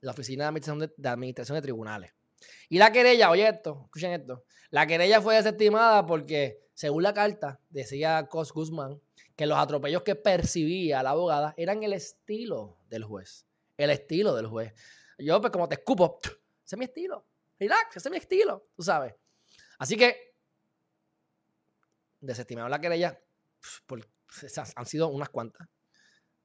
la 0.02 0.12
Oficina 0.12 0.52
de 0.52 1.10
Administración 1.10 1.56
de, 1.56 1.62
Tribunales. 1.62 2.12
Y 2.70 2.78
la 2.78 2.92
querella, 2.92 3.30
oye 3.30 3.48
esto, 3.48 3.82
escuchen 3.86 4.12
esto, 4.14 4.46
la 4.70 4.88
querella 4.88 5.22
fue 5.22 5.36
desestimada 5.36 6.06
porque, 6.06 6.70
según 6.74 7.04
la 7.04 7.14
carta, 7.14 7.60
decía 7.70 8.28
Cos 8.30 8.54
Guzmán, 8.54 9.02
que 9.36 9.46
los 9.46 9.58
atropellos 9.58 10.04
que 10.04 10.16
percibía 10.16 11.04
la 11.04 11.12
abogada 11.12 11.54
eran 11.58 11.84
el 11.84 11.94
estilo 11.94 12.78
del 12.88 13.04
juez. 13.04 13.48
El 13.78 13.90
estilo 13.90 14.36
del 14.36 14.48
juez. 14.48 14.74
Yo, 15.18 15.40
pues, 15.42 15.52
como 15.52 15.68
te 15.68 15.76
escupo, 15.76 16.20
ese 16.24 16.76
es 16.76 16.78
mi 16.78 16.86
estilo. 16.86 17.26
Relax, 17.60 17.98
ese 17.98 18.08
es 18.08 18.12
mi 18.12 18.18
estilo, 18.18 18.68
tú 18.76 18.84
sabes. 18.84 19.14
Así 19.80 19.98
que, 19.98 20.36
desestimaron 22.20 22.72
la 22.72 22.80
querella, 22.80 23.20
han 24.76 24.86
sido 24.86 25.08
unas 25.08 25.30
cuantas. 25.30 25.68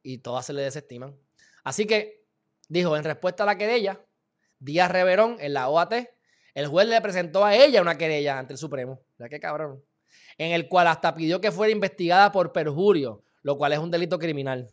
Y 0.02 0.18
todas 0.18 0.46
se 0.46 0.52
le 0.52 0.62
desestiman. 0.62 1.18
Así 1.64 1.86
que 1.86 2.24
dijo 2.68 2.96
en 2.96 3.04
respuesta 3.04 3.42
a 3.42 3.46
la 3.46 3.58
querella, 3.58 4.05
Díaz 4.58 4.90
Reverón 4.90 5.36
en 5.40 5.54
la 5.54 5.68
OAT, 5.68 5.94
el 6.54 6.66
juez 6.68 6.88
le 6.88 7.00
presentó 7.00 7.44
a 7.44 7.54
ella 7.54 7.82
una 7.82 7.98
querella 7.98 8.38
ante 8.38 8.54
el 8.54 8.58
Supremo. 8.58 9.00
¿Ya 9.18 9.28
qué 9.28 9.38
cabrón? 9.38 9.84
En 10.38 10.52
el 10.52 10.68
cual 10.68 10.86
hasta 10.86 11.14
pidió 11.14 11.40
que 11.40 11.52
fuera 11.52 11.72
investigada 11.72 12.32
por 12.32 12.52
perjurio, 12.52 13.22
lo 13.42 13.56
cual 13.58 13.72
es 13.72 13.78
un 13.78 13.90
delito 13.90 14.18
criminal. 14.18 14.70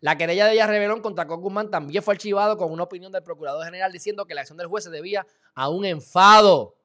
La 0.00 0.16
querella 0.16 0.46
de 0.46 0.52
Díaz 0.52 0.68
Reverón 0.68 1.00
contra 1.00 1.24
Guzmán 1.24 1.70
también 1.70 2.02
fue 2.02 2.14
archivado 2.14 2.56
con 2.56 2.70
una 2.70 2.84
opinión 2.84 3.10
del 3.10 3.22
Procurador 3.22 3.64
General 3.64 3.90
diciendo 3.90 4.26
que 4.26 4.34
la 4.34 4.42
acción 4.42 4.58
del 4.58 4.68
juez 4.68 4.84
se 4.84 4.90
debía 4.90 5.26
a 5.54 5.68
un 5.68 5.84
enfado. 5.84 6.76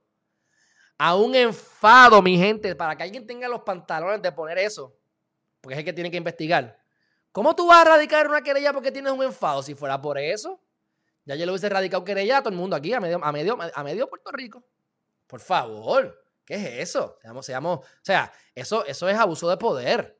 A 0.97 1.15
un 1.15 1.36
enfado, 1.36 2.21
mi 2.21 2.38
gente, 2.38 2.75
para 2.75 2.95
que 2.95 3.03
alguien 3.03 3.25
tenga 3.27 3.47
los 3.47 3.62
pantalones 3.62 4.21
de 4.21 4.32
poner 4.32 4.58
eso, 4.58 4.95
porque 5.62 5.73
es 5.75 5.79
el 5.79 5.86
que 5.86 5.93
tiene 5.93 6.12
que 6.12 6.17
investigar. 6.17 6.79
¿Cómo 7.32 7.56
tú 7.56 7.67
vas 7.67 7.82
a 7.82 7.91
radicar 7.91 8.27
una 8.27 8.41
querella 8.41 8.73
porque 8.73 8.91
tienes 8.91 9.12
un 9.12 9.23
enfado? 9.23 9.63
Si 9.63 9.73
fuera 9.73 10.01
por 10.01 10.17
eso, 10.17 10.62
ya 11.25 11.36
yo 11.36 11.45
le 11.45 11.51
hubiese 11.51 11.69
radicado 11.69 12.03
querella 12.03 12.38
a 12.38 12.41
todo 12.41 12.49
el 12.49 12.59
mundo 12.59 12.75
aquí, 12.75 12.93
a 12.93 12.99
medio, 12.99 13.23
a 13.23 13.31
medio, 13.31 13.57
a 13.73 13.83
medio 13.83 14.09
Puerto 14.09 14.31
Rico. 14.31 14.63
Por 15.27 15.39
favor, 15.39 16.23
¿qué 16.45 16.55
es 16.55 16.89
eso? 16.89 17.17
Seamos, 17.21 17.45
seamos, 17.45 17.79
o 17.79 17.86
sea, 18.01 18.31
eso, 18.53 18.86
eso 18.86 19.09
es 19.09 19.17
abuso 19.17 19.49
de 19.49 19.57
poder. 19.57 20.19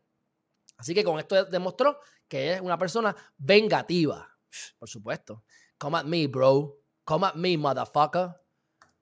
Así 0.77 0.93
que 0.93 1.03
con 1.03 1.19
esto 1.19 1.45
demostró 1.45 1.99
que 2.27 2.53
es 2.53 2.61
una 2.61 2.77
persona 2.77 3.15
vengativa. 3.37 4.29
Por 4.77 4.89
supuesto. 4.89 5.43
Come 5.77 5.97
at 5.97 6.05
me, 6.05 6.27
bro. 6.27 6.79
Come 7.03 7.27
at 7.27 7.35
me, 7.35 7.57
motherfucker. 7.57 8.29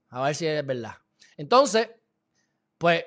A 0.10 0.24
ver 0.24 0.36
si 0.36 0.48
es 0.48 0.66
verdad. 0.66 0.96
Entonces, 1.38 1.90
pues, 2.78 3.06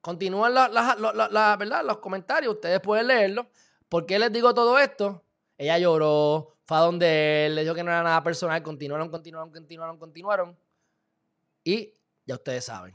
continúan 0.00 0.54
¿verdad? 0.54 1.84
los 1.84 1.98
comentarios. 1.98 2.54
Ustedes 2.54 2.80
pueden 2.80 3.06
leerlos. 3.06 3.46
¿Por 3.88 4.04
qué 4.04 4.18
les 4.18 4.32
digo 4.32 4.52
todo 4.52 4.78
esto? 4.78 5.24
Ella 5.58 5.78
lloró, 5.78 6.56
fue 6.64 6.76
a 6.76 6.80
donde 6.80 7.46
él, 7.46 7.56
le 7.56 7.62
dijo 7.62 7.74
que 7.74 7.82
no 7.82 7.90
era 7.90 8.02
nada 8.02 8.22
personal, 8.22 8.62
continuaron, 8.62 9.10
continuaron, 9.10 9.50
continuaron, 9.50 9.98
continuaron. 9.98 10.58
Y 11.64 11.92
ya 12.24 12.36
ustedes 12.36 12.64
saben, 12.64 12.94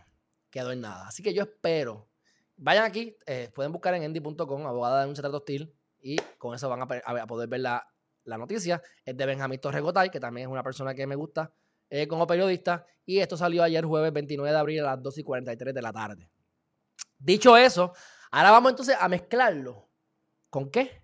quedó 0.49 0.71
en 0.71 0.82
nada. 0.82 1.08
Así 1.08 1.21
que 1.21 1.34
yo 1.34 1.43
espero. 1.43 2.10
Vayan 2.56 2.86
aquí, 2.86 3.17
eh, 3.26 3.52
pueden 3.54 3.73
buscar 3.73 3.93
en 3.95 4.04
endy.com, 4.04 4.65
abogada 4.65 5.04
de 5.04 5.10
un 5.10 5.13
trato 5.13 5.38
hostil, 5.38 5.76
y 5.99 6.15
con 6.38 6.56
eso 6.56 6.69
van 6.69 6.82
a, 6.82 7.28
poder 7.28 7.49
ver 7.49 7.60
la, 7.60 7.86
noticia. 8.26 8.82
Es 9.04 9.17
de 9.17 9.26
Benjamín 9.26 9.60
Torregotay, 9.60 10.10
que 10.10 10.19
también 10.19 10.47
es 10.47 10.52
una 10.52 10.63
persona 10.63 10.93
que 10.93 11.06
me 11.06 11.15
gusta 11.15 11.52
eh, 11.89 12.08
como 12.08 12.26
periodista. 12.26 12.86
Y 13.06 13.19
esto 13.19 13.36
salió 13.36 13.63
ayer 13.63 13.84
jueves 13.84 14.13
29 14.13 14.52
de 14.52 14.58
abril 14.58 14.80
a 14.82 14.95
las 14.95 15.04
2 15.04 15.17
y 15.17 15.23
43 15.23 15.73
de 15.73 15.82
la 15.82 15.91
tarde. 15.91 16.30
Dicho 17.17 17.58
eso, 17.58 17.93
ahora 18.32 18.52
vamos 18.52 18.71
entonces 18.71 18.95
a 18.99 19.10
mezclarlo 19.10 19.89
¿Con 20.54 20.69
qué? 20.69 21.03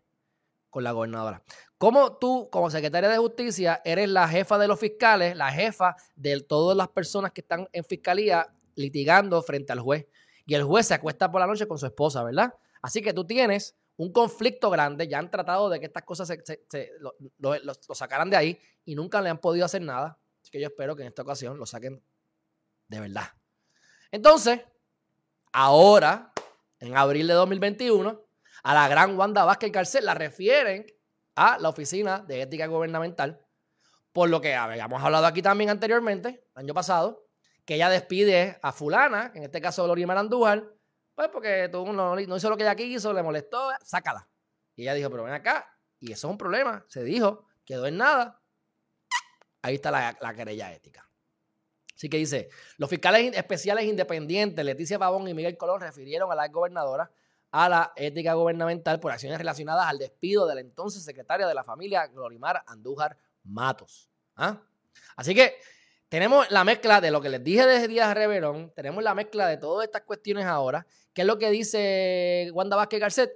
Con 0.70 0.84
la 0.84 0.92
gobernadora. 0.92 1.42
¿Cómo 1.78 2.18
tú, 2.18 2.50
como 2.52 2.70
secretaria 2.70 3.10
de 3.10 3.18
justicia, 3.18 3.82
eres 3.86 4.10
la 4.10 4.28
jefa 4.28 4.58
de 4.58 4.68
los 4.68 4.80
fiscales, 4.80 5.36
la 5.36 5.52
jefa 5.52 5.96
de 6.16 6.42
todas 6.42 6.76
las 6.78 6.90
personas 6.90 7.32
que 7.32 7.42
están 7.42 7.68
en 7.72 7.84
fiscalía 7.84 8.54
litigando 8.76 9.42
frente 9.42 9.72
al 9.72 9.80
juez? 9.80 10.08
Y 10.46 10.56
el 10.56 10.64
juez 10.64 10.88
se 10.88 10.94
acuesta 10.94 11.32
por 11.32 11.42
la 11.42 11.48
noche 11.48 11.68
con 11.68 11.78
su 11.78 11.86
esposa, 11.86 12.24
¿verdad? 12.24 12.54
Así 12.82 13.02
que 13.02 13.14
tú 13.14 13.26
tienes 13.26 13.76
un 13.98 14.12
conflicto 14.12 14.70
grande, 14.70 15.08
ya 15.08 15.20
han 15.20 15.30
tratado 15.30 15.70
de 15.70 15.80
que 15.80 15.86
estas 15.88 16.04
cosas 16.04 16.28
se, 16.28 16.92
lo, 17.00 17.14
lo, 17.38 17.74
sacaran 17.94 18.30
de 18.30 18.38
ahí 18.38 18.60
y 18.86 18.96
nunca 18.96 19.22
le 19.22 19.30
han 19.30 19.40
podido 19.40 19.66
hacer 19.66 19.82
nada. 19.82 20.18
Así 20.42 20.52
que 20.52 20.62
yo 20.62 20.68
espero 20.68 20.96
que 20.96 21.02
en 21.02 21.10
esta 21.10 21.22
ocasión 21.22 21.58
lo 21.58 21.66
saquen 21.66 22.02
de 22.88 23.00
verdad. 23.00 23.28
Entonces, 24.10 24.62
ahora, 25.52 26.32
en 26.80 26.96
abril 26.96 27.28
de 27.28 27.34
2021, 27.34 28.22
a 28.64 28.74
la 28.74 28.88
gran 28.88 29.18
Wanda 29.18 29.46
Vázquez 29.46 29.72
Carcel, 29.72 30.06
la 30.06 30.14
refieren 30.14 30.86
a 31.36 31.58
la 31.58 31.70
Oficina 31.70 32.20
de 32.20 32.42
Ética 32.42 32.68
Gubernamental, 32.68 33.46
por 34.12 34.30
lo 34.30 34.42
que 34.42 34.56
habíamos 34.56 35.02
hablado 35.02 35.26
aquí 35.26 35.42
también 35.42 35.70
anteriormente, 35.70 36.44
año 36.56 36.74
pasado, 36.74 37.26
que 37.66 37.76
ella 37.76 37.90
despide 37.90 38.58
a 38.62 38.72
fulana, 38.72 39.32
en 39.36 39.44
este 39.44 39.62
caso 39.62 39.86
Lorimar 39.88 40.18
Andújar, 40.18 40.64
pues 41.16 41.30
porque 41.30 41.70
tú 41.72 41.92
no, 41.92 42.16
no, 42.16 42.36
hizo 42.38 42.50
lo 42.50 42.58
que 42.58 42.64
ella 42.64 42.76
quiso, 42.76 43.14
le 43.14 43.22
molestó, 43.22 43.70
sácala. 43.84 44.28
Y 44.76 44.84
ella 44.84 44.94
dijo, 44.94 45.10
pero 45.10 45.24
ven 45.24 45.34
acá, 45.34 45.78
y 46.00 46.12
eso 46.12 46.28
es 46.28 46.32
un 46.32 46.38
problema, 46.38 46.86
se 46.88 47.04
dijo, 47.04 47.46
quedó 47.66 47.86
en 47.88 47.98
nada. 47.98 48.42
Ahí 49.62 49.76
está 49.76 49.92
la, 49.92 50.18
la 50.20 50.34
querella 50.34 50.74
ética. 50.74 51.10
Así 51.94 52.10
que 52.10 52.18
dice, 52.18 52.50
los 52.78 52.90
fiscales 52.90 53.36
especiales 53.36 53.84
independientes, 53.84 54.64
Leticia 54.64 54.98
Pavón 54.98 55.28
y 55.28 55.34
Miguel 55.34 55.58
Colón, 55.58 55.82
refirieron 55.82 56.32
a 56.32 56.36
la 56.36 56.48
gobernadora 56.48 57.12
a 57.52 57.70
la 57.70 57.94
ética 57.96 58.34
gubernamental 58.34 59.00
por 59.00 59.12
acciones 59.12 59.38
relacionadas 59.38 59.88
al 59.88 59.98
despido 59.98 60.48
de 60.48 60.56
la 60.56 60.62
entonces 60.62 61.04
secretaria 61.04 61.48
de 61.48 61.54
la 61.54 61.64
familia, 61.64 62.08
Glorimar 62.08 62.64
Andújar 62.68 63.18
Matos. 63.44 64.10
¿Ah? 64.36 64.62
Así 65.16 65.34
que 65.34 65.56
tenemos 66.10 66.50
la 66.50 66.64
mezcla 66.64 67.02
de 67.02 67.12
lo 67.12 67.22
que 67.22 67.30
les 67.30 67.44
dije 67.44 67.66
desde 67.66 67.88
Díaz 67.88 68.14
Reverón, 68.14 68.72
tenemos 68.76 69.04
la 69.04 69.14
mezcla 69.14 69.48
de 69.48 69.58
todas 69.58 69.86
estas 69.86 70.04
cuestiones 70.04 70.46
ahora. 70.46 70.86
¿Qué 71.14 71.22
es 71.22 71.28
lo 71.28 71.38
que 71.38 71.52
dice 71.52 72.50
Wanda 72.54 72.76
Vázquez 72.76 73.00
Garcet? 73.00 73.32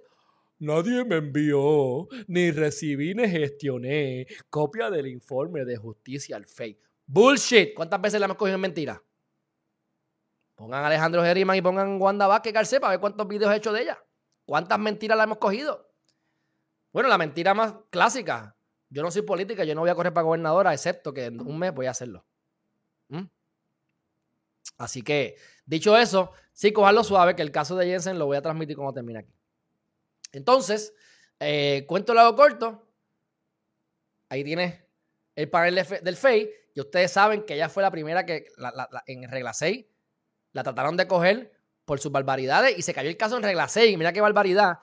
Nadie 0.60 1.04
me 1.04 1.18
envió, 1.18 2.08
ni 2.28 2.52
recibí, 2.52 3.14
ni 3.14 3.28
gestioné 3.28 4.28
copia 4.50 4.90
del 4.90 5.08
informe 5.08 5.66
de 5.66 5.76
justicia 5.76 6.38
al 6.38 6.46
FEI. 6.46 6.80
Bullshit. 7.06 7.74
¿Cuántas 7.74 8.00
veces 8.00 8.20
la 8.20 8.26
hemos 8.26 8.38
cogido 8.38 8.56
en 8.56 8.62
mentira? 8.62 9.04
Pongan 10.56 10.84
a 10.84 10.88
Alejandro 10.88 11.24
Geriman 11.24 11.56
y 11.58 11.62
pongan 11.62 12.00
Wanda 12.02 12.28
Vázquez 12.28 12.54
Garcés 12.54 12.80
para 12.80 12.92
ver 12.92 13.00
cuántos 13.00 13.28
videos 13.28 13.52
he 13.52 13.58
hecho 13.58 13.74
de 13.74 13.82
ella. 13.82 14.04
¿Cuántas 14.46 14.78
mentiras 14.80 15.18
la 15.18 15.24
hemos 15.24 15.38
cogido? 15.38 15.90
Bueno, 16.92 17.10
la 17.10 17.18
mentira 17.18 17.54
más 17.54 17.74
clásica. 17.90 18.56
Yo 18.90 19.02
no 19.02 19.10
soy 19.10 19.24
política, 19.24 19.64
yo 19.64 19.74
no 19.74 19.82
voy 19.82 19.90
a 19.90 19.96
correr 19.96 20.14
para 20.14 20.26
gobernadora, 20.26 20.74
excepto 20.74 21.14
que 21.14 21.26
en 21.26 21.42
un 21.42 21.58
mes 21.58 21.74
voy 21.74 21.88
a 21.88 21.92
hacerlo. 21.92 22.24
¿Mm? 23.08 23.24
Así 24.78 25.02
que, 25.02 25.36
dicho 25.66 25.98
eso, 25.98 26.32
sí, 26.52 26.72
cojarlo 26.72 27.04
suave, 27.04 27.36
que 27.36 27.42
el 27.42 27.52
caso 27.52 27.76
de 27.76 27.88
Jensen 27.88 28.20
lo 28.20 28.28
voy 28.28 28.38
a 28.38 28.42
transmitir 28.42 28.76
cuando 28.76 28.94
termine 28.94 29.20
aquí. 29.20 29.34
Entonces, 30.32 30.94
eh, 31.40 31.86
cuento 31.88 32.14
lo 32.14 32.22
hago 32.22 32.36
corto. 32.36 32.88
Ahí 34.30 34.44
tienes 34.44 34.84
el 35.36 35.50
panel 35.50 35.76
del 35.76 36.16
FEI. 36.16 36.52
Y 36.76 36.80
ustedes 36.80 37.12
saben 37.12 37.46
que 37.46 37.54
ella 37.56 37.70
fue 37.70 37.84
la 37.84 37.92
primera 37.92 38.26
que 38.26 38.48
en 39.08 39.30
regla 39.30 39.54
6 39.54 39.86
la 40.54 40.64
trataron 40.64 40.96
de 40.96 41.08
coger 41.08 41.52
por 41.86 42.00
sus 42.00 42.12
barbaridades 42.12 42.78
y 42.78 42.82
se 42.82 42.94
cayó 42.94 43.10
el 43.10 43.18
caso 43.18 43.36
en 43.38 43.44
regla 43.44 43.68
6. 43.68 43.98
Mira 43.98 44.14
qué 44.14 44.22
barbaridad. 44.22 44.80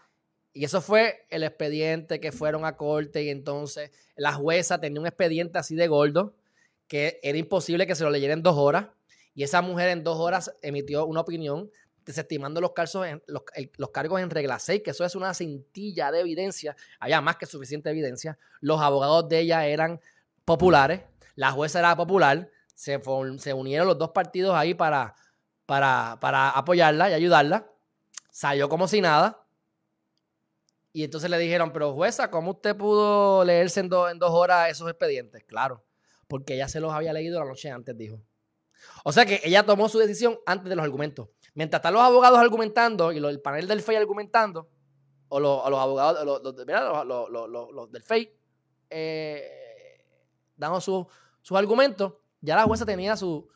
Y 0.52 0.64
eso 0.64 0.80
fue 0.80 1.26
el 1.30 1.44
expediente 1.44 2.20
que 2.20 2.32
fueron 2.32 2.64
a 2.64 2.76
corte 2.76 3.22
y 3.22 3.30
entonces 3.30 3.90
la 4.16 4.32
jueza 4.32 4.80
tenía 4.80 5.00
un 5.00 5.06
expediente 5.06 5.58
así 5.58 5.76
de 5.76 5.86
gordo 5.86 6.34
que 6.88 7.20
era 7.22 7.38
imposible 7.38 7.86
que 7.86 7.94
se 7.94 8.02
lo 8.02 8.10
leyera 8.10 8.34
en 8.34 8.42
dos 8.42 8.56
horas. 8.56 8.88
Y 9.32 9.44
esa 9.44 9.62
mujer 9.62 9.90
en 9.90 10.02
dos 10.02 10.18
horas 10.18 10.52
emitió 10.60 11.06
una 11.06 11.20
opinión 11.20 11.70
desestimando 12.04 12.60
los, 12.60 12.72
cargos 12.72 13.06
en, 13.06 13.22
los, 13.28 13.42
los, 13.76 13.90
cargos 13.90 14.20
en 14.20 14.28
regla 14.28 14.58
6, 14.58 14.82
que 14.82 14.90
eso 14.90 15.04
es 15.04 15.14
una 15.14 15.32
cintilla 15.32 16.10
de 16.10 16.20
evidencia, 16.20 16.74
había 16.98 17.20
más 17.20 17.36
que 17.36 17.46
suficiente 17.46 17.90
evidencia. 17.90 18.36
Los 18.60 18.80
abogados 18.80 19.28
de 19.28 19.38
ella 19.38 19.66
eran 19.66 20.00
populares, 20.44 21.02
la 21.36 21.52
jueza 21.52 21.78
era 21.78 21.94
popular, 21.96 22.50
se, 22.74 23.00
se 23.38 23.54
unieron 23.54 23.86
los 23.86 23.98
dos 23.98 24.10
partidos 24.10 24.56
ahí 24.56 24.74
para, 24.74 25.14
para, 25.70 26.18
para 26.20 26.50
apoyarla 26.50 27.10
y 27.10 27.12
ayudarla. 27.12 27.70
Salió 28.28 28.68
como 28.68 28.88
si 28.88 29.00
nada. 29.00 29.46
Y 30.92 31.04
entonces 31.04 31.30
le 31.30 31.38
dijeron, 31.38 31.72
pero 31.72 31.94
jueza, 31.94 32.28
¿cómo 32.28 32.50
usted 32.50 32.76
pudo 32.76 33.44
leerse 33.44 33.78
en, 33.78 33.88
en 34.10 34.18
dos 34.18 34.32
horas 34.32 34.68
esos 34.68 34.90
expedientes? 34.90 35.44
Claro, 35.44 35.84
porque 36.26 36.54
ella 36.54 36.66
se 36.66 36.80
los 36.80 36.92
había 36.92 37.12
leído 37.12 37.38
la 37.38 37.46
noche 37.46 37.70
antes, 37.70 37.96
dijo. 37.96 38.20
O 39.04 39.12
sea 39.12 39.24
que 39.24 39.40
ella 39.44 39.64
tomó 39.64 39.88
su 39.88 40.00
decisión 40.00 40.40
antes 40.44 40.68
de 40.68 40.74
los 40.74 40.84
argumentos. 40.84 41.28
Mientras 41.54 41.78
están 41.78 41.94
los 41.94 42.02
abogados 42.02 42.40
argumentando 42.40 43.12
y 43.12 43.18
el 43.18 43.40
panel 43.40 43.68
del 43.68 43.80
FEI 43.80 43.94
argumentando, 43.94 44.68
o 45.28 45.38
los, 45.38 45.64
abogados, 45.64 46.26
los, 46.26 47.92
del 47.92 48.02
FEI, 48.02 48.36
eh, 48.90 50.04
dando 50.56 50.80
sus 50.80 51.06
argumentos, 51.52 52.14
ya 52.40 52.56
la 52.56 52.64
jueza 52.64 52.84
tenía 52.84 53.16
su, 53.16 53.48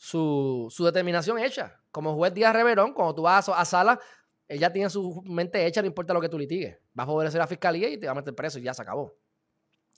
su, 0.00 0.72
determinación 0.82 1.38
hecha. 1.38 1.78
Como 1.92 2.14
juez 2.14 2.32
Díaz 2.32 2.54
Reverón, 2.54 2.94
cuando 2.94 3.14
tú 3.14 3.22
vas 3.22 3.50
a, 3.50 3.64
sala, 3.66 4.00
ella 4.48 4.72
tiene 4.72 4.88
su 4.88 5.22
mente 5.26 5.66
hecha, 5.66 5.82
no 5.82 5.86
importa 5.86 6.14
lo 6.14 6.22
que 6.22 6.28
tú 6.30 6.38
litigues. 6.38 6.78
Va 6.98 7.02
a 7.02 7.06
favorecer 7.06 7.38
a 7.38 7.44
la 7.44 7.46
fiscalía 7.46 7.90
y 7.90 7.98
te 7.98 8.06
va 8.06 8.12
a 8.12 8.14
meter 8.14 8.34
preso 8.34 8.58
y 8.58 8.62
ya 8.62 8.72
se 8.72 8.80
acabó. 8.80 9.14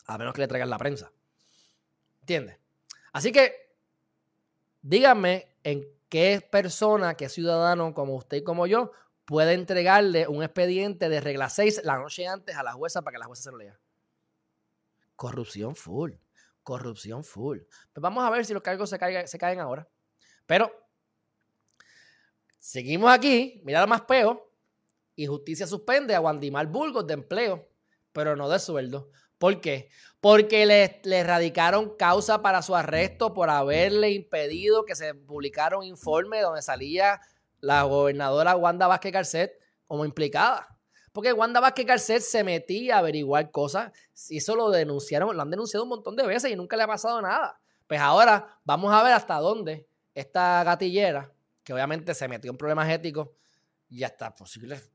A 0.07 0.19
menos 0.19 0.35
que 0.35 0.41
le 0.41 0.49
traigan 0.49 0.69
la 0.69 0.79
prensa. 0.79 1.13
¿Entiendes? 2.21 2.59
Así 3.13 3.31
que, 3.31 3.77
díganme 4.81 5.55
en 5.63 5.87
qué 6.09 6.47
persona, 6.51 7.15
qué 7.15 7.29
ciudadano 7.29 7.95
como 7.95 8.17
usted 8.17 8.39
y 8.39 8.43
como 8.43 8.67
yo 8.67 8.91
puede 9.25 9.53
entregarle 9.53 10.27
un 10.27 10.43
expediente 10.43 11.09
de 11.09 11.21
regla 11.21 11.49
6 11.49 11.83
la 11.85 11.99
noche 11.99 12.27
antes 12.27 12.57
a 12.57 12.65
la 12.65 12.73
jueza 12.73 13.03
para 13.03 13.15
que 13.15 13.19
la 13.21 13.27
jueza 13.27 13.45
se 13.45 13.51
lo 13.53 13.59
lea. 13.59 13.79
Corrupción 15.15 15.77
full. 15.77 16.15
Corrupción 16.65 17.23
full. 17.23 17.61
Pues 17.93 18.03
vamos 18.03 18.25
a 18.25 18.31
ver 18.31 18.45
si 18.45 18.53
los 18.53 18.63
cargos 18.63 18.91
se, 18.91 18.99
se 19.29 19.39
caen 19.39 19.61
ahora. 19.61 19.89
Pero 20.53 20.71
seguimos 22.59 23.11
aquí, 23.11 23.63
mira 23.65 23.81
lo 23.81 23.87
más 23.87 24.03
peo, 24.03 24.53
y 25.17 25.25
justicia 25.25 25.67
suspende 25.67 26.15
a 26.15 26.21
Wandimar 26.21 26.67
Burgos 26.67 27.07
de 27.07 27.15
empleo, 27.15 27.71
pero 28.13 28.37
no 28.37 28.51
de 28.51 28.59
sueldo. 28.59 29.09
¿Por 29.39 29.63
qué? 29.63 29.89
Porque 30.21 30.67
le, 30.67 31.01
le, 31.05 31.21
erradicaron 31.21 31.97
causa 31.97 32.43
para 32.43 32.61
su 32.61 32.77
arresto 32.77 33.33
por 33.33 33.49
haberle 33.49 34.11
impedido 34.11 34.85
que 34.85 34.95
se 34.95 35.15
publicara 35.15 35.79
un 35.79 35.85
informe 35.85 36.43
donde 36.43 36.61
salía 36.61 37.19
la 37.61 37.85
gobernadora 37.85 38.55
Wanda 38.55 38.87
Vázquez 38.87 39.13
Garcet 39.13 39.59
como 39.87 40.05
implicada. 40.05 40.79
Porque 41.13 41.33
Wanda 41.33 41.61
Vázquez 41.61 41.87
Garcet 41.87 42.21
se 42.21 42.45
metía 42.45 42.97
a 42.97 42.99
averiguar 42.99 43.51
cosas. 43.51 43.91
Eso 44.29 44.55
lo 44.55 44.69
denunciaron, 44.69 45.35
lo 45.35 45.41
han 45.41 45.51
denunciado 45.51 45.85
un 45.85 45.89
montón 45.89 46.15
de 46.15 46.27
veces 46.27 46.51
y 46.51 46.57
nunca 46.57 46.77
le 46.77 46.83
ha 46.83 46.89
pasado 46.89 47.23
nada. 47.23 47.59
Pues 47.87 48.01
ahora 48.01 48.61
vamos 48.65 48.93
a 48.93 49.03
ver 49.03 49.15
hasta 49.15 49.39
dónde 49.39 49.89
esta 50.15 50.63
gatillera, 50.65 51.33
que 51.65 51.73
obviamente 51.73 52.15
se 52.15 52.29
metió 52.29 52.51
en 52.51 52.57
problemas 52.57 52.89
éticos 52.91 53.29
y 53.89 54.03
hasta 54.05 54.35
posibles 54.35 54.91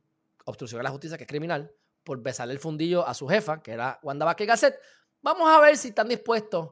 obstrucción 0.45 0.79
a 0.79 0.83
la 0.83 0.89
justicia, 0.89 1.17
que 1.17 1.23
es 1.23 1.27
criminal, 1.27 1.71
por 2.03 2.21
besarle 2.21 2.53
el 2.53 2.59
fundillo 2.59 3.05
a 3.05 3.13
su 3.13 3.27
jefa, 3.27 3.61
que 3.61 3.71
era 3.71 3.99
Wanda 4.01 4.25
Vázquez 4.25 4.47
Garcet. 4.47 4.79
Vamos 5.21 5.49
a 5.49 5.59
ver 5.59 5.75
si 5.77 5.89
están 5.89 6.07
dispuestos 6.07 6.71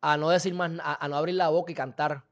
a 0.00 0.16
no 0.16 0.30
decir 0.30 0.54
más, 0.54 0.72
a, 0.82 1.08
no 1.08 1.16
abrir 1.16 1.34
la 1.36 1.48
boca 1.48 1.72
y 1.72 1.74
cantar 1.74 2.24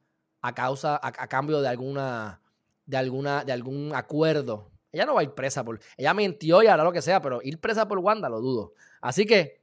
a 0.42 0.54
causa, 0.54 1.00
a, 1.02 1.28
cambio 1.28 1.60
de 1.60 1.68
alguna, 1.68 2.42
de 2.84 2.96
alguna, 2.96 3.44
de 3.44 3.52
algún 3.52 3.94
acuerdo 3.94 4.72
ella 4.92 5.06
no 5.06 5.14
va 5.14 5.20
a 5.20 5.24
ir 5.24 5.32
presa 5.32 5.64
por. 5.64 5.80
Ella 5.96 6.12
mintió 6.12 6.62
y 6.62 6.66
hará 6.66 6.84
lo 6.84 6.92
que 6.92 7.00
sea, 7.00 7.20
pero 7.22 7.40
ir 7.42 7.58
presa 7.58 7.88
por 7.88 7.98
Wanda 7.98 8.28
lo 8.28 8.40
dudo. 8.40 8.74
Así 9.00 9.24
que, 9.24 9.62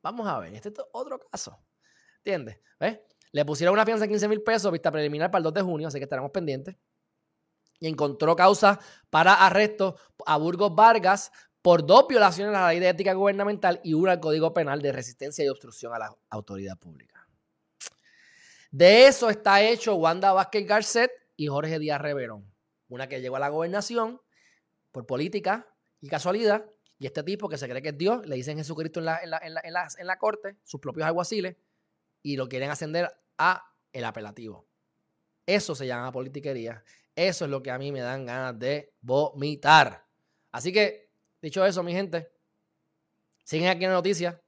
vamos 0.00 0.26
a 0.28 0.38
ver. 0.38 0.54
Este 0.54 0.68
es 0.68 0.74
otro 0.92 1.18
caso. 1.18 1.58
¿Entiendes? 2.18 2.60
¿Ves? 2.78 3.00
Le 3.32 3.44
pusieron 3.44 3.72
una 3.74 3.84
fianza 3.84 4.04
de 4.04 4.08
15 4.08 4.28
mil 4.28 4.42
pesos, 4.42 4.70
vista 4.72 4.90
preliminar 4.90 5.30
para 5.30 5.40
el 5.40 5.44
2 5.44 5.54
de 5.54 5.62
junio, 5.62 5.88
así 5.88 5.98
que 5.98 6.04
estaremos 6.04 6.30
pendientes. 6.30 6.76
Y 7.78 7.88
encontró 7.88 8.34
causa 8.34 8.80
para 9.10 9.34
arresto 9.34 9.96
a 10.24 10.38
Burgos 10.38 10.74
Vargas 10.74 11.30
por 11.66 11.84
dos 11.84 12.06
violaciones 12.06 12.54
a 12.54 12.60
la 12.60 12.68
ley 12.68 12.78
de 12.78 12.88
ética 12.88 13.12
gubernamental 13.12 13.80
y 13.82 13.92
una 13.92 14.12
al 14.12 14.20
Código 14.20 14.54
Penal 14.54 14.80
de 14.80 14.92
resistencia 14.92 15.44
y 15.44 15.48
obstrucción 15.48 15.92
a 15.92 15.98
la 15.98 16.16
autoridad 16.30 16.78
pública. 16.78 17.26
De 18.70 19.06
eso 19.06 19.30
está 19.30 19.62
hecho 19.62 19.96
Wanda 19.96 20.32
Vázquez 20.32 20.66
Garcet 20.66 21.10
y 21.34 21.48
Jorge 21.48 21.78
Díaz 21.78 22.00
Reverón. 22.00 22.50
Una 22.88 23.08
que 23.08 23.20
llegó 23.20 23.36
a 23.36 23.40
la 23.40 23.48
gobernación 23.48 24.20
por 24.92 25.06
política 25.06 25.66
y 26.00 26.08
casualidad. 26.08 26.66
Y 26.98 27.06
este 27.06 27.22
tipo 27.22 27.48
que 27.48 27.58
se 27.58 27.68
cree 27.68 27.82
que 27.82 27.88
es 27.88 27.98
Dios, 27.98 28.24
le 28.26 28.36
dicen 28.36 28.58
Jesucristo 28.58 29.00
en 29.00 29.06
la, 29.06 29.18
en 29.22 29.30
la, 29.30 29.40
en 29.42 29.72
la, 29.72 29.88
en 29.98 30.06
la, 30.06 30.18
corte, 30.18 30.56
sus 30.62 30.80
propios 30.80 31.06
alguaciles, 31.06 31.56
y 32.26 32.36
lo 32.36 32.48
quieren 32.48 32.70
ascender 32.70 33.08
a 33.38 33.72
el 33.92 34.04
apelativo. 34.04 34.66
Eso 35.46 35.76
se 35.76 35.86
llama 35.86 36.10
politiquería. 36.10 36.82
Eso 37.14 37.44
es 37.44 37.50
lo 37.52 37.62
que 37.62 37.70
a 37.70 37.78
mí 37.78 37.92
me 37.92 38.00
dan 38.00 38.26
ganas 38.26 38.58
de 38.58 38.92
vomitar. 39.00 40.04
Así 40.50 40.72
que, 40.72 41.12
dicho 41.40 41.64
eso, 41.64 41.84
mi 41.84 41.92
gente, 41.92 42.32
siguen 43.44 43.68
aquí 43.68 43.84
en 43.84 43.90
la 43.90 43.98
noticia 43.98 44.42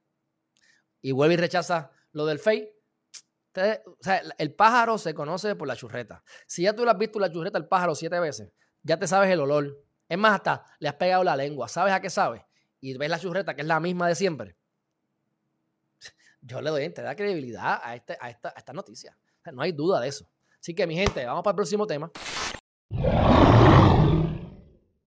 y 1.01 1.12
vuelve 1.12 1.35
y 1.35 1.37
rechaza 1.37 1.93
lo 2.11 2.26
del 2.26 2.41
sea, 2.41 4.22
el 4.39 4.55
pájaro 4.55 4.99
se 4.99 5.14
conoce 5.14 5.55
por 5.55 5.68
la 5.68 5.76
churreta. 5.76 6.24
Si 6.49 6.62
ya 6.62 6.74
tú 6.74 6.85
le 6.85 6.91
has 6.91 6.99
visto 6.99 7.20
la 7.20 7.31
churreta 7.31 7.59
al 7.59 7.68
pájaro 7.68 7.95
siete 7.95 8.18
veces, 8.18 8.51
ya 8.83 8.99
te 8.99 9.07
sabes 9.07 9.31
el 9.31 9.39
olor. 9.39 9.85
Es 10.09 10.18
más, 10.18 10.35
hasta 10.35 10.64
le 10.81 10.89
has 10.89 10.97
pegado 10.97 11.22
la 11.22 11.37
lengua. 11.37 11.68
¿Sabes 11.68 11.95
a 11.95 12.01
qué 12.01 12.11
sabe? 12.11 12.45
Y 12.81 12.99
ves 12.99 13.09
la 13.09 13.20
churreta, 13.20 13.55
que 13.55 13.61
es 13.61 13.68
la 13.68 13.79
misma 13.79 14.09
de 14.09 14.16
siempre. 14.16 14.57
Yo 16.41 16.61
le 16.61 16.70
doy, 16.70 16.89
te 16.91 17.03
da 17.03 17.16
credibilidad 17.16 17.80
a, 17.82 17.95
este, 17.95 18.16
a, 18.20 18.30
esta, 18.30 18.51
a 18.51 18.59
esta 18.59 18.72
noticia. 18.72 19.16
no 19.53 19.62
hay 19.62 19.72
duda 19.72 20.01
de 20.01 20.09
eso. 20.09 20.28
Así 20.61 20.74
que, 20.74 20.86
mi 20.86 20.95
gente, 20.95 21.24
vamos 21.24 21.43
para 21.43 21.53
el 21.53 21.57
próximo 21.57 21.86
tema. 21.86 22.11